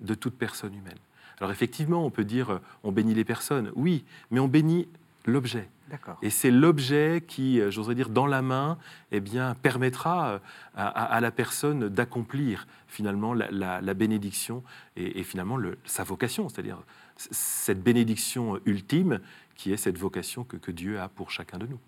de 0.00 0.14
toute 0.14 0.34
personne 0.36 0.74
humaine. 0.74 0.98
Alors 1.38 1.50
effectivement, 1.50 2.04
on 2.04 2.10
peut 2.10 2.24
dire 2.24 2.50
euh, 2.50 2.58
on 2.82 2.92
bénit 2.92 3.14
les 3.14 3.24
personnes, 3.24 3.70
oui, 3.74 4.04
mais 4.30 4.40
on 4.40 4.48
bénit 4.48 4.88
l'objet. 5.26 5.68
D'accord. 5.90 6.18
Et 6.22 6.30
c'est 6.30 6.50
l'objet 6.50 7.22
qui, 7.26 7.60
euh, 7.60 7.70
j'oserais 7.70 7.94
dire, 7.94 8.08
dans 8.08 8.26
la 8.26 8.42
main, 8.42 8.76
eh 9.12 9.20
bien, 9.20 9.54
permettra 9.54 10.28
euh, 10.30 10.38
à, 10.74 10.86
à- 10.88 11.04
à 11.04 11.20
la 11.20 11.30
personne 11.30 11.88
d'accomplir 11.88 12.66
finalement 12.88 13.34
la, 13.34 13.48
la- 13.50 13.80
la 13.80 13.94
bénédiction 13.94 14.62
et, 14.96 15.20
et 15.20 15.22
finalement 15.24 15.56
le- 15.56 15.78
sa 15.84 16.02
vocation, 16.04 16.48
c'est-à-dire 16.48 16.78
cette 17.16 17.82
bénédiction 17.82 18.58
ultime 18.66 19.20
qui 19.54 19.72
est 19.72 19.76
cette 19.76 19.96
vocation 19.98 20.44
que, 20.44 20.56
que 20.56 20.70
Dieu 20.72 21.00
a 21.00 21.08
pour 21.08 21.30
chacun 21.30 21.58
de 21.58 21.66
nous. 21.66 21.78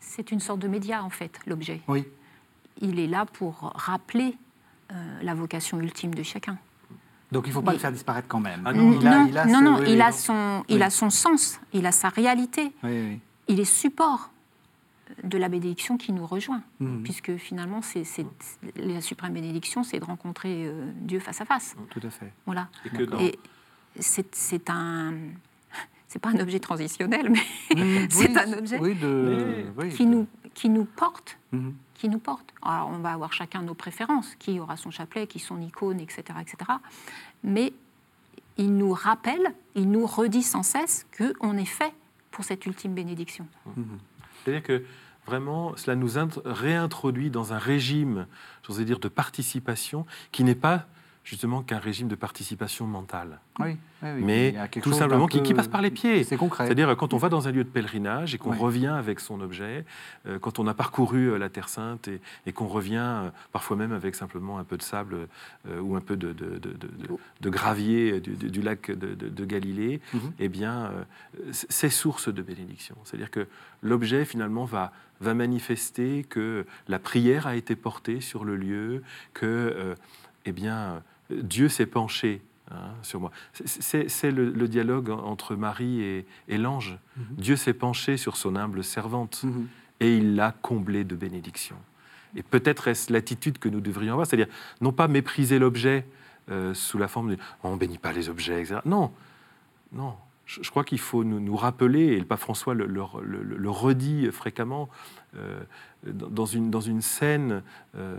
C'est 0.00 0.32
une 0.32 0.40
sorte 0.40 0.58
de 0.60 0.68
média, 0.68 1.02
en 1.04 1.10
fait, 1.10 1.38
l'objet. 1.46 1.80
Oui. 1.88 2.04
Il 2.80 2.98
est 2.98 3.06
là 3.06 3.26
pour 3.26 3.72
rappeler 3.74 4.36
euh, 4.92 4.94
la 5.22 5.34
vocation 5.34 5.80
ultime 5.80 6.14
de 6.14 6.22
chacun. 6.22 6.58
Donc 7.32 7.44
il 7.46 7.50
ne 7.50 7.54
faut 7.54 7.62
pas 7.62 7.70
Mais- 7.70 7.76
le 7.76 7.80
faire 7.80 7.92
disparaître 7.92 8.26
quand 8.28 8.40
même. 8.40 8.62
Ah 8.64 8.72
non, 8.72 8.98
il 9.00 9.06
a, 9.06 9.18
non, 9.20 9.26
il 9.28 9.38
a 9.38 9.46
non, 9.46 9.58
ce- 9.58 9.64
non, 9.64 9.74
oui, 9.78 9.84
il, 9.88 9.94
oui, 9.96 10.00
a 10.02 10.06
non. 10.10 10.12
son, 10.16 10.64
il 10.68 10.76
Oui. 10.76 10.82
a 10.82 10.90
son 10.90 11.10
sens, 11.10 11.60
il 11.72 11.86
a 11.86 11.92
sa 11.92 12.08
réalité, 12.08 12.72
Oui, 12.82 12.90
oui. 12.90 13.20
il 13.48 13.60
est 13.60 13.64
support 13.64 14.30
de 15.22 15.38
la 15.38 15.48
bénédiction 15.48 15.96
qui 15.96 16.12
nous 16.12 16.26
rejoint, 16.26 16.62
Mhm. 16.80 17.02
puisque 17.04 17.36
finalement, 17.36 17.82
c'est, 17.82 18.04
c'est- 18.04 18.26
la 18.76 19.00
suprême 19.00 19.32
bénédiction, 19.34 19.84
c'est 19.84 19.98
de 20.00 20.04
rencontrer 20.04 20.66
euh, 20.66 20.90
Dieu 20.96 21.20
face 21.20 21.40
à 21.40 21.44
face. 21.44 21.76
Tout 21.90 22.00
à 22.04 22.10
fait. 22.10 22.32
Voilà. 22.46 22.68
Et 22.86 22.90
que 22.90 23.02
dans- 23.04 23.18
Et 23.18 23.38
c'est, 23.98 24.34
c'est 24.34 24.68
un, 24.70 25.12
c'est 26.08 26.18
pas 26.20 26.30
un 26.30 26.40
objet 26.40 26.58
transitionnel, 26.60 27.30
mais 27.30 27.76
Mhm, 27.76 28.08
c'est 28.10 28.28
oui, 28.30 28.38
un 28.38 28.52
objet 28.58 28.78
oui, 28.80 28.94
de, 28.96 29.66
oui, 29.76 29.90
qui 29.90 30.06
nous, 30.06 30.26
qui 30.54 30.68
nous 30.68 30.84
porte 30.84 31.38
Mhm. 31.52 31.74
qui 31.94 32.08
nous 32.08 32.18
porte. 32.18 32.46
Alors, 32.62 32.88
on 32.88 32.98
va 32.98 33.12
avoir 33.12 33.32
chacun 33.32 33.60
nos 33.62 33.74
préférences, 33.74 34.34
qui 34.38 34.58
aura 34.60 34.76
son 34.76 34.90
chapelet, 34.90 35.26
qui 35.26 35.38
son 35.38 35.60
icône, 35.60 36.00
etc., 36.00 36.22
etc. 36.40 36.56
Mais 37.44 37.72
il 38.56 38.74
nous 38.76 38.92
rappelle, 38.92 39.54
il 39.74 39.90
nous 39.90 40.06
redit 40.06 40.42
sans 40.42 40.62
cesse 40.62 41.06
qu'on 41.16 41.56
est 41.58 41.64
fait 41.66 41.92
pour 42.30 42.44
cette 42.44 42.64
ultime 42.66 42.94
bénédiction. 42.94 43.46
C'est-à-dire 44.44 44.62
que 44.62 44.84
vraiment, 45.26 45.76
cela 45.76 45.94
nous 45.96 46.16
int- 46.16 46.40
réintroduit 46.44 47.30
dans 47.30 47.52
un 47.52 47.58
régime, 47.58 48.26
j'osais 48.66 48.84
dire, 48.84 48.98
de 48.98 49.08
participation 49.08 50.06
qui 50.32 50.42
n'est 50.44 50.54
pas 50.54 50.86
justement 51.24 51.62
qu'un 51.62 51.78
régime 51.78 52.08
de 52.08 52.14
participation 52.14 52.86
mentale. 52.86 53.40
Oui, 53.58 53.76
oui, 54.02 54.08
oui. 54.16 54.22
Mais 54.24 54.54
tout 54.82 54.92
simplement 54.92 55.26
qui, 55.26 55.54
passe 55.54 55.68
par 55.68 55.82
les 55.82 55.90
pieds. 55.90 56.24
C'est 56.24 56.36
concret. 56.36 56.64
C'est-à-dire 56.64 56.96
quand 56.96 57.12
on 57.12 57.18
va 57.18 57.28
dans 57.28 57.46
un 57.46 57.52
lieu 57.52 57.62
de 57.62 57.68
pèlerinage 57.68 58.34
et 58.34 58.38
qu'on 58.38 58.52
revient 58.56 58.86
avec 58.86 59.20
son 59.20 59.40
objet, 59.40 59.84
euh, 60.26 60.38
quand 60.38 60.58
on 60.58 60.66
a 60.66 60.72
parcouru 60.74 61.30
euh, 61.30 61.36
la 61.38 61.48
Terre 61.50 61.68
Sainte 61.68 62.08
et, 62.08 62.20
et 62.46 62.52
qu'on 62.52 62.66
revient 62.66 62.96
euh, 63.26 63.30
parfois 63.52 63.76
même 63.76 63.92
avec 63.92 64.14
simplement 64.14 64.58
un 64.58 64.64
peu 64.64 64.76
de 64.78 64.82
sable 64.82 65.28
euh, 65.68 65.80
ou 65.80 65.94
un 65.94 66.00
peu 66.00 66.16
de, 66.16 66.32
de- 66.32 66.58
de- 66.58 66.58
de- 66.58 66.72
de- 66.72 67.08
de 67.40 67.50
gravier 67.50 68.20
du, 68.20 68.62
lac 68.62 68.90
de, 68.90 69.44
Galilée, 69.44 70.00
Mhm. 70.14 70.32
eh 70.38 70.48
bien, 70.48 70.90
c'est 71.52 71.90
source 71.90 72.32
de 72.32 72.42
bénédiction. 72.42 72.96
C'est-à-dire 73.04 73.30
que 73.30 73.46
l'objet 73.82 74.24
finalement 74.24 74.64
va, 74.64 74.92
va 75.20 75.34
manifester 75.34 76.24
que 76.24 76.64
la 76.88 76.98
prière 76.98 77.46
a 77.46 77.56
été 77.56 77.76
portée 77.76 78.20
sur 78.20 78.44
le 78.44 78.56
lieu, 78.56 79.02
que 79.34 79.94
eh 80.44 80.52
bien, 80.52 81.02
Dieu 81.30 81.68
s'est 81.68 81.86
penché 81.86 82.40
hein, 82.70 82.90
sur 83.02 83.20
moi. 83.20 83.30
C'est- 83.52 84.30
le, 84.30 84.50
le 84.50 84.68
dialogue 84.68 85.10
entre 85.10 85.54
Marie 85.56 86.00
et, 86.02 86.26
et 86.48 86.58
l'ange. 86.58 86.98
Mhm. 87.16 87.24
Dieu 87.36 87.56
s'est 87.56 87.74
penché 87.74 88.16
sur 88.16 88.36
son 88.36 88.56
humble 88.56 88.82
servante 88.84 89.42
Mhm. 89.44 89.68
et 90.00 90.16
il 90.16 90.34
l'a 90.36 90.52
comblée 90.62 91.04
de 91.04 91.14
bénédictions. 91.16 91.78
Et 92.36 92.42
peut-être 92.42 92.86
est-ce 92.88 93.12
l'attitude 93.12 93.58
que 93.58 93.68
nous 93.68 93.80
devrions 93.80 94.12
avoir, 94.12 94.26
c'est-à-dire 94.26 94.52
non 94.80 94.92
pas 94.92 95.08
mépriser 95.08 95.58
l'objet 95.58 96.06
euh, 96.50 96.74
sous 96.74 96.96
la 96.98 97.08
forme 97.08 97.30
de 97.30 97.36
oh, 97.62 97.68
on 97.68 97.76
bénit 97.76 97.98
pas 97.98 98.12
les 98.12 98.28
objets, 98.28 98.60
etc. 98.60 98.80
Non, 98.84 99.12
non. 99.92 100.14
Je, 100.50 100.60
je 100.64 100.70
crois 100.70 100.82
qu'il 100.82 100.98
faut 100.98 101.22
nous, 101.22 101.38
nous 101.38 101.54
rappeler, 101.54 102.06
et 102.14 102.18
le 102.18 102.24
pape 102.24 102.40
François 102.40 102.74
le, 102.74 102.86
le- 102.86 103.04
le- 103.22 103.56
le 103.56 103.70
redit 103.70 104.30
fréquemment, 104.32 104.88
euh, 105.36 105.60
dans, 106.04 106.44
une, 106.46 106.70
dans 106.70 106.80
une 106.80 107.02
scène, 107.02 107.62
euh, 107.96 108.16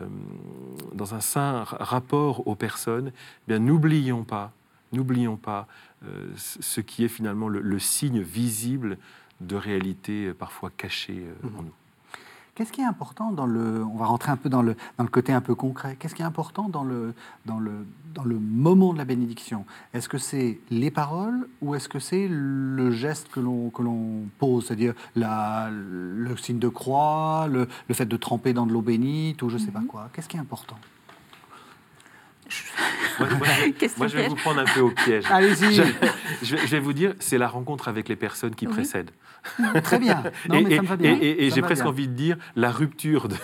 dans 0.94 1.14
un 1.14 1.20
saint 1.20 1.64
ra- 1.66 1.78
rapport 1.84 2.48
aux 2.48 2.56
personnes, 2.56 3.10
eh 3.14 3.48
bien 3.50 3.60
n'oublions 3.60 4.24
pas, 4.24 4.54
n'oublions 4.94 5.36
pas 5.36 5.68
euh, 6.06 6.30
ce 6.38 6.80
qui 6.80 7.04
est 7.04 7.10
finalement 7.10 7.50
le, 7.50 7.60
signe 7.80 8.22
visible 8.22 8.98
de 9.42 9.56
réalité 9.58 10.28
euh, 10.28 10.34
parfois 10.34 10.70
cachée 10.76 11.24
euh, 11.26 11.48
en 11.60 11.64
nous. 11.64 11.74
Qu'est-ce 12.54 12.74
qui 12.74 12.82
est 12.82 12.86
important 12.86 13.32
dans 13.32 13.46
le. 13.46 13.84
On 13.86 13.96
va 13.96 14.06
rentrer 14.06 14.30
un 14.30 14.36
peu 14.36 14.50
dans 14.50 14.62
le, 14.62 14.76
dans 14.98 15.06
le 15.06 15.10
côté 15.10 15.32
un 15.32 15.40
peu 15.40 15.56
concret. 15.56 15.96
Qu'est-ce 15.98 16.14
qui 16.14 16.22
est 16.22 16.26
important 16.26 16.68
dans 16.68 16.84
le, 16.84 17.14
dans 17.46 17.60
le, 17.60 17.72
dans 18.14 18.26
le 18.26 18.38
moment 18.40 18.92
de 18.92 18.98
la 18.98 19.06
bénédiction? 19.06 19.66
Est-ce 19.94 20.10
que 20.10 20.18
c'est 20.18 20.60
les 20.70 20.92
paroles 20.92 21.48
ou 21.62 21.76
est-ce 21.76 21.88
que 21.88 22.00
c'est 22.00 22.28
le 22.30 22.92
geste 22.92 23.30
que 23.30 23.40
l'on, 23.40 23.70
que 23.70 23.82
l'on 23.82 24.24
pose? 24.38 24.68
C'est-à-dire 24.68 24.94
le 25.16 26.36
signe 26.36 26.60
de 26.60 26.68
croix, 26.68 27.48
le, 27.50 27.70
le 27.88 27.96
fait 27.96 28.06
de 28.06 28.18
tremper 28.18 28.52
dans 28.52 28.66
de 28.66 28.74
l'eau 28.74 28.82
bénite 28.82 29.42
ou 29.44 29.50
je 29.50 29.56
ne 29.56 29.62
sais 29.62 29.72
pas 29.72 29.84
quoi 29.88 30.10
Qu'est-ce 30.14 30.28
qui 30.28 30.36
est 30.36 30.42
important? 30.42 30.78
Moi, 33.30 33.38
moi, 33.38 33.48
Question 33.78 34.00
moi, 34.00 34.08
je 34.08 34.18
vais 34.18 34.28
vous 34.28 34.36
prendre 34.36 34.60
un 34.60 34.66
peu 34.66 34.82
au 34.82 34.92
piège. 34.92 35.24
Allez-y 35.30 35.74
Je, 35.74 35.84
je 36.44 36.56
vais- 36.56 36.68
je 36.68 36.72
vais 36.72 36.80
vous 36.80 36.94
dire, 36.94 37.14
c'est 37.20 37.38
la 37.38 37.48
rencontre 37.48 37.88
avec 37.88 38.10
les 38.10 38.16
personnes 38.16 38.56
qui 38.56 38.68
Oui. 38.68 38.74
précèdent. 38.74 39.12
Très 39.84 40.00
bien. 40.00 40.24
Non, 40.50 40.56
et 40.60 40.64
mais 40.64 40.76
ça 40.76 40.82
me 40.82 40.88
va 40.88 40.94
et- 40.96 40.98
bien. 40.98 41.18
et- 41.22 41.46
et 41.46 41.50
Ça 41.50 41.56
j'ai 41.56 41.62
presque 41.62 41.82
bien. 41.84 41.90
envie 41.92 42.08
de 42.08 42.14
dire 42.14 42.38
la 42.56 42.72
rupture 42.72 43.28
de, 43.28 43.36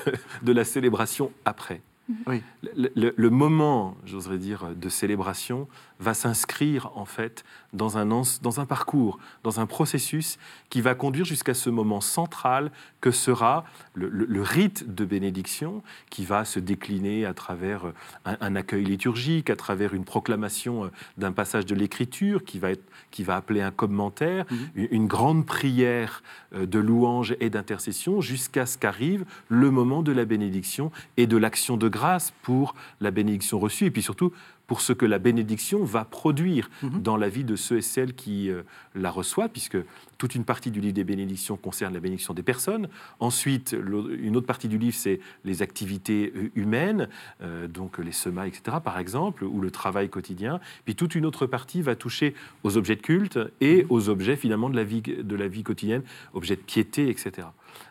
de 0.43 0.51
la 0.51 0.63
célébration 0.63 1.31
après. 1.45 1.81
Oui. 2.25 2.41
Le, 2.75 2.89
le- 2.95 3.13
le 3.17 3.29
moment, 3.29 3.97
j'oserais 4.05 4.37
dire, 4.37 4.67
de 4.75 4.87
célébration 4.89 5.67
va 5.99 6.13
s'inscrire 6.13 6.91
en 6.95 7.05
fait 7.05 7.43
dans 7.73 7.97
un, 7.97 8.11
ans- 8.11 8.39
dans 8.41 8.59
un 8.59 8.65
parcours, 8.65 9.19
dans 9.43 9.59
un 9.59 9.65
processus 9.65 10.37
qui 10.69 10.81
va 10.81 10.95
conduire 10.95 11.25
jusqu'à 11.25 11.53
ce 11.53 11.69
moment 11.69 12.01
central 12.01 12.71
que 13.01 13.11
sera 13.11 13.65
le, 13.93 14.09
le- 14.09 14.25
le 14.25 14.41
rite 14.41 14.93
de 14.93 15.05
bénédiction 15.05 15.81
qui 16.09 16.23
va 16.25 16.45
se 16.45 16.59
décliner 16.59 17.25
à 17.25 17.33
travers 17.33 17.85
un, 18.25 18.37
un 18.41 18.55
accueil 18.55 18.83
liturgique, 18.85 19.49
à 19.49 19.55
travers 19.55 19.93
une 19.93 20.05
proclamation 20.05 20.85
euh, 20.85 20.89
d'un 21.17 21.31
passage 21.31 21.65
de 21.65 21.75
l'écriture 21.75 22.43
qui 22.45 22.59
va, 22.59 22.71
être, 22.71 22.83
qui 23.11 23.23
va 23.23 23.35
appeler 23.35 23.61
un 23.61 23.71
commentaire, 23.71 24.45
Mhm. 24.51 24.57
une, 24.75 24.87
une 24.91 25.07
grande 25.07 25.45
prière 25.45 26.23
euh, 26.53 26.65
de 26.65 26.79
louange 26.79 27.35
et 27.39 27.49
d'intercession 27.49 28.21
jusqu'à 28.21 28.65
ce 28.65 28.77
qu'arrive 28.77 29.25
le 29.49 29.71
moment 29.71 30.03
de 30.03 30.11
la 30.11 30.25
bénédiction 30.25 30.91
et 31.17 31.27
de 31.27 31.37
l'action 31.37 31.75
de 31.77 31.87
grâce 31.89 32.31
pour 32.43 32.75
la 33.01 33.11
bénédiction 33.11 33.59
reçue 33.59 33.85
et 33.85 33.91
puis 33.91 34.01
surtout 34.01 34.31
pour 34.67 34.81
ce 34.81 34.93
que 34.93 35.05
la 35.05 35.17
bénédiction 35.17 35.83
va 35.83 36.03
produire 36.05 36.69
Mhm. 36.83 37.01
dans 37.01 37.17
la 37.17 37.29
vie 37.29 37.43
de 37.43 37.55
ceux 37.55 37.77
et 37.77 37.81
celles 37.81 38.13
qui 38.13 38.49
euh, 38.49 38.63
la 38.95 39.09
reçoivent, 39.09 39.49
puisque 39.49 39.77
toute 40.17 40.35
une 40.35 40.43
partie 40.43 40.71
du 40.71 40.81
livre 40.81 40.93
des 40.93 41.03
bénédictions 41.03 41.55
concerne 41.57 41.93
la 41.93 41.99
bénédiction 41.99 42.33
des 42.33 42.43
personnes. 42.43 42.89
Ensuite, 43.19 43.75
une 44.19 44.35
autre 44.35 44.45
partie 44.45 44.67
du 44.67 44.77
livre, 44.77 44.95
c'est 44.95 45.19
les 45.45 45.61
activités 45.61 46.33
euh, 46.35 46.51
humaines, 46.55 47.07
euh, 47.41 47.67
donc 47.67 47.97
les 47.97 48.11
semailles, 48.11 48.49
etc., 48.49 48.77
par 48.83 48.99
exemple, 48.99 49.45
ou 49.45 49.61
le 49.61 49.71
travail 49.71 50.09
quotidien. 50.09 50.59
Puis 50.85 50.95
toute 50.95 51.15
une 51.15 51.25
autre 51.25 51.45
partie 51.45 51.81
va 51.81 51.95
toucher 51.95 52.35
aux 52.63 52.77
objets 52.77 52.95
de 52.95 53.01
culte 53.01 53.39
et 53.61 53.85
aux 53.89 54.09
objets 54.09 54.35
finalement 54.35 54.69
de 54.69 54.75
la 54.75 54.83
vie, 54.83 55.01
de 55.01 55.35
la 55.35 55.47
vie 55.47 55.63
quotidienne, 55.63 56.03
objets 56.33 56.55
de 56.55 56.61
piété, 56.61 57.09
etc. 57.09 57.47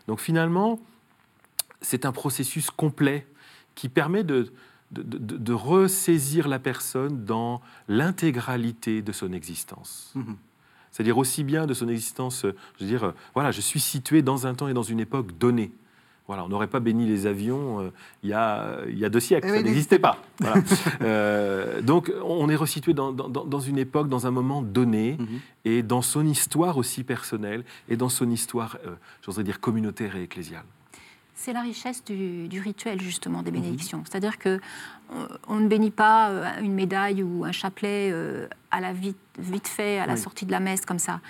Donc 0.09 0.21
finalement, 0.21 0.79
c'est 1.81 2.05
un 2.05 2.13
processus 2.13 2.71
complet 2.71 3.27
qui 3.75 3.89
permet 3.89 4.25
de, 4.25 4.51
de, 4.93 5.03
de- 5.03 5.37
de 5.37 5.53
ressaisir 5.53 6.49
la 6.49 6.59
personne 6.59 7.25
dans 7.25 7.61
l'intégralité 7.89 9.03
de 9.03 9.13
son 9.13 9.33
existence. 9.33 10.13
Mhm. 10.15 10.37
C'est-à-dire 10.93 11.19
aussi 11.19 11.45
bien 11.45 11.67
de 11.67 11.75
son 11.75 11.89
existence, 11.89 12.43
je 12.79 12.85
veux 12.85 12.89
dire, 12.91 13.05
euh, 13.05 13.11
voilà, 13.35 13.51
je 13.51 13.61
suis 13.61 13.81
situé 13.81 14.23
dans 14.23 14.47
un 14.47 14.55
temps 14.55 14.69
et 14.69 14.73
dans 14.75 14.83
une 14.83 15.01
époque 15.01 15.37
donnée. 15.39 15.71
Voilà, 16.27 16.45
on 16.45 16.49
n'aurait 16.49 16.67
pas 16.67 16.81
béni 16.81 17.07
les 17.07 17.27
avions 17.27 17.81
euh, 17.81 17.91
il 18.25 18.31
y, 18.31 18.33
a, 18.33 18.79
il 18.89 18.99
y 18.99 19.05
a 19.05 19.09
deux 19.09 19.21
siècles, 19.21 19.47
Eh 19.51 19.57
ça 19.59 19.63
n'existait 19.63 19.99
pas. 19.99 20.19
Voilà. 20.41 20.57
Euh, 21.03 21.83
donc 21.83 22.11
on 22.25 22.49
est 22.49 22.57
resitué 22.57 22.95
dans, 22.95 23.13
dans- 23.13 23.29
dans- 23.29 23.45
dans 23.45 23.61
une 23.61 23.79
époque, 23.79 24.09
dans 24.09 24.27
un 24.27 24.31
moment 24.31 24.63
donné, 24.63 25.17
Mhm. 25.21 25.27
et 25.67 25.83
dans 25.83 26.03
son 26.03 26.27
histoire 26.27 26.79
aussi 26.79 27.05
personnelle, 27.05 27.63
et 27.89 27.97
dans 27.97 28.09
son 28.09 28.29
histoire, 28.31 28.77
euh, 28.87 28.95
j'oserais 29.25 29.45
dire, 29.45 29.61
communautaire 29.61 30.17
et 30.17 30.23
ecclésiale. 30.23 30.65
C'est 31.39 31.53
la 31.53 31.61
richesse 31.61 32.03
du, 32.03 32.49
du 32.49 32.61
rituel, 32.61 33.01
justement, 33.01 33.39
Mhm. 33.39 33.45
des 33.45 33.51
bénédictions. 33.53 34.03
C'est-à-dire 34.05 34.39
que 34.39 34.59
euh, 35.13 35.29
on 35.47 35.57
ne 35.57 35.69
bénit 35.69 35.91
pas 35.93 36.31
euh, 36.31 36.61
une 36.63 36.73
médaille 36.75 37.23
ou 37.23 37.45
un 37.45 37.53
chapelet 37.53 38.11
euh, 38.11 38.49
à 38.71 38.81
la 38.81 38.93
vite, 38.93 39.19
vite 39.39 39.69
fait, 39.69 39.99
à 39.99 40.07
la 40.07 40.17
sortie 40.17 40.47
de 40.47 40.51
la 40.51 40.61
messe, 40.61 40.85
comme 40.87 40.99
ça. 40.99 41.21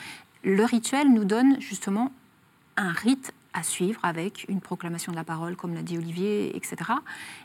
Le 0.44 0.64
rituel 0.64 1.12
nous 1.12 1.24
donne, 1.24 1.60
justement, 1.60 2.12
un 2.76 2.92
rite 2.92 3.34
à 3.52 3.62
suivre 3.62 4.00
avec 4.04 4.46
une 4.48 4.60
proclamation 4.60 5.10
de 5.12 5.16
la 5.16 5.24
parole, 5.24 5.56
comme 5.56 5.74
l'a 5.74 5.82
dit 5.82 5.98
Olivier, 5.98 6.56
etc. 6.56 6.76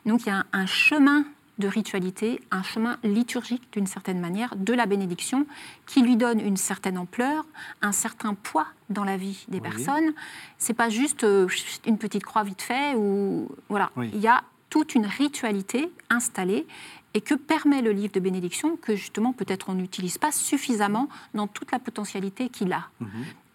Donc 0.06 0.22
il 0.22 0.28
y 0.28 0.30
a 0.30 0.38
un, 0.38 0.46
un 0.54 0.66
chemin 0.66 1.26
de 1.62 1.68
ritualité, 1.70 2.42
un 2.52 2.64
chemin 2.64 2.98
liturgique 3.04 3.72
d'une 3.72 3.88
certaine 3.88 4.20
manière 4.20 4.54
de 4.58 4.74
la 4.74 4.86
bénédiction 4.86 5.46
qui 5.86 6.02
lui 6.02 6.18
donne 6.18 6.42
une 6.42 6.58
certaine 6.58 6.98
ampleur, 6.98 7.46
un 7.82 7.94
certain 7.94 8.34
poids 8.34 8.68
dans 8.90 9.06
la 9.06 9.16
vie 9.16 9.46
des 9.48 9.60
Oui. 9.60 9.70
personnes. 9.70 10.12
C'est 10.58 10.74
pas 10.74 10.90
juste 10.90 11.24
euh, 11.24 11.48
une 11.86 11.98
petite 11.98 12.26
croix 12.26 12.44
vite 12.44 12.62
fait 12.62 12.96
ou 12.96 13.48
voilà, 13.70 13.92
Oui. 13.96 14.10
il 14.14 14.20
y 14.20 14.28
a 14.28 14.44
toute 14.70 14.96
une 14.96 15.06
ritualité 15.06 15.90
installée 16.10 16.68
et 17.14 17.22
que 17.22 17.36
permet 17.36 17.82
le 17.82 17.92
livre 17.92 18.14
de 18.14 18.20
bénédiction 18.20 18.76
que 18.78 18.96
justement 18.96 19.32
peut-être 19.34 19.70
on 19.70 19.74
n'utilise 19.76 20.18
pas 20.18 20.32
suffisamment 20.32 21.08
dans 21.34 21.48
toute 21.48 21.72
la 21.72 21.80
potentialité 21.80 22.50
qu'il 22.50 22.74
a. 22.74 22.90
Mhm. 23.00 23.10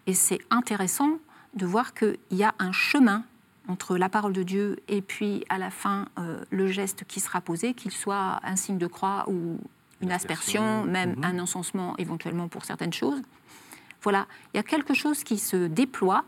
Et 0.07 0.13
c'est 0.13 0.39
intéressant 0.49 1.17
de 1.55 1.65
voir 1.65 1.93
qu'il 1.93 2.17
y 2.31 2.43
a 2.43 2.53
un 2.59 2.71
chemin 2.71 3.23
entre 3.67 3.97
la 3.97 4.09
parole 4.09 4.33
de 4.33 4.43
Dieu 4.43 4.77
et 4.87 5.01
puis 5.01 5.43
à 5.49 5.57
la 5.57 5.69
fin 5.69 6.07
euh, 6.17 6.43
le 6.49 6.67
geste 6.67 7.03
qui 7.07 7.19
sera 7.19 7.41
posé, 7.41 7.73
qu'il 7.73 7.91
soit 7.91 8.39
un 8.43 8.55
signe 8.55 8.77
de 8.77 8.87
croix 8.87 9.25
ou 9.27 9.59
une 10.01 10.11
Aspersion, 10.11 10.83
même 10.83 11.15
mhm. 11.15 11.23
un 11.23 11.39
encensement 11.39 11.95
éventuellement 11.97 12.47
pour 12.47 12.65
certaines 12.65 12.93
choses. 12.93 13.21
Voilà, 14.03 14.27
il 14.53 14.57
y 14.57 14.59
a 14.59 14.63
quelque 14.63 14.93
chose 14.93 15.23
qui 15.23 15.37
se 15.37 15.67
déploie, 15.67 16.23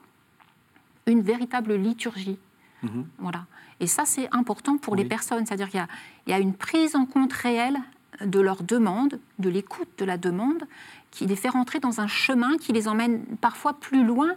une 1.06 1.22
véritable 1.22 1.76
liturgie. 1.76 2.40
Mhm. 2.84 3.06
Voilà. 3.20 3.46
Et 3.80 3.88
ça, 3.88 4.06
c'est 4.06 4.28
important 4.34 4.78
pour 4.78 4.96
les 4.96 5.06
personnes. 5.06 5.46
C'est-à-dire 5.46 5.70
qu'il 5.70 5.86
y 6.28 6.34
a 6.34 6.40
une 6.40 6.54
prise 6.54 6.96
en 6.96 7.06
compte 7.06 7.32
réelle 7.32 7.78
de 8.22 8.40
leur 8.40 8.64
demande, 8.64 9.20
de 9.38 9.50
l'écoute 9.50 9.88
de 9.98 10.06
la 10.06 10.18
demande, 10.18 10.64
qui 11.12 11.26
les 11.26 11.36
fait 11.36 11.50
rentrer 11.50 11.80
dans 11.80 12.02
un 12.02 12.08
chemin 12.08 12.58
qui 12.58 12.74
les 12.74 12.88
emmène 12.88 13.24
parfois 13.38 13.74
plus 13.74 14.04
loin 14.04 14.36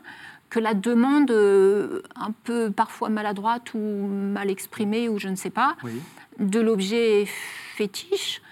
que 0.52 0.60
la 0.60 0.74
demande 0.74 1.30
euh, 1.30 2.02
un 2.14 2.30
peu 2.44 2.70
parfois 2.70 3.08
maladroite 3.08 3.72
ou 3.72 3.78
mal 3.78 4.50
exprimée 4.50 5.08
ou 5.08 5.18
je 5.18 5.28
ne 5.28 5.34
sais 5.34 5.48
pas, 5.48 5.76
Oui. 5.82 5.98
de 6.40 6.60
l'objet 6.60 7.24
fétiche 7.74 8.42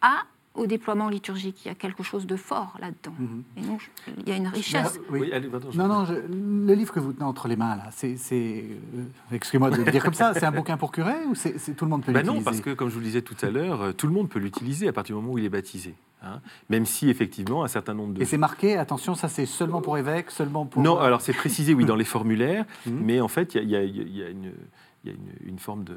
à 0.00 0.18
au 0.58 0.66
déploiement 0.66 1.08
liturgique. 1.08 1.64
Il 1.64 1.68
y 1.68 1.70
a 1.70 1.74
quelque 1.74 2.02
chose 2.02 2.26
de 2.26 2.36
fort 2.36 2.74
là-dedans. 2.80 3.14
Mhm. 3.18 3.42
Et 3.56 3.60
donc, 3.62 3.80
je- 3.80 4.12
il 4.22 4.28
y 4.28 4.32
a 4.32 4.36
une 4.36 4.48
richesse. 4.48 4.98
Oui. 5.10 5.32
allez, 5.32 5.48
pardon, 5.48 5.68
je- 5.70 5.78
Non, 5.78 5.88
non, 5.88 6.04
je- 6.04 6.14
le 6.14 6.74
livre 6.74 6.92
que 6.92 7.00
vous 7.00 7.12
tenez 7.12 7.24
entre 7.24 7.48
les 7.48 7.56
mains, 7.56 7.76
là, 7.76 7.84
c'est. 7.90 8.16
euh, 8.32 9.04
Excusez-moi 9.32 9.70
de 9.70 9.76
le 9.82 9.90
dire 9.90 10.02
comme 10.04 10.14
ça, 10.14 10.32
c'est 10.34 10.44
un 10.44 10.52
bouquin 10.52 10.76
pour 10.76 10.92
curé 10.92 11.14
ou 11.30 11.34
c'est, 11.34 11.54
tout 11.76 11.84
le 11.84 11.90
monde 11.90 12.02
peut 12.04 12.12
Ben 12.12 12.20
l'utiliser 12.20 12.38
non, 12.40 12.44
parce 12.44 12.60
que 12.60 12.70
comme 12.74 12.88
je 12.88 12.94
vous 12.94 13.00
le 13.00 13.06
disais 13.06 13.22
tout 13.22 13.36
à 13.42 13.50
l'heure, 13.50 13.82
euh, 13.82 13.92
tout 13.92 14.06
le 14.06 14.12
monde 14.12 14.28
peut 14.28 14.38
l'utiliser 14.38 14.88
à 14.88 14.92
partir 14.92 15.16
du 15.16 15.22
moment 15.22 15.34
où 15.34 15.38
il 15.38 15.44
est 15.44 15.48
baptisé. 15.48 15.94
hein. 16.22 16.40
Même 16.68 16.84
si 16.86 17.08
effectivement 17.10 17.62
un 17.62 17.68
certain 17.68 17.94
nombre 17.94 18.14
de 18.14 18.22
Et 18.22 18.24
c'est 18.24 18.38
marqué, 18.38 18.76
attention, 18.76 19.14
ça 19.14 19.28
c'est 19.28 19.46
seulement 19.46 19.80
pour 19.80 19.96
évêque, 19.98 20.30
seulement 20.32 20.66
pour. 20.66 20.82
Non, 20.82 20.98
alors 20.98 21.20
c'est 21.20 21.32
précisé, 21.32 21.74
oui, 21.74 21.84
dans 21.84 21.94
les 21.96 22.04
formulaires, 22.04 22.64
Mhm. 22.86 23.00
mais 23.04 23.20
en 23.20 23.28
fait, 23.28 23.54
il 23.54 23.68
y 23.70 23.76
a, 23.76 23.82
il 23.84 23.96
y 23.96 24.00
a- 24.00 24.02
il 24.02 24.16
y 24.16 24.22
a 24.24 24.28
une, 24.30 24.52
il 25.04 25.10
y 25.10 25.14
a 25.14 25.16
une, 25.16 25.50
une 25.52 25.58
forme 25.58 25.84
de, 25.84 25.96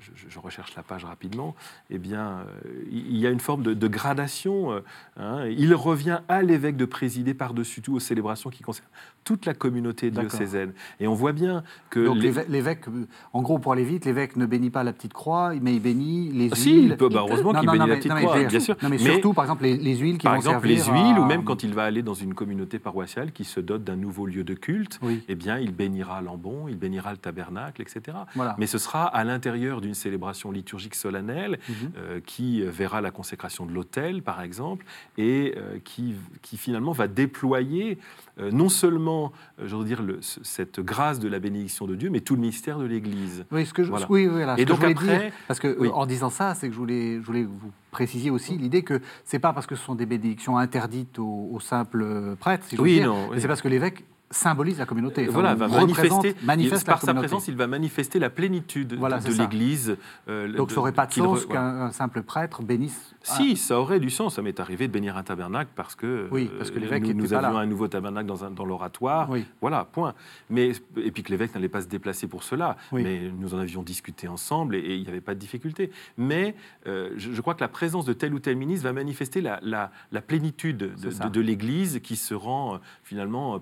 je, 0.00 0.10
je, 0.28 0.38
recherche 0.38 0.74
la 0.74 0.82
page 0.82 1.04
rapidement, 1.04 1.54
eh 1.90 1.98
bien, 1.98 2.38
euh, 2.64 2.84
il 2.90 3.16
y 3.18 3.26
a 3.26 3.30
une 3.30 3.40
forme 3.40 3.62
de, 3.62 3.74
de 3.74 3.88
gradation. 3.88 4.72
euh, 4.72 4.80
hein. 5.18 5.44
il 5.46 5.74
revient 5.74 6.20
à 6.28 6.42
l'évêque 6.42 6.76
de 6.76 6.84
présider 6.86 7.34
par-dessus 7.34 7.82
tout 7.82 7.94
aux 7.94 8.00
célébrations 8.00 8.50
qui 8.50 8.62
concernent 8.62 8.88
toute 9.24 9.44
la 9.46 9.54
communauté 9.54 10.10
diocésaine. 10.10 10.72
Et 10.98 11.06
on 11.06 11.14
voit 11.14 11.32
bien 11.32 11.62
que 11.90 12.04
Donc 12.06 12.16
l'évêque, 12.48 12.88
euh, 12.88 13.06
en 13.32 13.42
gros, 13.42 13.58
pour 13.58 13.72
aller 13.72 13.84
vite, 13.84 14.04
l'évêque 14.06 14.36
ne 14.36 14.46
bénit 14.46 14.70
pas 14.70 14.82
la 14.82 14.92
petite 14.92 15.12
croix, 15.12 15.52
mais 15.60 15.74
il 15.74 15.80
bénit 15.80 16.30
les 16.32 16.46
Ah, 16.50 16.54
huiles. 16.54 16.56
si, 16.56 16.84
il 16.86 16.96
peut, 16.96 17.08
bah, 17.08 17.20
heureusement 17.28 17.52
qu'il 17.52 17.66
bénit 17.68 17.78
non, 17.78 17.86
la 17.86 17.92
mais- 17.94 17.98
petite 17.98 18.12
non, 18.12 18.18
croix, 18.18 18.42
bien 18.44 18.60
sûr. 18.60 18.76
Non, 18.82 18.88
mais, 18.88 18.96
Mais- 18.96 19.04
surtout, 19.12 19.32
par 19.34 19.44
exemple, 19.44 19.62
les, 19.64 19.76
les 19.76 19.96
huiles 19.96 20.18
qui 20.18 20.24
Par 20.24 20.32
vont 20.32 20.38
exemple, 20.40 20.66
les 20.66 20.82
huiles, 20.82 21.16
à- 21.16 21.20
ou 21.20 21.26
même 21.26 21.44
quand 21.44 21.62
il 21.62 21.74
va 21.74 21.84
aller 21.84 22.02
dans 22.02 22.14
une 22.14 22.34
communauté 22.34 22.78
paroissiale 22.78 23.30
qui 23.32 23.44
se 23.44 23.60
dote 23.60 23.84
d'un 23.84 23.96
nouveau 23.96 24.26
lieu 24.26 24.42
de 24.42 24.54
culte, 24.54 24.98
Oui, 25.02 25.22
eh 25.28 25.34
bien, 25.36 25.58
il 25.58 25.72
bénira 25.72 26.20
l'ambon, 26.22 26.66
il 26.68 26.76
bénira 26.78 27.12
le 27.12 27.18
tabernacle, 27.18 27.80
etc. 27.82 28.16
voilà. 28.34 28.54
Mais 28.58 28.66
ce 28.66 28.78
sera 28.78 29.04
à 29.04 29.24
l'intérieur 29.24 29.80
d'une 29.80 29.94
célébration 29.94 30.50
liturgique 30.50 30.94
solennelle 30.94 31.58
Mhm. 31.68 31.74
euh, 31.96 32.20
qui 32.24 32.62
verra 32.62 33.00
la 33.00 33.10
consécration 33.10 33.66
de 33.66 33.72
l'autel, 33.72 34.22
par 34.22 34.40
exemple, 34.42 34.84
et 35.18 35.54
euh, 35.56 35.78
qui, 35.84 36.14
qui 36.42 36.56
finalement 36.56 36.92
va 36.92 37.08
déployer 37.08 37.98
euh, 38.40 38.50
non 38.50 38.68
seulement, 38.70 39.32
je 39.62 39.76
veux 39.76 39.84
dire, 39.84 40.02
le- 40.02 40.18
cette 40.22 40.80
grâce 40.80 41.20
de 41.20 41.28
la 41.28 41.38
bénédiction 41.38 41.86
de 41.86 41.94
Dieu, 41.94 42.08
mais 42.08 42.20
tout 42.20 42.34
le 42.34 42.40
mystère 42.40 42.78
de 42.78 42.84
l'Église. 42.86 43.44
Oui, 43.52 43.66
ce 43.66 43.74
que 43.74 43.84
je, 43.84 43.90
Voilà. 43.90 44.06
oui, 44.08 44.24
ce 44.24 44.28
que 44.28 44.32
je 44.32 44.72
voulais 44.74 44.90
après- 44.92 45.18
dire, 45.24 45.32
parce 45.46 45.60
que 45.60 45.76
Oui. 45.78 45.88
en 45.92 46.06
disant 46.06 46.30
ça, 46.30 46.54
c'est 46.54 46.68
que 46.68 46.72
je 46.74 46.78
voulais, 46.78 47.16
je 47.20 47.26
voulais 47.26 47.44
vous 47.44 47.70
précisiez 47.90 48.30
aussi 48.30 48.56
l'idée 48.56 48.82
que 48.82 49.00
c'est 49.24 49.38
pas 49.38 49.52
parce 49.52 49.66
que 49.66 49.74
ce 49.74 49.84
sont 49.84 49.94
des 49.94 50.06
bénédictions 50.06 50.56
interdites 50.56 51.18
aux, 51.18 51.50
aux 51.52 51.60
simples 51.60 52.36
prêtres, 52.40 52.64
si 52.66 52.76
je 52.76 52.80
veux 52.80 52.84
Oui, 52.88 52.94
dire, 53.00 53.14
oui. 53.30 53.36
c'est 53.38 53.48
parce 53.48 53.60
que 53.60 53.68
l'évêque 53.68 54.02
symbolise 54.32 54.78
la 54.78 54.86
communauté. 54.86 55.22
Enfin, 55.24 55.32
voilà, 55.32 55.54
va 55.54 55.68
manifester, 55.68 56.34
manifeste 56.42 56.86
par 56.86 57.00
sa 57.00 57.14
présence, 57.14 57.46
il 57.48 57.56
va 57.56 57.66
manifester 57.66 58.18
la 58.18 58.30
plénitude 58.30 58.94
Voilà, 58.98 59.18
de, 59.20 59.28
de 59.32 59.38
l'Église. 59.38 59.96
euh, 60.28 60.52
Donc 60.52 60.70
ça 60.70 60.76
n'aurait 60.76 60.92
pas 60.92 61.06
de 61.06 61.12
sens 61.12 61.46
qu'un 61.46 61.82
un 61.82 61.92
simple 61.92 62.22
prêtre 62.22 62.62
bénisse. 62.62 63.14
Si, 63.22 63.56
ça 63.56 63.78
aurait 63.78 64.00
du 64.00 64.10
sens. 64.10 64.34
Ça 64.34 64.42
m'est 64.42 64.58
arrivé 64.58 64.88
de 64.88 64.92
bénir 64.92 65.16
un 65.16 65.22
tabernacle 65.22 65.70
parce 65.76 65.94
que, 65.94 66.26
Oui, 66.32 66.50
parce 66.58 66.70
que 66.70 66.78
euh, 66.78 66.80
l'évêque 66.80 67.04
nous, 67.04 67.14
nous 67.14 67.28
là. 67.30 67.38
avions 67.38 67.58
un 67.58 67.66
nouveau 67.66 67.86
tabernacle 67.86 68.26
dans, 68.54 68.64
l'oratoire. 68.64 69.30
Oui. 69.30 69.44
Voilà, 69.60 69.84
point. 69.84 70.14
Mais, 70.50 70.72
et 70.96 71.10
puis 71.12 71.22
que 71.22 71.30
l'évêque 71.30 71.54
n'allait 71.54 71.68
pas 71.68 71.82
se 71.82 71.86
déplacer 71.88 72.26
pour 72.26 72.42
cela. 72.42 72.76
Oui. 72.90 73.02
Mais 73.04 73.30
nous 73.38 73.54
en 73.54 73.58
avions 73.58 73.82
discuté 73.82 74.26
ensemble 74.28 74.74
et, 74.76 74.96
il 74.96 75.02
n'y 75.02 75.08
avait 75.08 75.20
pas 75.20 75.34
de 75.34 75.38
difficulté. 75.40 75.90
Mais 76.16 76.54
euh, 76.86 77.10
je, 77.16 77.32
je 77.32 77.40
crois 77.40 77.54
que 77.54 77.60
la 77.60 77.68
présence 77.68 78.04
de 78.06 78.12
tel 78.12 78.34
ou 78.34 78.38
tel 78.40 78.56
ministre 78.56 78.84
va 78.84 78.92
manifester 78.92 79.40
la, 79.40 79.60
la- 79.62 79.90
la 80.10 80.20
plénitude 80.22 80.76
de, 80.78 80.88
de- 81.10 81.28
de 81.28 81.40
l'Église 81.40 82.00
qui 82.02 82.16
se 82.16 82.34
rend 82.34 82.74
euh, 82.74 82.78
finalement 83.04 83.54
euh, 83.54 83.58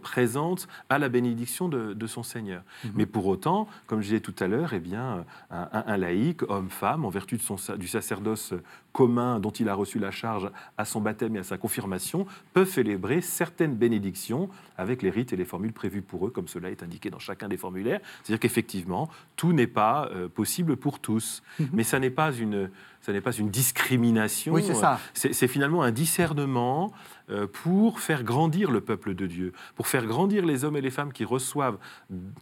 à 0.88 0.98
la 0.98 1.08
bénédiction 1.08 1.68
de, 1.68 1.92
de 1.94 2.06
son 2.06 2.22
Seigneur. 2.22 2.62
Mhm. 2.84 2.90
Mais 2.94 3.06
pour 3.06 3.26
autant, 3.26 3.68
comme 3.86 4.00
je 4.00 4.06
disais 4.08 4.20
tout 4.20 4.34
à 4.40 4.46
l'heure, 4.46 4.72
eh 4.74 4.80
bien, 4.80 5.24
un, 5.50 5.96
laïc, 5.96 6.42
homme-femme, 6.48 7.04
en 7.04 7.10
vertu 7.10 7.36
de 7.36 7.42
son, 7.42 7.56
sa- 7.56 7.76
du 7.76 7.88
sacerdoce 7.88 8.54
commun 8.92 9.38
dont 9.38 9.50
il 9.50 9.68
a 9.68 9.74
reçu 9.74 9.98
la 9.98 10.10
charge 10.10 10.50
à 10.76 10.84
son 10.84 11.00
baptême 11.00 11.36
et 11.36 11.38
à 11.38 11.44
sa 11.44 11.58
confirmation, 11.58 12.26
peut 12.54 12.64
célébrer 12.64 13.20
certaines 13.20 13.76
bénédictions 13.76 14.48
avec 14.76 15.02
les 15.02 15.10
rites 15.10 15.32
et 15.32 15.36
les 15.36 15.44
formules 15.44 15.72
prévues 15.72 16.02
pour 16.02 16.26
eux, 16.26 16.30
comme 16.30 16.48
cela 16.48 16.70
est 16.70 16.82
indiqué 16.82 17.08
dans 17.10 17.18
chacun 17.20 17.48
des 17.48 17.56
formulaires. 17.56 18.00
C'est-à-dire 18.22 18.40
qu'effectivement, 18.40 19.08
tout 19.36 19.52
n'est 19.52 19.66
pas 19.68 20.08
euh, 20.12 20.28
possible 20.28 20.76
pour 20.76 20.98
tous. 20.98 21.42
Mhm. 21.58 21.68
Mais 21.72 21.84
ça 21.84 21.98
n'est 22.00 22.10
pas 22.10 22.32
une, 22.32 22.70
ça 23.00 23.12
n'est 23.12 23.20
pas 23.20 23.32
une 23.32 23.50
discrimination. 23.50 24.52
Oui, 24.52 24.62
c'est 24.66 24.74
ça. 24.74 25.00
C'est 25.14 25.32
c'est 25.32 25.48
finalement 25.48 25.82
un 25.82 25.90
discernement 25.90 26.92
euh, 27.30 27.46
pour 27.46 28.00
faire 28.00 28.24
grandir 28.24 28.70
le 28.70 28.80
peuple 28.80 29.14
de 29.14 29.26
Dieu, 29.26 29.52
pour 29.74 29.86
faire 29.86 30.06
grandir 30.06 30.44
les 30.44 30.64
hommes 30.64 30.76
et 30.76 30.80
les 30.80 30.90
femmes 30.90 31.12
qui 31.12 31.24
reçoivent 31.24 31.78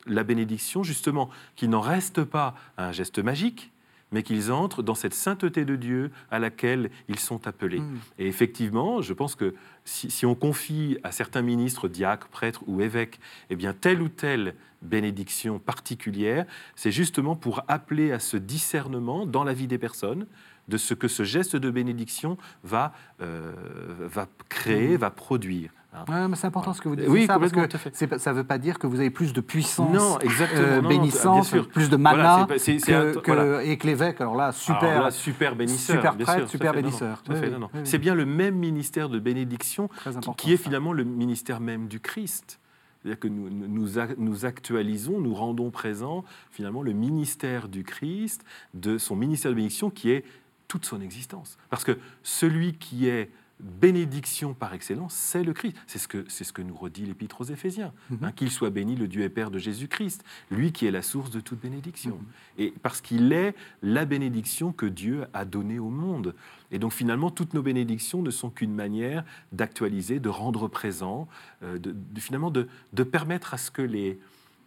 la 0.07 0.25
bénédiction, 0.25 0.83
justement, 0.83 1.31
qui 1.57 1.69
n'en 1.69 1.81
restent 1.81 2.25
pas 2.25 2.55
à 2.77 2.89
un 2.89 2.93
geste 2.93 3.19
magique, 3.19 3.71
mais 4.11 4.23
qu'ils 4.23 4.51
entrent 4.51 4.83
dans 4.83 4.95
cette 4.95 5.15
sainteté 5.15 5.65
de 5.65 5.77
Dieu 5.77 6.11
à 6.31 6.39
laquelle 6.39 6.91
ils 7.09 7.19
sont 7.19 7.47
appelés. 7.47 7.81
Mm. 7.81 7.99
Et 8.19 8.27
effectivement, 8.27 9.03
je 9.03 9.13
pense 9.13 9.35
que 9.35 9.55
si, 9.85 10.11
si 10.11 10.27
on 10.27 10.35
confie 10.35 10.99
à 11.03 11.13
certains 11.13 11.43
ministres, 11.43 11.89
diacres, 11.89 12.29
prêtres 12.29 12.63
ou 12.67 12.81
évêques, 12.81 13.21
eh 13.51 13.57
bien 13.57 13.75
telle 13.75 14.01
ou 14.01 14.09
telle 14.09 14.55
bénédiction 14.83 15.59
particulière, 15.59 16.47
c'est 16.77 16.93
justement 16.93 17.37
pour 17.37 17.63
appeler 17.69 18.13
à 18.13 18.19
ce 18.19 18.37
discernement 18.37 19.27
dans 19.27 19.45
la 19.45 19.53
vie 19.53 19.67
des 19.67 19.79
personnes 19.79 20.27
de 20.69 20.77
ce 20.77 20.95
que 20.95 21.09
ce 21.09 21.23
geste 21.25 21.57
de 21.57 21.71
bénédiction 21.71 22.37
va, 22.63 22.93
euh, 23.21 23.53
va 24.01 24.27
créer, 24.49 24.97
va 24.97 25.11
produire. 25.11 25.71
hein. 25.95 26.05
Ouais, 26.09 26.29
mais 26.29 26.37
c'est 26.37 26.47
important 26.47 26.73
ce 26.75 26.81
que 26.83 26.89
vous 26.89 26.97
dites. 26.97 27.09
Oui, 27.09 27.27
ça, 27.27 27.39
parce 27.39 27.53
que 27.53 28.19
ça 28.19 28.33
ne 28.33 28.37
veut 28.37 28.45
pas 28.45 28.59
dire 28.59 28.79
que 28.79 28.87
vous 28.87 29.01
avez 29.01 29.11
plus 29.11 29.33
de 29.33 29.41
puissance 29.41 29.93
Non, 29.93 30.19
euh, 30.23 30.81
non, 30.83 30.91
non, 30.91 31.43
plus 31.73 31.89
de 31.91 31.97
Voilà, 31.97 32.47
mana, 32.47 32.59
c'est 32.59 32.77
que- 32.77 33.19
que- 33.19 33.33
voilà. 33.33 33.63
et 33.65 33.77
que 33.79 33.87
l'évêque, 33.87 34.21
alors 34.21 34.37
là, 34.37 34.53
super. 34.53 34.83
Alors 34.85 35.03
là, 35.05 35.11
super 35.11 35.57
bénisseur. 35.57 35.97
super 35.97 36.17
prêtre, 36.17 36.39
sûr, 36.41 36.51
super 36.51 36.73
bénisseur. 36.75 37.23
Oui, 37.29 37.37
oui, 37.43 37.49
oui. 37.75 37.81
C'est 37.85 37.99
bien 37.99 38.15
le 38.15 38.27
même 38.27 38.55
ministère 38.57 39.09
de 39.09 39.19
bénédiction 39.19 39.89
qui, 40.37 40.53
est 40.53 40.57
ça. 40.57 40.63
finalement 40.65 40.93
le 40.93 41.05
ministère 41.05 41.61
même 41.61 41.89
du 41.89 42.01
Christ. 42.01 42.61
C'est-à-dire 43.03 43.21
que 43.21 43.29
nous, 43.29 43.49
nous, 43.49 43.89
nous 44.19 44.45
actualisons, 44.45 45.21
nous 45.21 45.33
rendons 45.33 45.71
présent 45.71 46.25
finalement 46.51 46.83
le 46.83 46.93
ministère 46.93 47.69
du 47.69 47.85
Christ, 47.85 48.45
de 48.75 48.99
son 48.99 49.15
ministère 49.15 49.53
de 49.53 49.57
bénédiction 49.57 49.89
qui 49.89 50.11
est 50.11 50.25
toute 50.69 50.85
son 50.85 51.01
existence. 51.01 51.59
Parce 51.71 51.83
que 51.85 51.99
celui 52.23 52.75
qui 52.75 53.09
est 53.09 53.31
bénédiction 53.61 54.55
par 54.55 54.73
excellence, 54.73 55.15
c'est 55.15 55.43
le 55.43 55.53
Christ. 55.53 55.77
C'est 55.89 55.99
ce 55.99 56.07
que, 56.07 56.25
c'est 56.29 56.45
ce 56.45 56.53
que 56.53 56.63
nous 56.63 56.77
redit 56.77 57.05
l'Épître 57.05 57.41
aux 57.41 57.45
Éphésiens. 57.45 57.93
Mhm. 58.11 58.19
Hein, 58.23 58.33
Qu'il 58.33 58.51
soit 58.53 58.71
béni 58.71 58.95
le 58.95 59.09
Dieu 59.09 59.23
et 59.23 59.29
Père 59.29 59.51
de 59.51 59.59
Jésus-Christ, 59.59 60.23
lui 60.53 60.71
qui 60.71 60.87
est 60.87 60.93
la 60.93 61.03
source 61.03 61.31
de 61.31 61.41
toute 61.41 61.61
bénédiction. 61.61 62.17
Mhm. 62.19 62.27
Et 62.59 62.75
parce 62.83 63.01
qu'il 63.01 63.33
est 63.33 63.57
la 63.83 64.05
bénédiction 64.05 64.73
que 64.73 64.87
Dieu 64.87 65.25
a 65.35 65.45
donnée 65.45 65.81
au 65.81 65.89
monde. 65.91 66.37
Et 66.71 66.79
donc 66.79 66.93
finalement, 66.93 67.31
toutes 67.33 67.53
nos 67.55 67.63
bénédictions 67.63 68.23
ne 68.23 68.31
sont 68.31 68.51
qu'une 68.51 68.75
manière 68.75 69.25
d'actualiser, 69.53 70.21
de 70.21 70.29
rendre 70.29 70.69
présent, 70.69 71.27
euh, 71.65 71.79
de, 71.79 71.91
de- 71.93 72.21
finalement 72.21 72.51
de, 72.53 72.69
de 72.93 73.03
permettre 73.03 73.55
à 73.55 73.59
ce 73.59 73.71
que 73.73 73.83
les, 73.83 74.21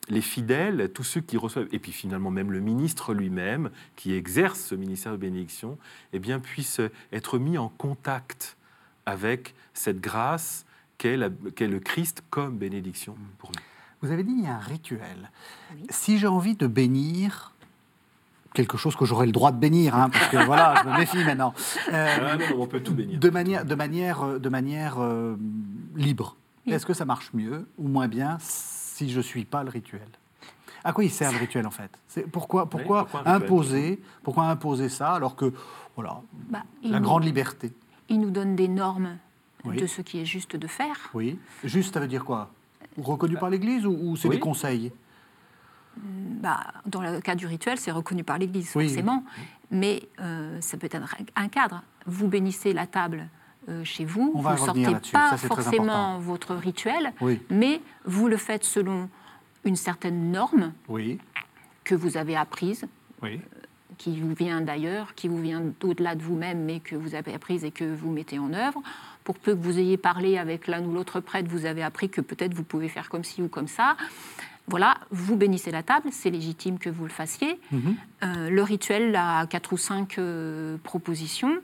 les 0.10 0.22
fidèles, 0.22 0.92
tous 0.94 1.04
ceux 1.04 1.22
qui 1.22 1.38
reçoivent, 1.38 1.68
et 1.72 1.80
puis 1.80 1.92
finalement 1.92 2.32
même 2.32 2.52
le 2.52 2.60
ministre 2.60 3.14
lui-même, 3.14 3.70
qui 3.96 4.14
exerce 4.14 4.60
ce 4.60 4.76
ministère 4.76 5.12
de 5.14 5.18
bénédiction, 5.18 5.78
eh 6.14 6.20
bien, 6.20 6.40
puissent 6.40 6.82
être 7.14 7.38
mis 7.40 7.58
en 7.58 7.70
contact 7.70 8.58
avec 9.06 9.54
cette 9.74 10.02
grâce 10.02 10.66
qu'est 10.98 11.18
la- 11.18 11.30
qu'est 11.56 11.68
le 11.68 11.80
Christ 11.80 12.24
comme 12.30 12.58
bénédiction 12.58 13.16
pour 13.38 13.52
nous. 13.52 13.62
Vous 14.02 14.12
avez 14.12 14.24
dit 14.24 14.34
il 14.36 14.44
y 14.44 14.48
a 14.48 14.56
un 14.56 14.60
rituel. 14.60 15.30
Oui. 15.76 15.84
Si 15.90 16.18
j'ai 16.18 16.28
envie 16.28 16.56
de 16.56 16.66
bénir 16.68 17.54
quelque 18.54 18.76
chose 18.78 18.96
que 18.96 19.06
j'aurais 19.06 19.28
le 19.28 19.32
droit 19.32 19.52
de 19.52 19.60
bénir, 19.60 19.96
hein, 19.96 20.10
parce 20.10 20.28
que 20.30 20.38
voilà, 20.46 20.82
je 20.84 20.90
me 20.90 20.98
méfie 20.98 21.24
maintenant, 21.24 21.54
euh, 21.94 22.18
Ah 22.20 22.38
non, 22.38 22.46
on 22.62 22.68
peut 22.68 22.82
tout 22.82 22.94
bénir. 22.96 23.20
de 23.20 23.30
manière, 23.30 23.64
de 23.66 23.76
manière, 23.76 24.24
euh, 24.24 24.40
de 24.40 24.50
manière 24.50 24.96
euh, 25.00 25.38
libre, 25.96 26.36
Oui. 26.66 26.74
est-ce 26.74 26.86
que 26.88 26.94
ça 26.94 27.06
marche 27.06 27.32
mieux 27.34 27.68
ou 27.78 27.88
moins 27.88 28.08
bien 28.08 28.40
si 29.06 29.10
je 29.12 29.18
ne 29.18 29.24
suis 29.24 29.46
pas 29.46 29.64
le 29.64 29.70
rituel 29.70 30.08
À 30.84 30.94
quoi 30.94 31.04
il 31.04 31.10
sert 31.12 31.32
le 31.32 31.38
rituel 31.40 31.66
en 31.66 31.72
fait? 31.72 31.92
C'est 32.08 32.30
pourquoi, 32.30 32.70
pourquoi, 32.70 33.06
pourquoi 33.08 33.28
imposer, 33.32 34.00
pourquoi 34.24 34.46
imposer 34.46 34.90
ça 34.90 35.14
alors 35.14 35.36
que 35.36 35.52
voilà, 35.96 36.22
Bah, 36.50 36.64
la 36.84 37.00
nous- 37.00 37.04
grande 37.06 37.24
liberté? 37.24 37.72
Il 38.10 38.20
nous 38.20 38.30
donne 38.32 38.56
des 38.56 38.68
normes 38.68 39.18
Oui. 39.66 39.78
de 39.78 39.88
ce 39.88 40.02
qui 40.02 40.20
est 40.20 40.26
juste 40.26 40.56
de 40.56 40.68
faire. 40.68 41.10
Oui. 41.14 41.40
Juste, 41.64 41.94
ça 41.94 42.00
veut 42.00 42.08
dire 42.08 42.26
quoi? 42.26 42.52
Reconnu 42.98 43.38
par 43.38 43.50
l'Église 43.50 43.86
ou, 43.86 43.92
ou 44.00 44.16
c'est 44.18 44.28
Oui. 44.28 44.36
des 44.36 44.40
conseils? 44.40 44.92
Bah, 45.98 46.60
dans 46.86 47.02
le 47.02 47.20
cas 47.22 47.36
du 47.36 47.46
rituel, 47.48 47.78
c'est 47.78 47.92
reconnu 47.92 48.24
par 48.24 48.38
l'Église, 48.38 48.72
Oui, 48.76 48.88
forcément. 48.88 49.24
Mais 49.72 50.08
euh, 50.20 50.60
ça 50.62 50.78
peut 50.78 50.88
être 50.92 50.98
un 51.36 51.48
cadre. 51.48 51.84
Vous 52.06 52.28
bénissez 52.28 52.74
la 52.74 52.88
table 52.88 53.28
euh, 53.70 53.84
chez 53.84 54.06
vous, 54.06 54.32
On 54.36 54.42
vous 54.42 54.50
ne 54.50 54.58
sortez 54.58 54.84
pas 55.12 55.30
ça, 55.32 55.38
forcément 55.38 56.20
votre 56.20 56.56
rituel, 56.56 57.14
Oui. 57.22 57.40
mais 57.50 57.82
vous 58.06 58.28
le 58.28 58.38
faites 58.38 58.64
selon 58.64 59.10
une 59.66 59.76
certaine 59.76 60.32
norme 60.32 60.74
Oui. 60.88 61.20
que 61.84 61.94
vous 61.96 62.18
avez 62.18 62.36
apprise, 62.36 62.86
Oui. 63.22 63.40
qui 63.98 64.20
vous 64.20 64.34
vient 64.34 64.62
d'ailleurs, 64.62 65.14
qui 65.14 65.28
vous 65.28 65.40
vient 65.40 65.62
d'au-delà 65.80 66.16
de 66.16 66.24
vous-même, 66.24 66.64
mais 66.66 66.80
que 66.80 66.96
vous 66.96 67.14
avez 67.14 67.34
apprise 67.34 67.64
et 67.64 67.72
que 67.72 67.84
vous 67.96 68.12
mettez 68.12 68.40
en 68.40 68.52
œuvre. 68.54 68.82
Pour 69.24 69.38
peu 69.38 69.54
que 69.54 69.62
vous 69.62 69.78
ayez 69.78 69.98
parlé 69.98 70.40
avec 70.40 70.66
l'un 70.66 70.84
ou 70.84 70.92
l'autre 70.94 71.20
prêtre, 71.20 71.48
vous 71.48 71.66
avez 71.66 71.84
appris 71.84 72.10
que 72.10 72.22
peut-être 72.22 72.56
vous 72.56 72.64
pouvez 72.64 72.90
faire 72.90 73.10
comme 73.10 73.24
ci 73.24 73.44
ou 73.44 73.48
comme 73.48 73.68
ça. 73.68 73.96
Voilà, 74.68 74.98
vous 75.12 75.36
bénissez 75.36 75.70
la 75.70 75.84
table, 75.84 76.10
c'est 76.12 76.30
légitime 76.32 76.80
que 76.80 76.90
vous 76.90 77.04
le 77.04 77.10
fassiez. 77.12 77.60
Mhm. 77.72 77.96
Euh, 78.24 78.50
le 78.50 78.64
rituel 78.64 79.16
a 79.16 79.46
quatre 79.46 79.74
ou 79.74 79.78
cinq 79.78 80.18
euh, 80.18 80.78
propositions. 80.84 81.58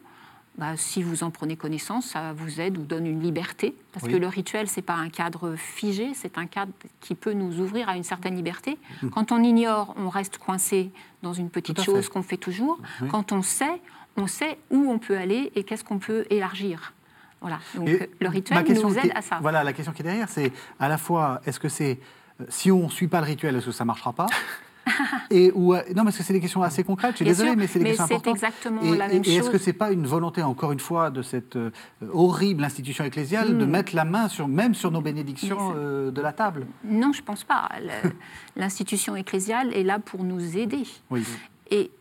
Bah, 0.58 0.76
si 0.76 1.04
vous 1.04 1.24
en 1.24 1.30
prenez 1.30 1.56
connaissance, 1.56 2.08
ça 2.08 2.34
vous 2.34 2.60
aide 2.60 2.80
ou 2.80 2.82
donne 2.82 3.06
une 3.06 3.22
liberté. 3.22 3.76
Parce 3.94 4.06
Oui. 4.08 4.14
que 4.14 4.18
le 4.18 4.28
rituel, 4.28 4.68
ce 4.68 4.78
n'est 4.78 4.82
pas 4.82 4.96
un 4.96 5.10
cadre 5.10 5.56
figé, 5.56 6.14
c'est 6.16 6.40
un 6.40 6.48
cadre 6.48 6.72
qui 7.00 7.14
peut 7.14 7.34
nous 7.34 7.60
ouvrir 7.60 7.90
à 7.90 7.96
une 7.96 8.04
certaine 8.04 8.36
liberté. 8.36 8.80
Quand 9.12 9.32
on 9.32 9.44
ignore, 9.44 9.94
on 9.98 10.10
reste 10.10 10.40
coincé 10.40 10.90
dans 11.22 11.34
une 11.34 11.52
petite 11.52 11.80
chose 11.82 12.10
qu'on 12.10 12.24
fait 12.24 12.38
toujours. 12.38 12.80
Quand 13.12 13.32
on 13.34 13.44
sait, 13.44 13.80
on 14.16 14.26
sait 14.26 14.58
où 14.72 14.90
on 14.92 14.98
peut 14.98 15.16
aller 15.18 15.52
et 15.56 15.64
qu'est-ce 15.64 15.84
qu'on 15.84 16.00
peut 16.00 16.26
élargir. 16.32 16.94
Voilà. 17.40 17.60
Donc 17.76 17.88
Et 17.88 18.10
le 18.20 18.28
rituel 18.30 18.64
nous 18.82 18.98
aide 18.98 19.06
est- 19.06 19.16
à 19.16 19.22
ça. 19.22 19.38
Voilà, 19.42 19.64
la 19.64 19.74
question 19.74 19.94
qui 19.94 20.02
est 20.02 20.06
derrière, 20.06 20.28
c'est 20.28 20.52
à 20.80 20.90
la 20.90 20.98
fois, 20.98 21.40
est-ce 21.46 21.60
que 21.60 21.70
c'est, 21.70 22.00
euh, 22.42 22.46
si 22.50 22.72
on 22.72 22.86
ne 22.86 22.90
suit 22.90 23.08
pas 23.08 23.20
le 23.22 23.28
rituel, 23.28 23.56
est-ce 23.56 23.68
que 23.68 23.72
ça 23.72 23.84
ne 23.84 23.88
marchera 23.88 24.12
pas? 24.12 24.26
et 25.32 25.52
où, 25.54 25.74
euh, 25.74 25.82
non, 25.96 26.04
parce 26.04 26.18
que 26.18 26.24
c'est 26.24 26.34
des 26.34 26.40
questions 26.42 26.62
assez 26.64 26.84
concrètes. 26.84 27.12
Je 27.12 27.16
suis 27.18 27.26
Bien 27.26 27.32
désolé, 27.34 27.50
sûr, 27.52 27.58
mais 27.60 27.68
c'est 27.68 27.80
des 27.80 27.84
mais 27.84 27.90
questions 27.92 28.08
c'est 28.08 28.14
importantes. 28.16 28.36
exactement 28.36 28.82
et, 28.82 28.98
la 28.98 29.08
même 29.08 29.22
et- 29.24 29.30
et 29.30 29.36
est-ce 29.36 29.50
que 29.50 29.58
c'est 29.58 29.74
pas 29.74 29.92
une 29.92 30.06
volonté, 30.08 30.42
encore 30.44 30.72
une 30.72 30.80
fois, 30.80 31.10
de 31.10 31.22
cette 31.22 31.56
euh, 31.56 31.72
horrible 32.14 32.64
institution 32.64 33.04
ecclésiale 33.04 33.58
de 33.58 33.66
Hmm. 33.66 33.70
mettre 33.70 33.96
la 33.96 34.06
main 34.06 34.28
sur, 34.28 34.48
même 34.48 34.74
sur 34.76 34.92
nos 34.92 35.02
bénédictions 35.02 35.74
euh, 35.76 36.12
de 36.12 36.22
la 36.22 36.34
table? 36.34 36.66
Non, 36.84 37.12
je 37.14 37.22
pense 37.22 37.44
pas. 37.44 37.70
L'institution 38.56 39.16
ecclésiale 39.16 39.74
est 39.74 39.84
là 39.84 40.00
pour 40.00 40.24
nous 40.24 40.58
aider. 40.58 40.84
Oui. 41.10 41.24
Et 41.72 41.92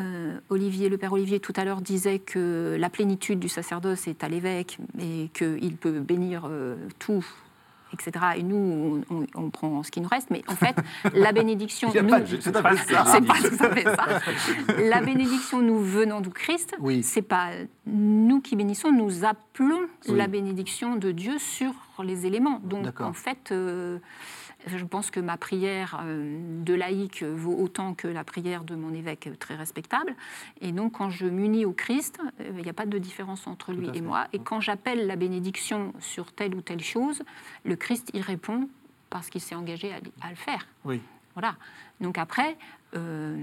euh, 0.00 0.38
Olivier, 0.50 0.88
le 0.88 0.98
père 0.98 1.12
Olivier, 1.12 1.38
tout 1.40 1.52
à 1.56 1.64
l'heure 1.64 1.80
disait 1.80 2.18
que 2.18 2.76
la 2.78 2.90
plénitude 2.90 3.38
du 3.38 3.48
sacerdoce 3.48 4.08
est 4.08 4.24
à 4.24 4.28
l'évêque 4.28 4.78
et 4.98 5.30
qu'il 5.32 5.76
peut 5.76 6.00
bénir 6.00 6.48
euh, 6.50 6.74
tout, 6.98 7.24
etc. 7.94 8.12
Et 8.36 8.42
nous, 8.42 9.02
on, 9.34 9.50
prend 9.50 9.82
ce 9.82 9.90
qui 9.90 10.00
nous 10.00 10.08
reste. 10.08 10.28
Mais 10.30 10.42
en 10.48 10.54
fait, 10.56 10.76
la 11.14 11.32
bénédiction. 11.32 11.88
Nous- 11.94 12.08
pas 12.08 12.20
c'est 12.26 12.42
ça. 12.42 12.52
Pas 13.20 13.82
ça. 13.96 14.06
La 14.78 15.00
bénédiction, 15.00 15.62
nous 15.62 15.80
venant 15.80 16.20
du 16.20 16.30
Christ, 16.30 16.74
Oui. 16.80 17.02
c'est 17.02 17.22
pas 17.22 17.50
nous 17.86 18.40
qui 18.40 18.56
bénissons, 18.56 18.92
nous 18.92 19.24
appelons 19.24 19.80
Oui. 20.08 20.16
la 20.16 20.26
bénédiction 20.26 20.96
de 20.96 21.10
Dieu 21.12 21.38
sur 21.38 21.72
les 22.02 22.26
éléments. 22.26 22.60
Donc, 22.64 23.00
en 23.00 23.12
fait. 23.12 23.50
euh, 23.52 23.98
je 24.66 24.84
pense 24.84 25.10
que 25.10 25.20
ma 25.20 25.36
prière 25.36 26.00
euh, 26.04 26.38
de 26.64 26.74
laïque 26.74 27.22
vaut 27.22 27.56
autant 27.58 27.94
que 27.94 28.08
la 28.08 28.24
prière 28.24 28.64
de 28.64 28.74
mon 28.74 28.92
évêque 28.94 29.28
très 29.38 29.54
respectable. 29.56 30.14
Et 30.60 30.72
donc, 30.72 30.92
quand 30.92 31.10
je 31.10 31.26
m'unis 31.26 31.64
au 31.64 31.72
Christ, 31.72 32.18
euh, 32.40 32.50
il 32.56 32.62
n'y 32.62 32.70
a 32.70 32.74
pas 32.74 32.86
de 32.86 32.98
différence 32.98 33.46
entre 33.46 33.72
lui 33.72 33.90
et 33.94 34.00
moi. 34.00 34.26
Et 34.32 34.38
quand 34.38 34.60
j'appelle 34.60 35.06
la 35.06 35.16
bénédiction 35.16 35.92
sur 36.00 36.32
telle 36.32 36.54
ou 36.54 36.60
telle 36.60 36.82
chose, 36.82 37.22
le 37.64 37.76
Christ 37.76 38.10
y 38.14 38.20
répond 38.20 38.68
parce 39.10 39.30
qu'il 39.30 39.40
s'est 39.40 39.54
engagé 39.54 39.92
à, 39.92 39.96
à 40.26 40.30
le 40.30 40.36
faire. 40.36 40.66
Oui. 40.84 41.00
Voilà. 41.34 41.56
Donc 42.00 42.16
après, 42.18 42.56
euh, 42.96 43.36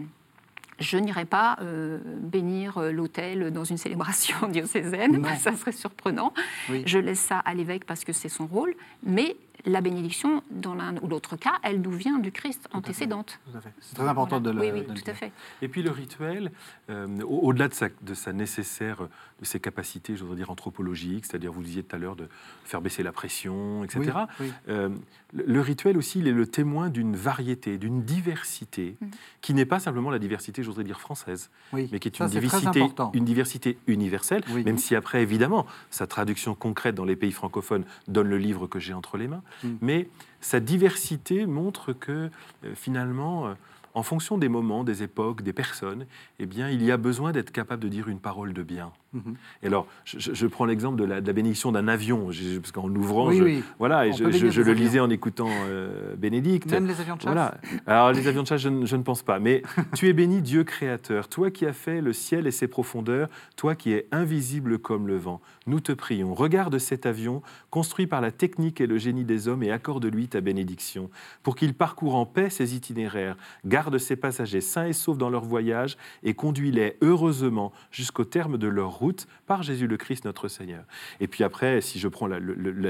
je 0.80 0.98
n'irai 0.98 1.26
pas 1.26 1.58
euh, 1.62 2.00
bénir 2.22 2.80
l'autel 2.92 3.52
dans 3.52 3.64
une 3.64 3.78
célébration 3.78 4.48
diocésaine, 4.50 5.18
Non. 5.22 5.36
ça 5.38 5.56
serait 5.56 5.72
surprenant. 5.72 6.34
Oui. 6.70 6.84
Je 6.86 6.98
laisse 6.98 7.20
ça 7.20 7.40
à 7.40 7.54
l'évêque 7.54 7.86
parce 7.86 8.04
que 8.04 8.14
c'est 8.14 8.30
son 8.30 8.48
rôle, 8.48 8.74
mais 9.04 9.36
la 9.66 9.82
bénédiction, 9.82 10.42
dans 10.52 10.74
l'un 10.76 10.96
ou 11.02 11.08
l'autre 11.08 11.36
cas, 11.36 11.54
elle 11.64 11.82
nous 11.82 11.92
vient 11.92 12.20
du 12.20 12.32
Christ 12.32 12.68
antécédente. 12.74 13.40
C'est 13.80 13.96
très 13.96 14.08
important 14.08 14.40
Voilà. 14.40 14.54
de 14.62 14.66
le 14.68 14.74
Oui, 14.74 14.84
oui, 14.88 14.96
tout 15.02 15.10
à 15.10 15.14
fait. 15.14 15.32
Et 15.62 15.68
puis 15.68 15.84
le 15.84 15.92
rituel, 15.92 16.52
euh, 16.90 17.08
au- 17.24 17.48
au-delà 17.48 17.68
de 17.68 17.74
sa, 17.74 17.88
de 18.02 18.14
sa 18.14 18.34
nécessaire, 18.34 19.08
de 19.40 19.46
ses 19.46 19.60
capacités, 19.60 20.16
je 20.16 20.22
voudrais 20.22 20.38
dire 20.38 20.52
anthropologiques, 20.52 21.26
c'est-à-dire 21.26 21.52
vous 21.52 21.64
disiez 21.64 21.84
tout 21.84 21.96
à 21.96 22.00
l'heure 22.00 22.16
de 22.16 22.28
faire 22.64 22.82
baisser 22.82 23.04
la 23.04 23.12
pression, 23.12 23.84
etc. 23.84 24.12
Oui, 24.40 24.46
oui. 24.48 24.54
Euh, 24.70 24.90
le, 25.34 25.44
le 25.46 25.62
rituel 25.62 25.98
aussi, 25.98 26.20
il 26.20 26.28
est 26.28 26.32
le 26.34 26.46
témoin 26.48 26.90
d'une 26.90 27.16
variété, 27.16 27.78
d'une 27.78 28.04
diversité, 28.04 28.98
Mhm. 29.02 29.10
qui 29.42 29.54
n'est 29.54 29.66
pas 29.66 29.80
simplement 29.80 30.10
la 30.10 30.20
diversité, 30.20 30.62
je 30.64 30.68
voudrais 30.68 30.84
dire 30.84 31.00
française, 31.00 31.50
Oui. 31.74 31.90
mais 31.92 32.00
qui 32.00 32.08
est 32.10 32.16
Ça, 32.18 32.26
une 32.26 32.32
diversité, 32.32 32.82
important. 32.82 33.12
une 33.14 33.26
diversité 33.26 33.78
universelle, 33.88 34.44
Oui. 34.54 34.64
même 34.64 34.78
si 34.78 34.96
après, 34.96 35.22
évidemment, 35.22 35.66
sa 35.90 36.08
traduction 36.08 36.56
concrète 36.56 36.96
dans 36.96 37.06
les 37.06 37.16
pays 37.16 37.32
francophones 37.32 37.84
donne 38.08 38.28
le 38.28 38.38
livre 38.38 38.68
que 38.68 38.80
j'ai 38.80 38.94
entre 38.94 39.18
les 39.18 39.28
mains. 39.28 39.44
Mm. 39.64 39.68
Mais 39.82 40.10
sa 40.40 40.60
diversité 40.60 41.46
montre 41.46 41.94
que 41.94 42.30
euh, 42.64 42.76
finalement, 42.76 43.48
euh, 43.48 43.54
en 43.94 44.04
fonction 44.04 44.38
des 44.38 44.50
moments, 44.50 44.84
des 44.84 45.04
époques, 45.04 45.42
des 45.42 45.54
personnes, 45.54 46.06
eh 46.40 46.44
il 46.44 46.84
y 46.84 46.92
a 46.92 46.98
besoin 46.98 47.32
d'être 47.32 47.52
capable 47.52 47.84
de 47.84 47.90
dire 47.90 48.08
une 48.08 48.20
parole 48.20 48.54
de 48.54 48.64
bien. 48.64 48.92
Mhm. 49.14 49.36
Et 49.62 49.68
alors, 49.68 49.88
je, 50.06 50.48
prends 50.48 50.64
l'exemple 50.66 50.98
de 50.98 51.04
la, 51.04 51.20
de 51.20 51.28
la 51.28 51.34
bénédiction 51.34 51.72
d'un 51.74 51.88
avion, 51.90 52.28
parce 52.62 52.72
qu'en 52.72 52.88
l'ouvrant, 52.88 53.28
Oui, 53.28 53.38
je, 53.38 53.44
oui. 53.44 53.64
voilà, 53.78 54.08
et 54.08 54.14
je, 54.14 54.24
le 54.24 54.74
lisais 54.74 55.02
en 55.02 55.10
écoutant 55.10 55.50
euh, 55.68 56.16
Bénédicte. 56.16 56.72
Même 56.72 56.88
les 56.88 57.00
avions 57.02 57.16
de 57.18 57.22
chasse 57.22 57.32
Voilà. 57.34 57.56
Alors, 57.88 58.14
les 58.14 58.28
avions 58.28 58.44
de 58.44 58.48
chasse, 58.48 58.62
je, 58.62 58.70
ne- 58.70 58.86
je 58.86 58.96
ne 58.96 59.04
pense 59.04 59.22
pas. 59.22 59.40
Mais 59.40 59.64
tu 59.96 60.08
es 60.08 60.14
béni, 60.14 60.42
Dieu 60.42 60.64
créateur, 60.64 61.28
toi 61.28 61.52
qui 61.52 61.66
as 61.66 61.74
fait 61.74 62.00
le 62.00 62.14
ciel 62.14 62.48
et 62.48 62.52
ses 62.52 62.68
profondeurs, 62.68 63.28
toi 63.58 63.76
qui 63.76 63.92
es 63.92 64.08
invisible 64.14 64.80
comme 64.80 65.08
le 65.08 65.18
vent. 65.18 65.42
Nous 65.68 65.82
te 65.82 65.92
prions. 65.92 66.34
Regarde 66.34 66.78
cet 66.78 67.06
avion, 67.06 67.42
construit 67.70 68.08
par 68.08 68.22
la 68.22 68.32
technique 68.32 68.80
et 68.80 68.88
le 68.88 68.98
génie 68.98 69.26
des 69.26 69.48
hommes, 69.50 69.64
et 69.64 69.72
accorde-lui 69.72 70.30
ta 70.30 70.40
bénédiction, 70.42 71.10
pour 71.44 71.56
qu'il 71.58 71.74
parcourt 71.74 72.16
en 72.16 72.26
paix 72.26 72.50
ses 72.50 72.76
itinéraires, 72.76 73.36
garde 73.66 73.98
ses 73.98 74.16
passagers 74.16 74.62
sains 74.62 74.88
et 74.88 74.94
saufs 74.94 75.18
dans 75.18 75.30
leur 75.30 75.44
voyage, 75.44 75.98
et 76.24 76.34
conduis-les 76.34 76.98
heureusement 77.02 77.74
jusqu'au 77.92 78.24
terme 78.24 78.58
de 78.58 78.68
leur 78.68 79.01
route 79.02 79.28
par 79.48 79.64
Jésus 79.64 79.88
le 79.88 79.98
Christ 79.98 80.26
notre 80.26 80.48
Seigneur. 80.48 80.84
Et 81.20 81.28
puis 81.28 81.44
après, 81.44 81.82
si 81.82 82.00
je 82.00 82.08
prends 82.08 82.28
la, 82.28 82.40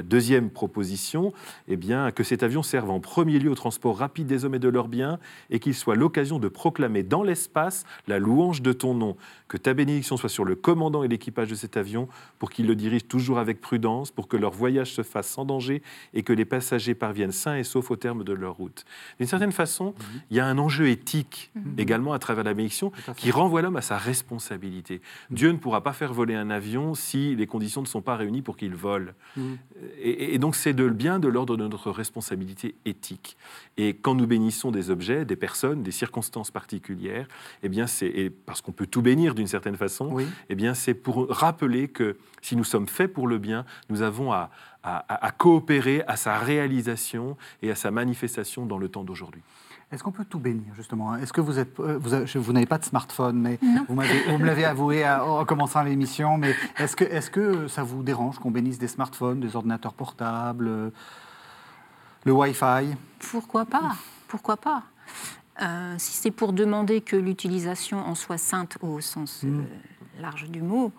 deuxième 0.02 0.50
proposition, 0.50 1.34
eh 1.68 1.78
bien, 1.78 2.12
que 2.12 2.24
cet 2.24 2.44
avion 2.44 2.64
serve 2.64 2.90
en 2.90 3.00
premier 3.00 3.40
lieu 3.40 3.50
au 3.50 3.56
transport 3.56 3.98
rapide 3.98 4.28
des 4.28 4.46
hommes 4.46 4.56
et 4.56 4.60
de 4.60 4.70
leurs 4.70 4.88
biens, 4.88 5.20
et 5.50 5.60
qu'il 5.60 5.74
soit 5.74 5.96
l'occasion 5.96 6.38
de 6.38 6.48
proclamer 6.48 7.04
dans 7.04 7.24
l'espace 7.24 7.86
la 8.08 8.20
louange 8.20 8.62
de 8.62 8.74
ton 8.74 8.94
nom. 8.94 9.16
Que 9.48 9.58
ta 9.58 9.74
bénédiction 9.74 10.18
soit 10.18 10.30
sur 10.30 10.46
le 10.46 10.56
commandant 10.56 11.04
et 11.04 11.08
l'équipage 11.08 11.50
de 11.50 11.56
cet 11.56 11.78
avion, 11.78 12.08
pour 12.40 12.52
qu'ils 12.52 12.68
le 12.68 12.76
dirigent 12.76 13.08
toujours 13.08 13.40
avec 13.40 13.62
prudence, 13.62 14.12
pour 14.12 14.28
que 14.28 14.38
leur 14.38 14.52
voyage 14.52 14.92
se 14.94 15.04
fasse 15.04 15.28
sans 15.28 15.46
danger, 15.46 15.82
et 16.14 16.24
que 16.24 16.34
les 16.34 16.46
passagers 16.46 16.96
parviennent 16.96 17.32
sains 17.32 17.56
et 17.56 17.64
saufs 17.64 17.90
au 17.90 17.96
terme 17.96 18.24
de 18.24 18.34
leur 18.34 18.56
route. 18.56 18.86
D'une 19.18 19.28
certaine 19.28 19.52
façon, 19.52 19.94
il 20.30 20.38
y 20.38 20.40
a 20.40 20.46
un 20.46 20.58
enjeu 20.58 20.90
éthique 20.90 21.52
également 21.78 22.14
à 22.14 22.20
travers 22.20 22.44
la 22.44 22.54
bénédiction, 22.54 22.92
qui 23.16 23.32
renvoie 23.32 23.62
l'homme 23.62 23.78
à 23.78 23.82
sa 23.82 23.98
responsabilité. 23.98 25.02
Dieu 25.30 25.52
ne 25.52 25.58
pourra 25.58 25.82
pas 25.82 25.94
faire 25.94 26.01
voler 26.08 26.36
un 26.36 26.50
avion 26.50 26.96
si 26.96 27.36
les 27.36 27.46
conditions 27.48 27.82
ne 27.82 27.88
sont 27.88 28.02
pas 28.02 28.16
réunies 28.16 28.42
pour 28.42 28.58
qu'il 28.58 28.74
vole. 28.76 29.14
Mhm. 29.38 29.58
Et, 30.00 30.34
et 30.34 30.38
donc 30.40 30.56
c'est 30.56 30.74
de, 30.74 30.88
bien 30.90 31.20
de 31.20 31.28
l'ordre 31.28 31.58
de 31.58 31.68
notre 31.68 31.92
responsabilité 31.92 32.76
éthique. 32.86 33.38
Et 33.78 33.94
quand 33.96 34.16
nous 34.16 34.28
bénissons 34.28 34.72
des 34.72 34.90
objets, 34.90 35.26
des 35.26 35.36
personnes, 35.36 35.84
des 35.84 35.92
circonstances 35.92 36.52
particulières, 36.52 37.28
eh 37.64 37.70
bien 37.70 37.88
c'est 37.88 38.32
parce 38.46 38.62
qu'on 38.62 38.72
peut 38.72 38.88
tout 38.88 39.02
bénir 39.02 39.36
d'une 39.36 39.48
certaine 39.48 39.76
façon. 39.78 40.10
Oui. 40.12 40.26
Eh 40.50 40.56
bien 40.56 40.74
c'est 40.74 40.94
pour 40.94 41.28
rappeler 41.30 41.88
que 41.88 42.18
si 42.42 42.56
nous 42.56 42.64
sommes 42.64 42.88
faits 42.88 43.14
pour 43.14 43.28
le 43.28 43.38
bien, 43.38 43.66
nous 43.90 44.02
avons 44.02 44.32
à, 44.32 44.50
à- 44.84 44.98
à- 45.14 45.26
à 45.28 45.32
coopérer 45.32 46.04
à 46.08 46.16
sa 46.16 46.38
réalisation 46.40 47.38
et 47.62 47.70
à 47.72 47.76
sa 47.76 47.92
manifestation 47.92 48.66
dans 48.66 48.78
le 48.78 48.90
temps 48.90 49.04
d'aujourd'hui. 49.04 49.42
Est-ce 49.92 50.04
qu'on 50.04 50.12
peut 50.12 50.24
tout 50.26 50.40
bénir, 50.40 50.74
justement 50.76 51.12
hein? 51.14 51.20
Est-ce 51.20 51.34
que 51.34 51.42
vous 51.42 51.60
êtes. 51.60 51.78
euh, 51.80 51.98
Vous, 52.02 52.14
avez- 52.14 52.26
je- 52.26 52.40
vous 52.40 52.54
n'avez 52.54 52.66
pas 52.66 52.78
de 52.78 52.86
smartphone, 52.86 53.38
mais 53.40 53.60
vous, 53.90 53.96
me 53.96 54.46
l'avez 54.46 54.64
avoué 54.64 55.04
à- 55.04 55.26
en 55.26 55.44
commençant 55.44 55.84
l'émission, 55.84 56.38
mais 56.38 56.56
est-ce 56.78 56.96
que, 56.96 57.04
est 57.04 57.30
que 57.30 57.68
ça 57.68 57.84
vous 57.84 58.02
dérange 58.02 58.40
qu'on 58.40 58.52
bénisse 58.52 58.80
des 58.80 58.88
smartphones, 58.88 59.42
des 59.42 59.56
ordinateurs 59.56 59.94
portables, 59.94 60.68
euh, 60.68 60.90
le 62.24 62.32
Wi-Fi? 62.32 62.96
Pourquoi 63.32 63.66
pas? 63.66 63.96
Pourquoi 64.30 64.56
pas? 64.56 64.84
Euh, 65.62 65.96
Si 65.98 66.14
c'est 66.14 66.32
pour 66.32 66.54
demander 66.54 67.02
que 67.02 67.18
l'utilisation 67.18 68.00
en 68.00 68.16
soit 68.16 68.38
sainte 68.38 68.78
au 68.82 69.02
sens 69.02 69.42
euh, 69.44 69.62
large 70.22 70.50
du 70.50 70.62
mot, 70.62 70.94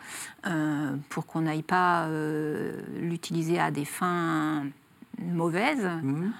euh, 0.46 0.94
pour 1.08 1.24
qu'on 1.26 1.40
n'aille 1.42 1.62
pas 1.62 2.06
l'utiliser 3.00 3.58
à 3.58 3.70
des 3.70 3.86
fins 3.86 4.64
mauvaises, 5.18 5.88
Mhm. 6.02 6.32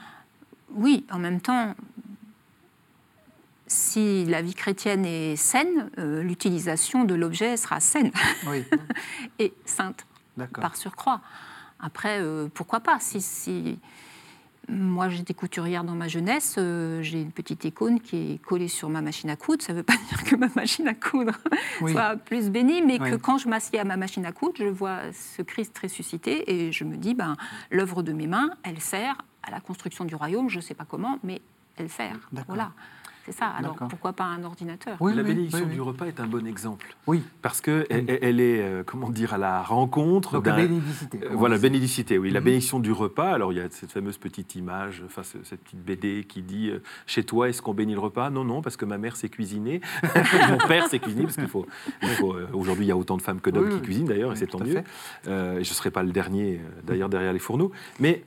oui, 0.74 1.06
en 1.10 1.18
même 1.18 1.40
temps, 1.40 1.74
si 3.72 4.24
la 4.26 4.42
vie 4.42 4.54
chrétienne 4.54 5.04
est 5.04 5.36
saine, 5.36 5.90
euh, 5.98 6.22
l'utilisation 6.22 7.04
de 7.04 7.14
l'objet 7.14 7.56
sera 7.56 7.80
saine 7.80 8.10
Oui, 8.46 8.64
et 9.38 9.54
sainte 9.64 10.06
par 10.60 10.76
surcroît. 10.76 11.20
Après, 11.80 12.20
euh, 12.20 12.48
pourquoi 12.52 12.80
pas? 12.80 12.98
Si, 13.00 13.20
si... 13.20 13.78
Moi, 14.68 15.08
j'étais 15.08 15.34
couturière 15.34 15.82
dans 15.82 15.96
ma 15.96 16.06
jeunesse, 16.06 16.54
euh, 16.56 17.02
j'ai 17.02 17.20
une 17.20 17.32
petite 17.32 17.64
icône 17.64 18.00
qui 18.00 18.34
est 18.34 18.38
collée 18.38 18.68
sur 18.68 18.88
ma 18.88 19.02
machine 19.02 19.28
à 19.28 19.34
coudre. 19.34 19.62
Ça 19.62 19.72
ne 19.72 19.78
veut 19.78 19.82
pas 19.82 19.96
dire 20.08 20.22
que 20.22 20.36
ma 20.36 20.48
machine 20.54 20.86
à 20.86 20.94
coudre 20.94 21.32
Oui. 21.80 21.92
soit 21.92 22.16
plus 22.16 22.48
bénie, 22.48 22.80
mais 22.80 22.98
que 22.98 23.16
quand 23.16 23.38
je 23.38 23.48
m'assieds 23.48 23.80
à 23.80 23.84
ma 23.84 23.96
machine 23.96 24.24
à 24.24 24.32
coudre, 24.32 24.54
je 24.58 24.64
vois 24.66 25.00
ce 25.12 25.42
Christ 25.42 25.76
ressuscité 25.76 26.48
et 26.48 26.72
je 26.72 26.84
me 26.84 26.96
dis, 26.96 27.14
ben, 27.14 27.36
l'œuvre 27.70 28.02
de 28.02 28.12
mes 28.12 28.28
mains, 28.28 28.50
elle 28.62 28.80
sert 28.80 29.16
à 29.42 29.50
la 29.50 29.60
construction 29.60 30.04
du 30.04 30.14
royaume, 30.14 30.48
je 30.48 30.58
ne 30.58 30.62
sais 30.62 30.74
pas 30.74 30.84
comment, 30.84 31.18
mais 31.24 31.42
elle 31.76 31.88
sert. 31.88 32.16
Voilà, 32.46 32.72
c'est 33.26 33.32
ça. 33.32 33.46
Alors 33.46 33.76
pourquoi 33.76 34.12
pas 34.12 34.24
un 34.24 34.42
ordinateur? 34.44 34.96
Oui, 35.00 35.14
la 35.14 35.22
oui, 35.22 35.28
bénédiction 35.28 35.60
oui, 35.60 35.66
oui. 35.68 35.74
du 35.74 35.80
repas 35.80 36.06
est 36.06 36.20
un 36.20 36.26
bon 36.26 36.46
exemple. 36.46 36.94
Oui, 37.06 37.22
Parce 37.42 37.60
qu'elle 37.60 37.86
elle, 37.90 38.18
elle 38.22 38.40
est, 38.40 38.60
euh, 38.62 38.82
comment 38.84 39.10
dire, 39.10 39.34
à 39.34 39.38
la 39.38 39.62
rencontre 39.62 40.32
donc 40.32 40.46
la 40.46 40.52
d'un... 40.52 40.62
bénédicité. 40.62 41.20
Euh, 41.22 41.28
voilà, 41.32 41.58
bénédicité, 41.58 42.18
oui, 42.18 42.30
la 42.30 42.40
Mhm. 42.40 42.44
bénédiction 42.44 42.80
du 42.80 42.92
repas. 42.92 43.30
Alors, 43.32 43.52
il 43.52 43.56
y 43.58 43.60
a 43.60 43.68
cette 43.70 43.92
fameuse 43.92 44.18
petite 44.18 44.54
image, 44.54 45.02
enfin, 45.06 45.22
ce- 45.22 45.38
cette 45.44 45.60
petite 45.62 45.82
BD 45.84 46.24
qui 46.28 46.42
dit 46.42 46.70
euh, 46.70 46.82
Chez 47.06 47.24
toi, 47.24 47.48
est-ce 47.48 47.62
qu'on 47.62 47.74
bénit 47.74 47.94
le 47.94 48.00
repas? 48.00 48.30
Non, 48.30 48.44
non, 48.44 48.62
parce 48.62 48.76
que 48.76 48.84
ma 48.84 48.98
mère 48.98 49.16
s'est 49.16 49.28
cuisinée. 49.28 49.80
Mon 50.50 50.58
père 50.68 50.86
s'est 50.88 50.98
cuisiné, 50.98 51.24
parce 51.24 51.36
qu'il 51.36 51.48
faut. 51.48 51.66
euh, 52.04 52.46
Aujourd'hui, 52.52 52.86
il 52.86 52.88
y 52.88 52.92
a 52.92 52.96
autant 52.96 53.16
de 53.16 53.22
femmes 53.22 53.40
que 53.40 53.50
d'hommes 53.50 53.64
Oui, 53.64 53.70
qui 53.70 53.76
oui. 53.76 53.82
cuisinent, 53.82 54.06
d'ailleurs, 54.06 54.32
et 54.32 54.36
c'est 54.36 54.46
tant 54.46 54.58
mieux. 54.60 54.82
Euh, 55.28 55.54
je 55.54 55.58
ne 55.58 55.64
serai 55.64 55.90
pas 55.90 56.02
le 56.02 56.10
dernier, 56.12 56.60
d'ailleurs, 56.84 57.08
derrière 57.08 57.32
les 57.32 57.38
fourneaux. 57.38 57.72
Mais 58.00 58.22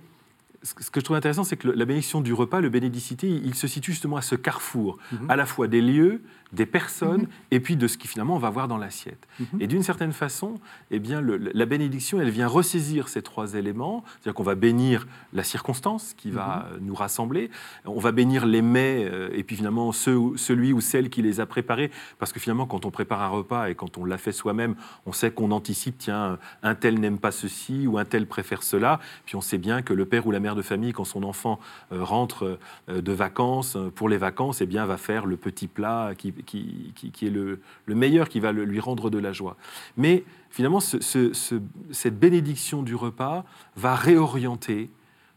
ce 0.65 0.89
que 0.91 0.99
je 0.99 1.05
trouve 1.05 1.15
intéressant, 1.17 1.43
c'est 1.43 1.57
que 1.57 1.67
la 1.67 1.85
bénédiction 1.85 2.21
du 2.21 2.33
repas, 2.33 2.59
le 2.59 2.69
bénédicité, 2.69 3.27
il 3.29 3.55
se 3.55 3.67
situe 3.67 3.91
justement 3.91 4.17
à 4.17 4.21
ce 4.21 4.35
carrefour, 4.35 4.97
Mhm. 5.11 5.29
à 5.29 5.35
la 5.35 5.45
fois 5.45 5.67
des 5.67 5.81
lieux, 5.81 6.21
des 6.53 6.65
personnes, 6.65 7.21
Mhm. 7.23 7.27
et 7.51 7.59
puis 7.59 7.75
de 7.75 7.87
ce 7.87 7.97
qui 7.97 8.07
finalement 8.07 8.35
on 8.35 8.39
va 8.39 8.49
voir 8.49 8.67
dans 8.67 8.77
l'assiette. 8.77 9.27
Mhm. 9.39 9.61
Et 9.61 9.67
d'une 9.67 9.83
certaine 9.83 10.13
façon, 10.13 10.55
eh 10.91 10.99
bien, 10.99 11.19
le- 11.19 11.37
la 11.37 11.65
bénédiction, 11.65 12.21
elle 12.21 12.29
vient 12.29 12.47
ressaisir 12.47 13.09
ces 13.09 13.21
trois 13.21 13.55
éléments, 13.55 14.03
c'est-à-dire 14.05 14.33
qu'on 14.35 14.43
va 14.43 14.55
bénir 14.55 15.07
la 15.33 15.43
circonstance 15.43 16.13
qui 16.15 16.31
va 16.31 16.69
nous 16.81 16.95
rassembler, 16.95 17.49
on 17.85 17.99
va 17.99 18.11
bénir 18.11 18.45
les 18.45 18.61
mets, 18.61 19.05
euh, 19.11 19.29
et 19.33 19.43
puis 19.43 19.55
finalement 19.55 19.91
ceux 19.91 20.17
celui 20.37 20.71
ou 20.73 20.81
celle 20.81 21.09
qui 21.09 21.21
les 21.21 21.39
a 21.39 21.45
préparés, 21.45 21.91
parce 22.19 22.31
que 22.31 22.39
finalement, 22.39 22.65
quand 22.65 22.85
on 22.85 22.91
prépare 22.91 23.21
un 23.21 23.27
repas 23.27 23.69
et 23.69 23.75
quand 23.75 23.97
on 23.97 24.05
l'a 24.05 24.17
fait 24.17 24.31
soi-même, 24.31 24.75
on 25.05 25.11
sait 25.11 25.31
qu'on 25.31 25.51
anticipe, 25.51 25.97
tiens, 25.97 26.37
un 26.63 26.75
tel 26.75 26.99
n'aime 26.99 27.17
pas 27.19 27.31
ceci 27.31 27.85
ou 27.87 27.97
un 27.97 28.05
tel 28.05 28.27
préfère 28.27 28.63
cela, 28.63 28.99
puis 29.25 29.35
on 29.35 29.41
sait 29.41 29.57
bien 29.57 29.81
que 29.81 29.93
le 29.93 30.05
père 30.05 30.25
ou 30.27 30.31
la 30.31 30.39
mère 30.39 30.54
de 30.55 30.61
famille, 30.61 30.91
quand 30.93 31.03
son 31.05 31.23
enfant 31.23 31.59
euh, 31.91 32.03
rentre 32.03 32.57
euh, 32.89 33.01
de 33.01 33.11
vacances, 33.11 33.75
euh, 33.75 33.89
pour 33.89 34.09
les 34.09 34.17
vacances, 34.17 34.61
eh 34.61 34.65
bien, 34.65 34.85
va 34.85 34.97
faire 34.97 35.25
le 35.25 35.37
petit 35.37 35.67
plat 35.67 36.13
qui, 36.17 36.31
qui- 36.31 36.93
qui- 36.95 37.25
est 37.27 37.29
le, 37.29 37.59
le 37.85 37.95
meilleur, 37.95 38.29
qui 38.29 38.39
va 38.39 38.51
le- 38.51 38.65
lui 38.65 38.79
rendre 38.79 39.09
de 39.09 39.17
la 39.19 39.33
joie. 39.33 39.55
Mais 39.97 40.23
finalement, 40.49 40.79
ce- 40.79 40.99
ce- 41.01 41.33
ce- 41.33 41.61
cette 41.91 42.17
bénédiction 42.19 42.81
du 42.83 42.95
repas 42.95 43.45
va 43.75 43.95
réorienter 43.95 44.89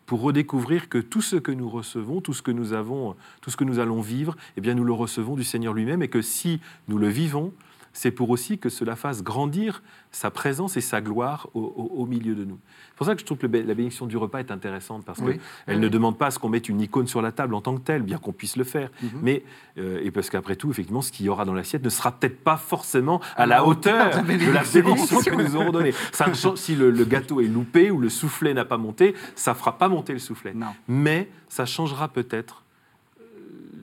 pour 0.07 0.23
redécouvrir 0.23 0.89
que 0.89 0.97
tout 0.99 1.21
ce 1.21 1.37
que 1.37 1.53
nous 1.53 1.69
recevons, 1.69 2.23
tout 2.23 2.33
ce 2.33 2.41
que 2.41 2.51
nous 2.51 2.73
avons, 2.73 3.15
tout 3.43 3.51
ce 3.51 3.57
que 3.59 3.65
nous 3.65 3.79
allons 3.79 4.01
vivre, 4.01 4.37
eh 4.57 4.63
bien, 4.63 4.73
nous 4.75 4.85
le 4.85 4.93
recevons 4.95 5.37
du 5.37 5.45
Seigneur 5.45 5.75
lui-même, 5.75 6.03
et 6.03 6.09
que 6.09 6.23
si 6.23 6.61
nous 6.89 6.97
le 6.97 7.09
vivons, 7.09 7.53
c'est 8.01 8.13
pour 8.13 8.31
aussi 8.31 8.59
que 8.59 8.69
cela 8.69 8.95
fasse 8.95 9.25
grandir 9.25 9.83
sa 10.13 10.31
présence 10.31 10.77
et 10.77 10.81
sa 10.81 11.01
gloire 11.01 11.49
au, 11.53 11.61
au- 11.61 12.03
au 12.03 12.07
milieu 12.07 12.37
de 12.37 12.45
nous. 12.45 12.61
C'est 12.91 12.97
pour 12.97 13.07
ça 13.09 13.15
que 13.17 13.21
je 13.21 13.27
trouve 13.27 13.39
que 13.39 13.47
la 13.49 13.75
bénédiction 13.75 14.07
du 14.07 14.17
repas 14.17 14.39
est 14.39 14.53
intéressante, 14.53 15.05
parce 15.05 15.19
Oui. 15.19 15.41
qu'elle 15.67 15.75
Oui. 15.77 15.81
ne 15.83 15.89
demande 15.89 16.17
pas 16.17 16.27
à 16.27 16.31
ce 16.31 16.39
qu'on 16.39 16.49
mette 16.49 16.69
une 16.69 16.81
icône 16.81 17.09
sur 17.09 17.21
la 17.23 17.33
table 17.33 17.55
en 17.55 17.61
tant 17.61 17.75
que 17.77 17.81
telle, 17.81 18.03
bien 18.03 18.19
qu'on 18.19 18.33
puisse 18.33 18.55
le 18.57 18.63
faire. 18.63 18.91
Mhm. 19.03 19.11
Mais, 19.21 19.43
euh, 19.79 20.01
et 20.05 20.13
parce 20.13 20.31
qu'après 20.31 20.55
tout, 20.55 20.71
effectivement, 20.71 21.03
ce 21.03 21.11
qu'il 21.11 21.27
y 21.27 21.29
aura 21.29 21.45
dans 21.45 21.55
l'assiette 21.55 21.83
ne 21.83 21.89
sera 21.91 22.13
peut-être 22.13 22.39
pas 22.45 22.57
forcément 22.57 23.21
à 23.37 23.47
la 23.47 23.65
hauteur 23.67 24.11
de 24.23 24.29
la 24.29 24.37
de 24.39 24.53
la 24.53 24.63
bénédiction. 24.63 25.19
que 25.21 25.35
nous 25.35 25.57
aurons 25.57 25.73
donnée. 25.73 25.93
Ça 26.13 26.29
ne 26.29 26.35
si 26.57 26.77
le, 26.77 26.93
le 26.93 27.05
gâteau 27.05 27.41
est 27.41 27.49
loupé 27.49 27.91
ou 27.91 27.99
le 27.99 28.09
soufflet 28.09 28.55
n'a 28.55 28.65
pas 28.65 28.79
monté, 28.79 29.17
ça 29.35 29.55
fera 29.55 29.77
pas 29.77 29.89
monter 29.89 30.13
le 30.13 30.21
soufflet. 30.21 30.55
Non. 30.55 30.69
Mais 30.87 31.29
ça 31.49 31.67
changera 31.67 32.07
peut-être 32.07 32.63
euh, 33.21 33.25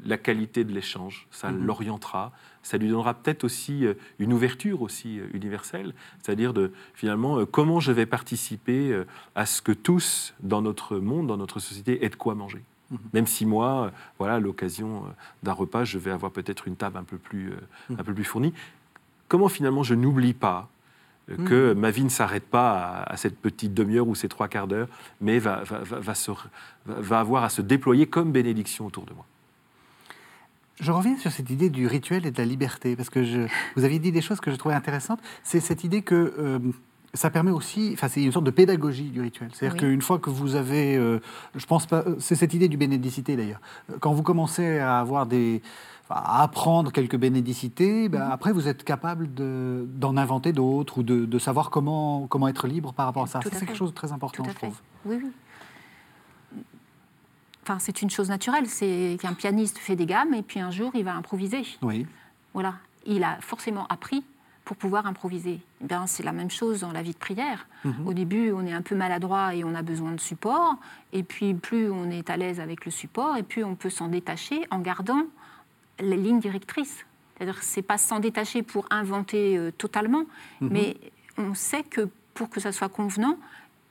la 0.05 0.17
qualité 0.17 0.63
de 0.63 0.71
l'échange, 0.71 1.27
ça 1.31 1.51
Mhm. 1.51 1.65
l'orientera, 1.65 2.31
ça 2.65 2.77
lui 2.77 2.89
donnera 2.89 3.13
peut-être 3.13 3.43
aussi 3.43 3.85
euh, 3.85 3.93
une 4.19 4.33
ouverture 4.33 4.81
aussi 4.81 5.19
euh, 5.19 5.27
universelle, 5.33 5.93
c'est-à-dire 6.21 6.53
de 6.53 6.71
finalement 6.95 7.37
euh, 7.39 7.45
comment 7.45 7.79
je 7.79 7.91
vais 7.91 8.05
participer 8.05 9.03
à 9.35 9.45
ce 9.45 9.61
que 9.61 9.71
tous 9.71 10.33
dans 10.41 10.61
notre 10.61 10.97
monde, 10.97 11.27
dans 11.27 11.37
notre 11.37 11.59
société 11.59 12.03
aient 12.03 12.09
de 12.09 12.15
quoi 12.15 12.33
manger. 12.35 12.61
Mhm. 12.91 12.97
Même 13.13 13.27
si 13.27 13.45
moi, 13.45 13.91
voilà, 14.19 14.35
à 14.35 14.39
l'occasion 14.39 15.03
d'un 15.43 15.53
repas, 15.53 15.83
je 15.83 15.97
vais 15.97 16.11
avoir 16.11 16.31
peut-être 16.31 16.67
une 16.67 16.75
table 16.75 16.97
un 16.97 17.03
peu 17.03 17.17
plus, 17.17 17.51
Mhm. 17.89 17.97
un 17.99 18.03
peu 18.03 18.13
plus 18.13 18.23
fournie. 18.23 18.53
Comment 19.27 19.47
finalement 19.49 19.83
je 19.83 19.93
n'oublie 19.95 20.33
pas 20.33 20.69
euh, 21.31 21.37
que 21.47 21.73
ma 21.73 21.89
vie 21.89 22.03
ne 22.03 22.09
s'arrête 22.09 22.45
pas 22.45 22.73
à, 23.01 23.13
à 23.13 23.17
cette 23.17 23.37
petite 23.39 23.73
demi-heure 23.73 24.07
ou 24.07 24.13
ces 24.13 24.27
trois 24.29 24.47
quarts 24.47 24.67
d'heure, 24.67 24.87
mais 25.21 25.39
va, 25.39 25.63
va, 25.63 25.79
va, 25.79 25.99
va 25.99 26.13
se- 26.15 26.29
va- 26.31 26.37
va 26.85 27.19
avoir 27.19 27.43
à 27.43 27.49
se 27.49 27.63
déployer 27.63 28.05
comme 28.05 28.31
bénédiction 28.31 28.85
autour 28.85 29.05
de 29.05 29.13
moi. 29.13 29.25
Je 30.79 30.91
reviens 30.91 31.17
sur 31.17 31.31
cette 31.31 31.49
idée 31.49 31.69
du 31.69 31.87
rituel 31.87 32.25
et 32.25 32.31
de 32.31 32.37
la 32.37 32.45
liberté, 32.45 32.95
parce 32.95 33.09
que 33.09 33.23
je, 33.23 33.47
vous 33.75 33.83
aviez 33.85 33.99
dit 33.99 34.11
des 34.11 34.21
choses 34.21 34.39
que 34.41 34.51
je 34.51 34.55
trouvais 34.57 34.75
intéressantes. 34.75 35.19
C'est 35.43 35.61
cette 35.61 35.83
idée 35.85 36.01
que 36.01 36.33
euh, 36.37 36.59
ça 37.13 37.29
permet 37.29 37.51
aussi, 37.51 37.91
enfin 37.93 38.09
c'est 38.09 38.21
une 38.21 38.33
sorte 38.33 38.45
de 38.45 38.51
pédagogie 38.51 39.09
du 39.09 39.21
rituel. 39.21 39.49
C'est-à-dire 39.53 39.81
Oui. 39.81 39.87
qu'une 39.89 40.01
fois 40.01 40.19
que 40.19 40.29
vous 40.29 40.55
avez, 40.55 40.97
euh, 40.97 41.19
je 41.55 41.65
pense 41.65 41.85
pas, 41.85 42.03
euh, 42.05 42.15
c'est 42.19 42.35
cette 42.35 42.53
idée 42.53 42.67
du 42.67 42.75
bénédicité 42.75 43.37
d'ailleurs. 43.37 43.61
Quand 44.01 44.11
vous 44.13 44.21
commencez 44.23 44.79
à 44.79 44.99
avoir 44.99 45.25
des, 45.25 45.61
à 46.09 46.43
apprendre 46.43 46.91
quelques 46.91 47.15
bénédicités, 47.17 48.09
ben, 48.09 48.27
après 48.29 48.51
vous 48.51 48.67
êtes 48.67 48.83
capable 48.83 49.33
de- 49.33 49.87
d'en 49.95 50.17
inventer 50.17 50.51
d'autres 50.51 50.97
ou 50.99 51.03
de, 51.03 51.23
de 51.25 51.39
savoir 51.39 51.69
comment, 51.69 52.27
comment 52.27 52.49
être 52.49 52.67
libre 52.67 52.91
par 52.91 53.05
rapport 53.05 53.23
à 53.23 53.27
ça. 53.27 53.39
C'est 53.43 53.65
quelque 53.65 53.75
chose 53.75 53.91
de 53.91 53.95
très 53.95 54.11
important, 54.11 54.43
je 54.43 54.53
trouve. 54.53 54.81
Oui, 55.05 55.19
oui. 55.23 55.31
Enfin, 57.67 57.79
c'est 57.79 58.03
une 58.03 58.11
chose 58.11 58.29
naturelle. 58.29 58.67
C'est 58.67 59.17
qu'un 59.19 59.33
pianiste 59.33 59.79
fait 59.79 59.95
des 59.95 60.05
gammes 60.05 60.35
et 60.35 60.43
puis 60.43 60.59
un 60.59 60.69
jour, 60.69 60.91
il 60.93 61.03
va 61.03 61.15
improviser. 61.15 61.63
Oui. 61.81 62.05
Voilà. 62.53 62.75
Il 63.07 63.23
a 63.23 63.37
forcément 63.41 63.87
appris 63.87 64.23
pour 64.65 64.77
pouvoir 64.77 65.07
improviser. 65.07 65.59
Eh 65.81 65.85
bien, 65.87 66.05
c'est 66.05 66.21
la 66.23 66.31
même 66.31 66.49
chose 66.51 66.81
dans 66.81 66.91
la 66.91 67.01
vie 67.01 67.13
de 67.13 67.17
prière. 67.17 67.67
Mhm. 67.83 68.07
Au 68.07 68.13
début, 68.13 68.51
on 68.51 68.65
est 68.67 68.73
un 68.73 68.81
peu 68.83 68.95
maladroit 68.95 69.55
et 69.55 69.63
on 69.63 69.73
a 69.73 69.81
besoin 69.81 70.11
de 70.11 70.19
support. 70.19 70.75
Et 71.11 71.23
puis, 71.23 71.55
plus 71.55 71.89
on 71.89 72.09
est 72.11 72.29
à 72.29 72.37
l'aise 72.37 72.59
avec 72.59 72.85
le 72.85 72.91
support, 72.91 73.35
et 73.37 73.43
plus 73.43 73.63
on 73.63 73.75
peut 73.75 73.89
s'en 73.91 74.07
détacher 74.09 74.61
en 74.71 74.79
gardant 74.79 75.23
les 75.99 76.17
lignes 76.17 76.39
directrices. 76.39 77.05
C'est-à-dire 77.37 77.61
c'est 77.63 77.81
pas 77.81 77.97
s'en 77.97 78.19
détacher 78.19 78.61
pour 78.63 78.85
inventer 78.91 79.57
euh, 79.57 79.71
totalement, 79.71 80.25
Mhm. 80.61 80.69
mais 80.71 80.97
on 81.37 81.53
sait 81.55 81.83
que 81.83 82.09
pour 82.35 82.49
que 82.49 82.59
ça 82.59 82.71
soit 82.71 82.89
convenant, 82.89 83.37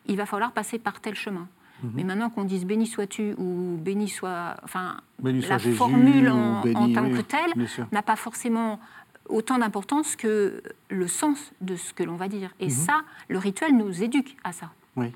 il 0.06 0.16
va 0.16 0.26
falloir 0.26 0.52
passer 0.52 0.78
par 0.78 1.00
tel 1.00 1.14
chemin. 1.14 1.46
Mhm. 1.84 1.92
Mais 1.94 2.04
maintenant 2.04 2.30
qu'on 2.30 2.44
dise 2.44 2.64
béni 2.64 2.86
sois-tu 2.86 3.34
ou 3.38 3.76
béni 3.78 4.08
soit, 4.08 4.56
enfin, 4.64 4.96
Béni 5.22 5.40
la 5.42 5.58
formule 5.58 6.28
en, 6.30 6.62
béni, 6.62 6.76
en 6.76 6.92
tant 6.92 7.04
oui, 7.08 7.12
que 7.16 7.20
telle 7.22 7.52
n'a 7.92 8.02
pas 8.02 8.16
forcément 8.16 8.80
autant 9.28 9.58
d'importance 9.58 10.16
que 10.16 10.62
le 10.90 11.08
sens 11.08 11.52
de 11.60 11.76
ce 11.76 11.92
que 11.94 12.02
l'on 12.02 12.16
va 12.16 12.28
dire. 12.28 12.50
Et 12.60 12.66
Mhm. 12.66 12.70
ça, 12.70 13.00
le 13.28 13.38
rituel 13.38 13.76
nous 13.76 14.02
éduque 14.02 14.36
à 14.44 14.52
ça. 14.52 14.70
Oui. 14.96 15.12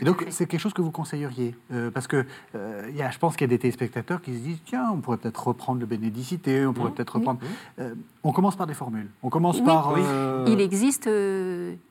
Et 0.00 0.04
donc, 0.04 0.24
c'est 0.30 0.46
quelque 0.46 0.60
chose 0.60 0.72
que 0.72 0.80
vous 0.82 0.90
conseilleriez 0.90 1.54
euh, 1.72 1.90
Parce 1.90 2.06
que 2.06 2.24
euh, 2.54 2.90
y 2.94 3.02
a, 3.02 3.10
je 3.10 3.18
pense 3.18 3.36
qu'il 3.36 3.42
y 3.44 3.50
a 3.50 3.54
des 3.54 3.58
téléspectateurs 3.58 4.22
qui 4.22 4.32
se 4.34 4.38
disent 4.40 4.58
tiens, 4.64 4.90
on 4.92 5.00
pourrait 5.00 5.16
peut-être 5.18 5.48
reprendre 5.48 5.80
le 5.80 5.86
bénédicité, 5.86 6.64
on 6.64 6.72
pourrait 6.72 6.88
Mhm. 6.90 6.94
peut-être 6.94 7.14
Oui. 7.16 7.20
reprendre. 7.20 7.40
Euh, 7.78 7.94
on 8.22 8.32
commence 8.32 8.56
par 8.56 8.66
des 8.66 8.74
formules. 8.74 9.08
On 9.22 9.28
commence 9.30 9.58
Oui. 9.58 9.64
par. 9.64 9.94
Euh, 9.96 10.44
Il 10.48 10.60
existe, 10.60 11.08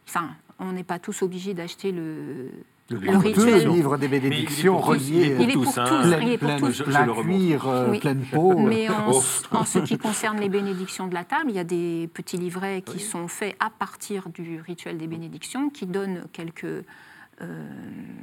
enfin, 0.07 0.29
on 0.59 0.71
n'est 0.73 0.83
pas 0.83 0.99
tous 0.99 1.21
obligés 1.21 1.53
d'acheter 1.53 1.91
le, 1.91 2.49
Le 2.89 2.97
le 2.99 3.09
on 3.15 3.21
peut 3.21 3.27
rituel. 3.29 3.65
le 3.67 3.71
livre 3.73 3.97
des 3.97 4.07
bénédictions 4.07 4.81
tous, 4.81 5.09
il 5.09 5.21
est 5.23 5.35
pour 5.35 5.43
Il 5.45 5.49
est 5.49 5.53
pour 5.53 5.63
tous, 5.65 5.77
il 5.77 6.03
plein, 6.09 6.21
est 6.27 6.37
pour 6.37 6.47
plein- 6.47 6.59
tous. 6.59 7.99
Pleine 7.99 8.25
peau. 8.31 8.57
Mais 8.59 8.89
en, 8.89 9.11
Oh. 9.11 9.21
en 9.51 9.65
ce 9.65 9.79
qui 9.79 9.97
concerne 9.97 10.39
les 10.39 10.49
bénédictions 10.49 11.07
de 11.07 11.13
la 11.13 11.23
table, 11.23 11.45
il 11.49 11.55
y 11.55 11.59
a 11.59 11.63
des 11.63 12.09
petits 12.13 12.37
livrets 12.37 12.81
qui 12.81 12.97
Oui. 12.97 12.99
sont 12.99 13.27
faits 13.27 13.55
à 13.59 13.69
partir 13.69 14.29
du 14.29 14.59
rituel 14.61 14.97
des 14.97 15.07
bénédictions, 15.07 15.69
qui 15.69 15.85
donnent 15.85 16.23
quelques, 16.33 16.65
euh, 16.65 16.83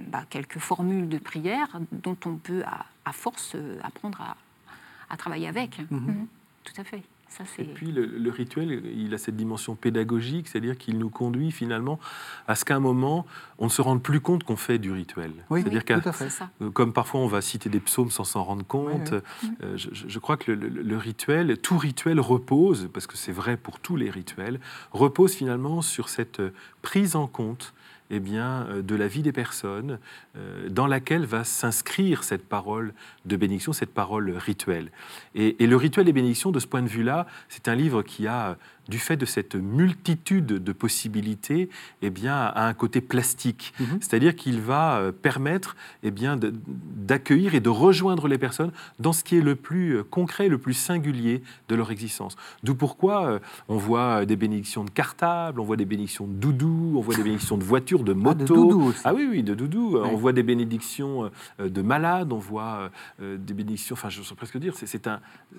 bah, 0.09 0.25
quelques 0.29 0.59
formules 0.59 1.09
de 1.09 1.19
prière 1.19 1.69
dont 1.93 2.17
on 2.27 2.35
peut, 2.37 2.63
à, 2.67 2.85
à 3.05 3.13
force, 3.13 3.53
euh, 3.55 3.79
apprendre 3.83 4.21
à, 4.21 4.37
à 5.11 5.17
travailler 5.17 5.49
avec. 5.49 5.79
Mhm. 5.91 6.27
Tout 6.65 6.81
à 6.81 6.85
fait. 6.85 7.03
Ça, 7.39 7.45
Et 7.59 7.65
puis 7.65 7.93
le, 7.93 8.07
le 8.07 8.31
rituel, 8.31 8.83
il 8.97 9.13
a 9.15 9.19
cette 9.19 9.37
dimension 9.37 9.75
pédagogique, 9.75 10.49
c'est-à-dire 10.49 10.79
qu'il 10.79 10.99
nous 10.99 11.11
conduit 11.11 11.51
finalement 11.51 11.99
à 12.49 12.55
ce 12.55 12.65
qu'à 12.65 12.77
un 12.77 12.81
moment, 12.81 13.27
on 13.59 13.65
ne 13.67 13.71
se 13.71 13.83
rende 13.83 14.03
plus 14.03 14.21
compte 14.21 14.45
qu'on 14.45 14.57
fait 14.57 14.79
du 14.79 14.91
rituel. 14.93 15.33
Oui, 15.51 15.61
c'est-à-dire 15.63 15.81
tout 15.81 15.87
qu'à 15.87 15.97
à 16.09 16.13
fait. 16.13 16.25
C'est 16.25 16.31
ça. 16.31 16.51
Euh, 16.63 16.71
Comme 16.71 16.93
parfois 16.93 17.21
on 17.21 17.27
va 17.27 17.41
citer 17.41 17.69
des 17.69 17.81
psaumes 17.81 18.11
sans 18.11 18.25
s'en 18.25 18.43
rendre 18.45 18.65
compte, 18.67 19.13
Oui, 19.43 19.51
euh, 19.63 19.77
je, 19.77 20.19
crois 20.19 20.37
que 20.37 20.53
le, 20.53 20.69
le- 20.69 20.83
le 20.83 20.97
rituel, 20.97 21.59
tout 21.59 21.77
rituel 21.79 22.21
repose, 22.21 22.89
parce 22.93 23.07
que 23.07 23.17
c'est 23.17 23.33
vrai 23.33 23.57
pour 23.57 23.81
tous 23.81 23.97
les 23.97 24.09
rituels, 24.11 24.61
repose 24.93 25.35
finalement 25.35 25.83
sur 25.83 26.09
cette 26.09 26.41
euh, 26.41 26.53
prise 26.83 27.17
en 27.17 27.27
compte 27.27 27.75
eh 28.11 28.21
bien, 28.21 28.67
euh, 28.69 28.83
de 28.83 28.95
la 28.95 29.09
vie 29.09 29.23
des 29.23 29.33
personnes 29.33 29.99
euh, 30.37 30.69
dans 30.69 30.87
laquelle 30.87 31.25
va 31.25 31.45
s'inscrire 31.45 32.25
cette 32.25 32.47
parole 32.49 32.95
de 33.25 33.37
bénédiction, 33.37 33.73
cette 33.73 33.93
parole 33.93 34.31
rituelle. 34.31 34.91
Et, 35.35 35.63
et 35.63 35.67
le 35.67 35.77
rituel 35.77 36.07
des 36.07 36.13
bénédictions, 36.13 36.51
de 36.51 36.61
ce 36.61 36.67
point 36.67 36.83
de 36.83 36.89
vue-là, 36.89 37.27
c'est 37.49 37.69
un 37.69 37.75
livre 37.75 38.03
qui 38.03 38.27
a, 38.27 38.57
du 38.89 38.99
fait 38.99 39.17
de 39.17 39.27
cette 39.27 39.55
multitude 39.55 40.47
de 40.47 40.73
possibilités, 40.73 41.69
eh 42.03 42.11
bien, 42.11 42.37
a 42.37 42.67
un 42.67 42.75
côté 42.75 43.01
plastique. 43.01 43.75
Mhm. 43.81 43.99
C'est-à-dire 44.01 44.37
qu'il 44.37 44.61
va 44.61 44.99
euh, 44.99 45.13
permettre 45.13 45.77
eh 46.03 46.11
bien, 46.11 46.39
d'accueillir 46.39 47.55
et 47.55 47.61
de 47.61 47.69
rejoindre 47.69 48.29
les 48.29 48.39
personnes 48.39 48.73
dans 48.99 49.13
ce 49.13 49.25
qui 49.25 49.37
est 49.37 49.41
le 49.41 49.57
plus 49.57 49.97
euh, 49.97 50.03
concret, 50.05 50.49
le 50.49 50.59
plus 50.59 50.75
singulier 50.75 51.43
de 51.69 51.75
leur 51.75 51.91
existence. 51.91 52.37
D'où 52.63 52.75
pourquoi 52.75 53.27
euh, 53.27 53.39
on 53.69 53.77
voit 53.77 54.25
des 54.25 54.37
bénédictions 54.37 54.85
de 54.85 54.91
cartable, 54.91 55.61
on 55.61 55.65
voit 55.65 55.77
des 55.77 55.85
bénédictions 55.85 56.27
de 56.27 56.33
doudou, 56.33 56.95
on 56.97 57.01
voit 57.01 57.17
des 57.17 57.23
bénédictions 57.23 57.59
de 57.59 57.65
voitures, 57.65 58.05
de 58.05 58.17
Ah, 58.25 58.35
doudou 58.35 58.83
aussi. 58.85 59.01
Ah 59.05 59.15
oui, 59.15 59.27
oui, 59.31 59.43
de 59.43 59.55
doudou. 59.55 59.99
On 59.99 60.17
voit 60.17 60.33
des 60.33 60.43
bénédictions 60.43 61.31
de 61.59 61.83
malades, 61.83 62.33
on 62.33 62.39
voit 62.39 62.91
des 63.21 63.55
bénédictions, 63.55 63.95
enfin, 63.95 64.09
je 64.09 64.23
sais 64.23 64.35
presque 64.35 64.59
dire, 64.59 64.75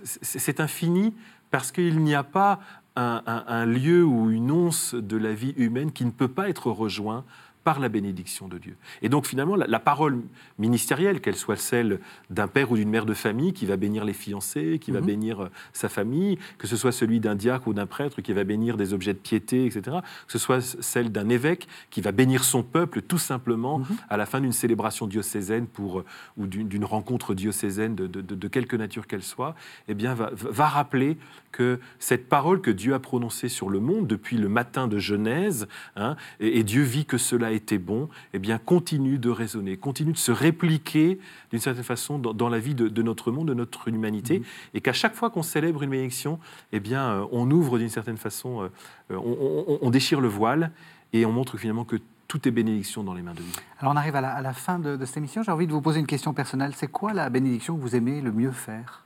c'est 0.04 0.60
infini 0.60 1.14
parce 1.52 1.72
qu'il 1.72 2.00
n'y 2.00 2.16
a 2.16 2.24
pas 2.24 2.60
un, 2.98 3.66
lieu 3.66 4.04
ou 4.04 4.32
une 4.32 4.52
once 4.52 4.95
de 4.95 5.18
la 5.18 5.34
vie 5.34 5.54
humaine 5.58 5.91
qui 5.91 6.06
ne 6.06 6.12
peut 6.12 6.28
pas 6.28 6.50
être 6.50 6.72
rejoint 6.72 7.24
par 7.68 7.82
la 7.82 7.89
bénédiction 7.89 8.47
de 8.47 8.57
Dieu. 8.57 8.78
Et 9.01 9.09
donc 9.09 9.26
finalement, 9.26 9.57
la, 9.57 9.80
parole 9.80 10.22
ministérielle, 10.57 11.20
qu'elle 11.20 11.36
soit 11.36 11.57
celle 11.57 11.99
d'un 12.30 12.47
père 12.47 12.72
ou 12.72 12.78
d'une 12.78 12.88
mère 12.88 13.05
de 13.05 13.13
famille 13.13 13.51
qui 13.51 13.65
va 13.65 13.76
bénir 13.76 14.05
les 14.05 14.13
fiancés, 14.13 14.80
qui 14.80 14.91
va 14.91 15.01
mhm. 15.01 15.05
bénir 15.05 15.43
euh, 15.43 15.49
sa 15.74 15.89
famille, 15.89 16.39
que 16.59 16.65
ce 16.65 16.78
soit 16.78 16.93
celui 16.93 17.20
d'un 17.20 17.36
diacre 17.36 17.68
ou 17.68 17.74
d'un 17.74 17.86
prêtre 17.86 18.22
qui 18.22 18.32
va 18.32 18.45
bénir 18.45 18.78
des 18.78 18.93
objets 18.93 19.13
de 19.13 19.20
piété, 19.20 19.65
etc., 19.65 19.97
que 20.26 20.32
ce 20.32 20.38
soit 20.38 20.61
celle 20.61 21.11
d'un 21.11 21.28
évêque 21.28 21.68
qui 21.89 21.99
va 21.99 22.13
bénir 22.13 22.45
son 22.45 22.63
peuple 22.63 23.01
tout 23.01 23.18
simplement 23.18 23.80
mhm. 23.80 23.97
à 24.07 24.15
la 24.15 24.26
fin 24.26 24.39
d'une 24.39 24.53
célébration 24.53 25.05
diocésaine 25.05 25.68
pour, 25.68 25.99
euh, 25.99 26.05
ou 26.38 26.47
d'une 26.47 26.86
rencontre 26.86 27.34
diocésaine 27.34 27.95
de, 27.95 28.07
de, 28.07 28.47
quelque 28.47 28.78
nature 28.78 29.07
qu'elle 29.07 29.24
soit, 29.24 29.55
eh 29.89 29.93
bien, 29.93 30.13
va, 30.13 30.32
va 30.32 30.68
rappeler 30.68 31.18
que 31.51 31.80
cette 31.99 32.30
parole 32.30 32.61
que 32.61 32.72
Dieu 32.72 32.93
a 32.93 32.99
prononcée 32.99 33.49
sur 33.49 33.70
le 33.70 33.80
monde 33.80 34.07
depuis 34.07 34.38
le 34.38 34.47
matin 34.47 34.88
de 34.88 34.99
Genèse, 34.99 35.68
hein, 35.95 36.15
et, 36.39 36.63
Dieu 36.63 36.84
vit 36.84 37.05
que 37.05 37.18
cela 37.18 37.51
était 37.58 37.78
bon, 37.78 38.08
eh 38.34 38.39
bien, 38.39 38.58
continue 38.58 39.18
de 39.18 39.30
résonner, 39.30 39.76
continue 39.76 40.14
de 40.14 40.18
se 40.18 40.32
répliquer 40.32 41.20
d'une 41.51 41.60
certaine 41.60 41.84
façon 41.84 42.18
dans, 42.18 42.49
la 42.49 42.60
vie 42.60 42.76
de, 42.76 43.01
notre 43.01 43.32
monde, 43.32 43.49
de 43.49 43.53
notre 43.53 43.89
humanité, 43.89 44.39
mhm. 44.39 44.45
et 44.76 44.82
qu'à 44.82 44.93
chaque 44.93 45.16
fois 45.16 45.30
qu'on 45.30 45.43
célèbre 45.43 45.84
une 45.84 45.89
bénédiction, 45.89 46.39
eh 46.72 46.80
bien, 46.80 47.10
euh, 47.10 47.26
on 47.32 47.51
ouvre 47.51 47.78
d'une 47.78 47.89
certaine 47.89 48.18
façon, 48.18 48.62
euh, 48.62 48.70
euh, 49.12 49.78
on, 49.82 49.89
déchire 49.89 50.22
le 50.22 50.28
voile 50.28 50.72
et 51.12 51.26
on 51.26 51.32
montre 51.32 51.58
finalement 51.58 51.84
que 51.84 51.97
tout 52.28 52.47
est 52.47 52.51
bénédiction 52.51 53.03
dans 53.03 53.14
les 53.14 53.22
mains 53.22 53.34
de 53.34 53.41
Dieu. 53.41 53.51
Alors 53.80 53.93
on 53.93 53.97
arrive 53.97 54.16
à 54.16 54.41
la, 54.41 54.53
fin 54.53 54.80
de, 54.80 54.95
de 54.95 55.05
cette 55.05 55.18
émission. 55.18 55.43
J'ai 55.43 55.51
envie 55.51 55.68
de 55.68 55.72
vous 55.72 55.82
poser 55.82 55.99
une 55.99 56.08
question 56.08 56.34
personnelle. 56.34 56.74
C'est 56.76 56.89
quoi 56.89 57.14
la 57.14 57.30
bénédiction 57.30 57.76
que 57.76 57.82
vous 57.82 57.95
aimez 57.95 58.22
le 58.22 58.32
mieux 58.32 58.51
faire? 58.51 59.05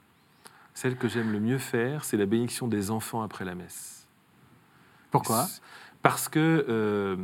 Celle 0.74 0.96
que 0.96 1.08
j'aime 1.08 1.32
le 1.32 1.40
mieux 1.40 1.60
faire, 1.60 2.04
c'est 2.04 2.18
la 2.18 2.26
bénédiction 2.26 2.68
des 2.68 2.90
enfants 2.90 3.22
après 3.22 3.46
la 3.46 3.56
messe. 3.56 4.08
Pourquoi? 5.12 5.48
Parce 6.02 6.30
que 6.30 7.18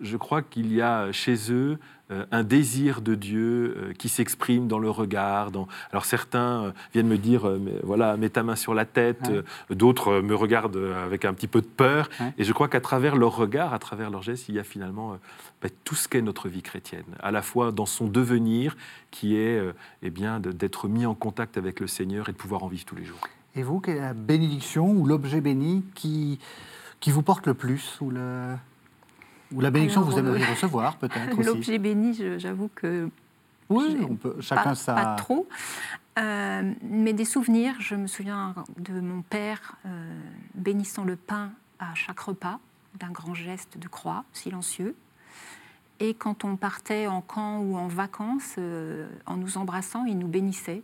je 0.00 0.16
crois 0.16 0.42
qu'il 0.42 0.72
y 0.72 0.82
a 0.82 1.12
chez 1.12 1.52
eux 1.52 1.78
euh, 2.12 2.24
un 2.30 2.44
désir 2.44 3.00
de 3.00 3.16
Dieu 3.16 3.74
euh, 3.76 3.92
qui 3.92 4.08
s'exprime 4.08 4.68
dans 4.68 4.78
le 4.78 4.88
regard. 4.88 5.50
Alors 5.90 6.04
certains 6.04 6.66
euh, 6.66 6.72
viennent 6.94 7.08
me 7.08 7.18
dire, 7.18 7.50
voilà, 7.82 8.16
mets 8.16 8.28
ta 8.28 8.44
main 8.44 8.54
sur 8.54 8.74
la 8.74 8.84
tête, 8.84 9.32
d'autres 9.70 10.20
me 10.20 10.36
regardent 10.36 10.94
avec 11.04 11.24
un 11.24 11.34
petit 11.34 11.48
peu 11.48 11.60
de 11.60 11.66
peur. 11.66 12.08
Et 12.38 12.44
je 12.44 12.52
crois 12.52 12.68
qu'à 12.68 12.80
travers 12.80 13.16
leur 13.16 13.34
regard, 13.34 13.74
à 13.74 13.80
travers 13.80 14.10
leur 14.10 14.22
geste, 14.22 14.48
il 14.48 14.54
y 14.54 14.60
a 14.60 14.62
finalement 14.62 15.18
ben, 15.60 15.70
tout 15.82 15.96
ce 15.96 16.06
qu'est 16.06 16.22
notre 16.22 16.48
vie 16.48 16.62
chrétienne, 16.62 17.04
à 17.20 17.32
la 17.32 17.42
fois 17.42 17.72
dans 17.72 17.86
son 17.86 18.06
devenir, 18.06 18.76
qui 19.10 19.36
est 19.36 19.60
eh 20.02 20.10
bien 20.10 20.38
d'être 20.38 20.86
mis 20.86 21.06
en 21.06 21.14
contact 21.14 21.58
avec 21.58 21.80
le 21.80 21.88
Seigneur 21.88 22.28
et 22.28 22.32
de 22.32 22.36
pouvoir 22.36 22.62
en 22.62 22.68
vivre 22.68 22.84
tous 22.84 22.96
les 22.96 23.04
jours. 23.04 23.20
Et 23.56 23.64
vous, 23.64 23.80
quelle 23.80 23.96
est 23.96 24.00
la 24.00 24.14
bénédiction 24.14 24.92
ou 24.92 25.06
l'objet 25.06 25.40
béni 25.40 25.82
qui, 25.94 26.38
qui 27.00 27.10
vous 27.10 27.22
porte 27.22 27.46
le 27.46 27.54
plus 27.54 27.98
ou 28.00 28.10
le... 28.10 28.54
Ou 29.52 29.60
la 29.60 29.70
bénédiction, 29.70 30.02
vous 30.02 30.18
aimeriez 30.18 30.44
euh, 30.44 30.50
recevoir 30.50 30.96
peut-être 30.96 31.40
L'objet 31.44 31.78
béni, 31.78 32.20
j'avoue 32.38 32.70
que. 32.74 33.08
Oui, 33.68 33.96
on 34.08 34.14
peut, 34.14 34.36
chacun 34.40 34.62
pas, 34.62 34.74
ça. 34.74 34.94
Pas 34.94 35.14
trop. 35.16 35.48
Euh, 36.18 36.72
mais 36.82 37.12
des 37.12 37.24
souvenirs, 37.24 37.74
je 37.80 37.94
me 37.94 38.06
souviens 38.06 38.54
de 38.78 39.00
mon 39.00 39.22
père 39.22 39.76
euh, 39.84 40.20
bénissant 40.54 41.04
le 41.04 41.16
pain 41.16 41.50
à 41.78 41.94
chaque 41.94 42.20
repas, 42.20 42.58
d'un 42.98 43.10
grand 43.10 43.34
geste 43.34 43.78
de 43.78 43.88
croix, 43.88 44.24
silencieux. 44.32 44.96
Et 45.98 46.14
quand 46.14 46.44
on 46.44 46.56
partait 46.56 47.06
en 47.06 47.20
camp 47.20 47.58
ou 47.58 47.76
en 47.76 47.88
vacances, 47.88 48.56
en 49.26 49.36
nous 49.36 49.56
embrassant, 49.56 50.04
il 50.04 50.18
nous 50.18 50.28
bénissait, 50.28 50.82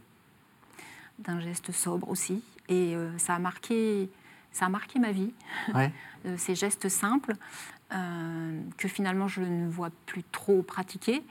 d'un 1.19 1.39
geste 1.41 1.71
sobre 1.71 2.09
aussi. 2.09 2.43
Et 2.69 2.97
ça, 3.19 3.35
a 3.35 3.39
marqué, 3.39 4.11
ça 4.53 4.67
a 4.67 4.69
marqué 4.71 4.99
ma 4.99 5.13
vie, 5.13 5.33
ces 6.39 6.55
gestes 6.55 6.89
simples. 6.89 7.35
Euh, 7.95 8.61
que 8.79 8.89
finalement 8.89 9.29
je 9.29 9.43
ne 9.43 9.69
vois 9.69 9.91
plus 10.07 10.23
trop 10.33 10.63
pratiquer. 10.63 11.23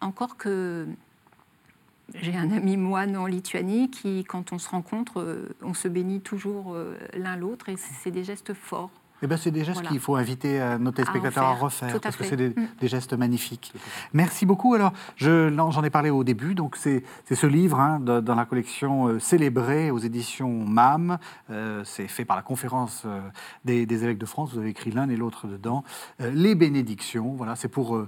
Encore 0.00 0.36
que 0.36 0.88
j'ai 2.14 2.34
un 2.36 2.50
ami 2.50 2.76
moine 2.76 3.16
en 3.16 3.26
Lituanie 3.26 3.88
qui, 3.88 4.24
quand 4.24 4.52
on 4.52 4.58
se 4.58 4.68
rencontre, 4.68 5.20
euh, 5.20 5.54
on 5.62 5.74
se 5.74 5.86
bénit 5.86 6.20
toujours 6.20 6.74
euh, 6.74 6.96
l'un 7.14 7.36
l'autre 7.36 7.68
et 7.68 7.76
c'est 7.76 8.10
des 8.10 8.24
gestes 8.24 8.52
forts. 8.52 8.90
Eh 9.22 9.26
ben, 9.26 9.36
c'est 9.36 9.50
des 9.50 9.64
gestes 9.64 9.82
qu'il 9.82 10.00
faut 10.00 10.16
inviter 10.16 10.60
euh, 10.60 10.78
nos 10.78 10.92
téléspectateurs 10.92 11.44
à, 11.44 11.52
refaire, 11.52 12.00
parce 12.00 12.16
que 12.16 12.24
c'est 12.24 12.36
mm. 12.36 12.54
des, 12.80 12.88
gestes 12.88 13.12
magnifiques. 13.12 13.72
Merci 14.14 14.46
beaucoup. 14.46 14.74
Alors, 14.74 14.92
j'en 15.18 15.84
ai 15.84 15.90
parlé 15.90 16.10
au 16.10 16.24
début, 16.24 16.54
donc 16.54 16.76
c'est 16.76 17.02
ce 17.30 17.46
livre 17.46 17.78
hein, 17.78 18.00
dans 18.00 18.34
la 18.34 18.44
collection 18.44 19.08
euh, 19.08 19.18
Célébré 19.18 19.90
aux 19.90 19.98
éditions 19.98 20.50
MAM. 20.50 21.18
Euh, 21.50 21.82
c'est 21.84 22.08
fait 22.08 22.24
par 22.24 22.36
la 22.36 22.42
conférence 22.42 23.06
des, 23.64 23.82
évêques 23.82 24.18
de 24.18 24.26
France. 24.26 24.52
Vous 24.52 24.58
avez 24.60 24.70
écrit 24.70 24.90
l'un 24.90 25.08
et 25.08 25.16
l'autre 25.16 25.46
dedans. 25.46 25.84
les 26.18 26.54
bénédictions, 26.54 27.34
voilà, 27.36 27.56
c'est 27.56 27.68
pour, 27.68 28.02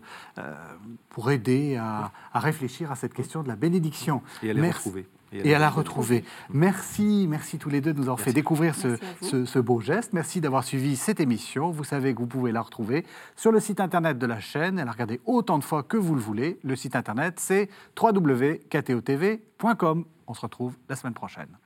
pour 1.11 1.31
aider 1.31 1.77
à, 1.77 2.11
à, 2.33 2.41
réfléchir 2.41 2.91
à 2.91 2.97
cette 2.97 3.15
question 3.15 3.43
de 3.43 3.49
la 3.49 3.57
bénédiction. 3.57 4.23
Et 4.43 4.51
à 4.51 4.53
les 4.53 4.71
retrouver 4.71 5.07
et 5.33 5.55
à 5.55 5.59
la 5.59 5.71
retrouver. 5.71 6.25
Merci, 6.51 7.27
merci 7.29 7.59
tous 7.59 7.71
les 7.71 7.81
deux 7.81 7.93
de 7.93 7.99
nous 7.99 8.05
avoir 8.05 8.21
fait 8.21 8.33
découvrir 8.33 8.75
ce, 8.75 8.99
ce, 9.23 9.59
beau 9.59 9.81
geste. 9.81 10.13
Merci 10.13 10.41
d'avoir 10.41 10.65
suivi 10.65 10.97
cette 10.97 11.21
émission. 11.21 11.71
Vous 11.71 11.85
savez 11.85 12.15
que 12.15 12.19
vous 12.19 12.27
pouvez 12.27 12.53
la 12.53 12.63
retrouver 12.63 13.05
sur 13.37 13.53
le 13.53 13.61
site 13.61 13.81
internet 13.81 14.19
de 14.19 14.27
la 14.27 14.41
chaîne 14.41 14.79
et 14.79 14.85
la 14.85 14.93
regarder 14.93 15.21
autant 15.27 15.59
de 15.59 15.65
fois 15.65 15.83
que 15.83 15.97
vous 15.97 16.15
le 16.15 16.21
voulez. 16.21 16.59
Le 16.63 16.77
site 16.77 16.97
internet, 16.97 17.39
c'est 17.39 17.69
www.ktotv.com. 18.01 20.05
On 20.27 20.35
se 20.35 20.41
retrouve 20.41 20.77
la 20.89 20.97
semaine 20.97 21.15
prochaine. 21.15 21.59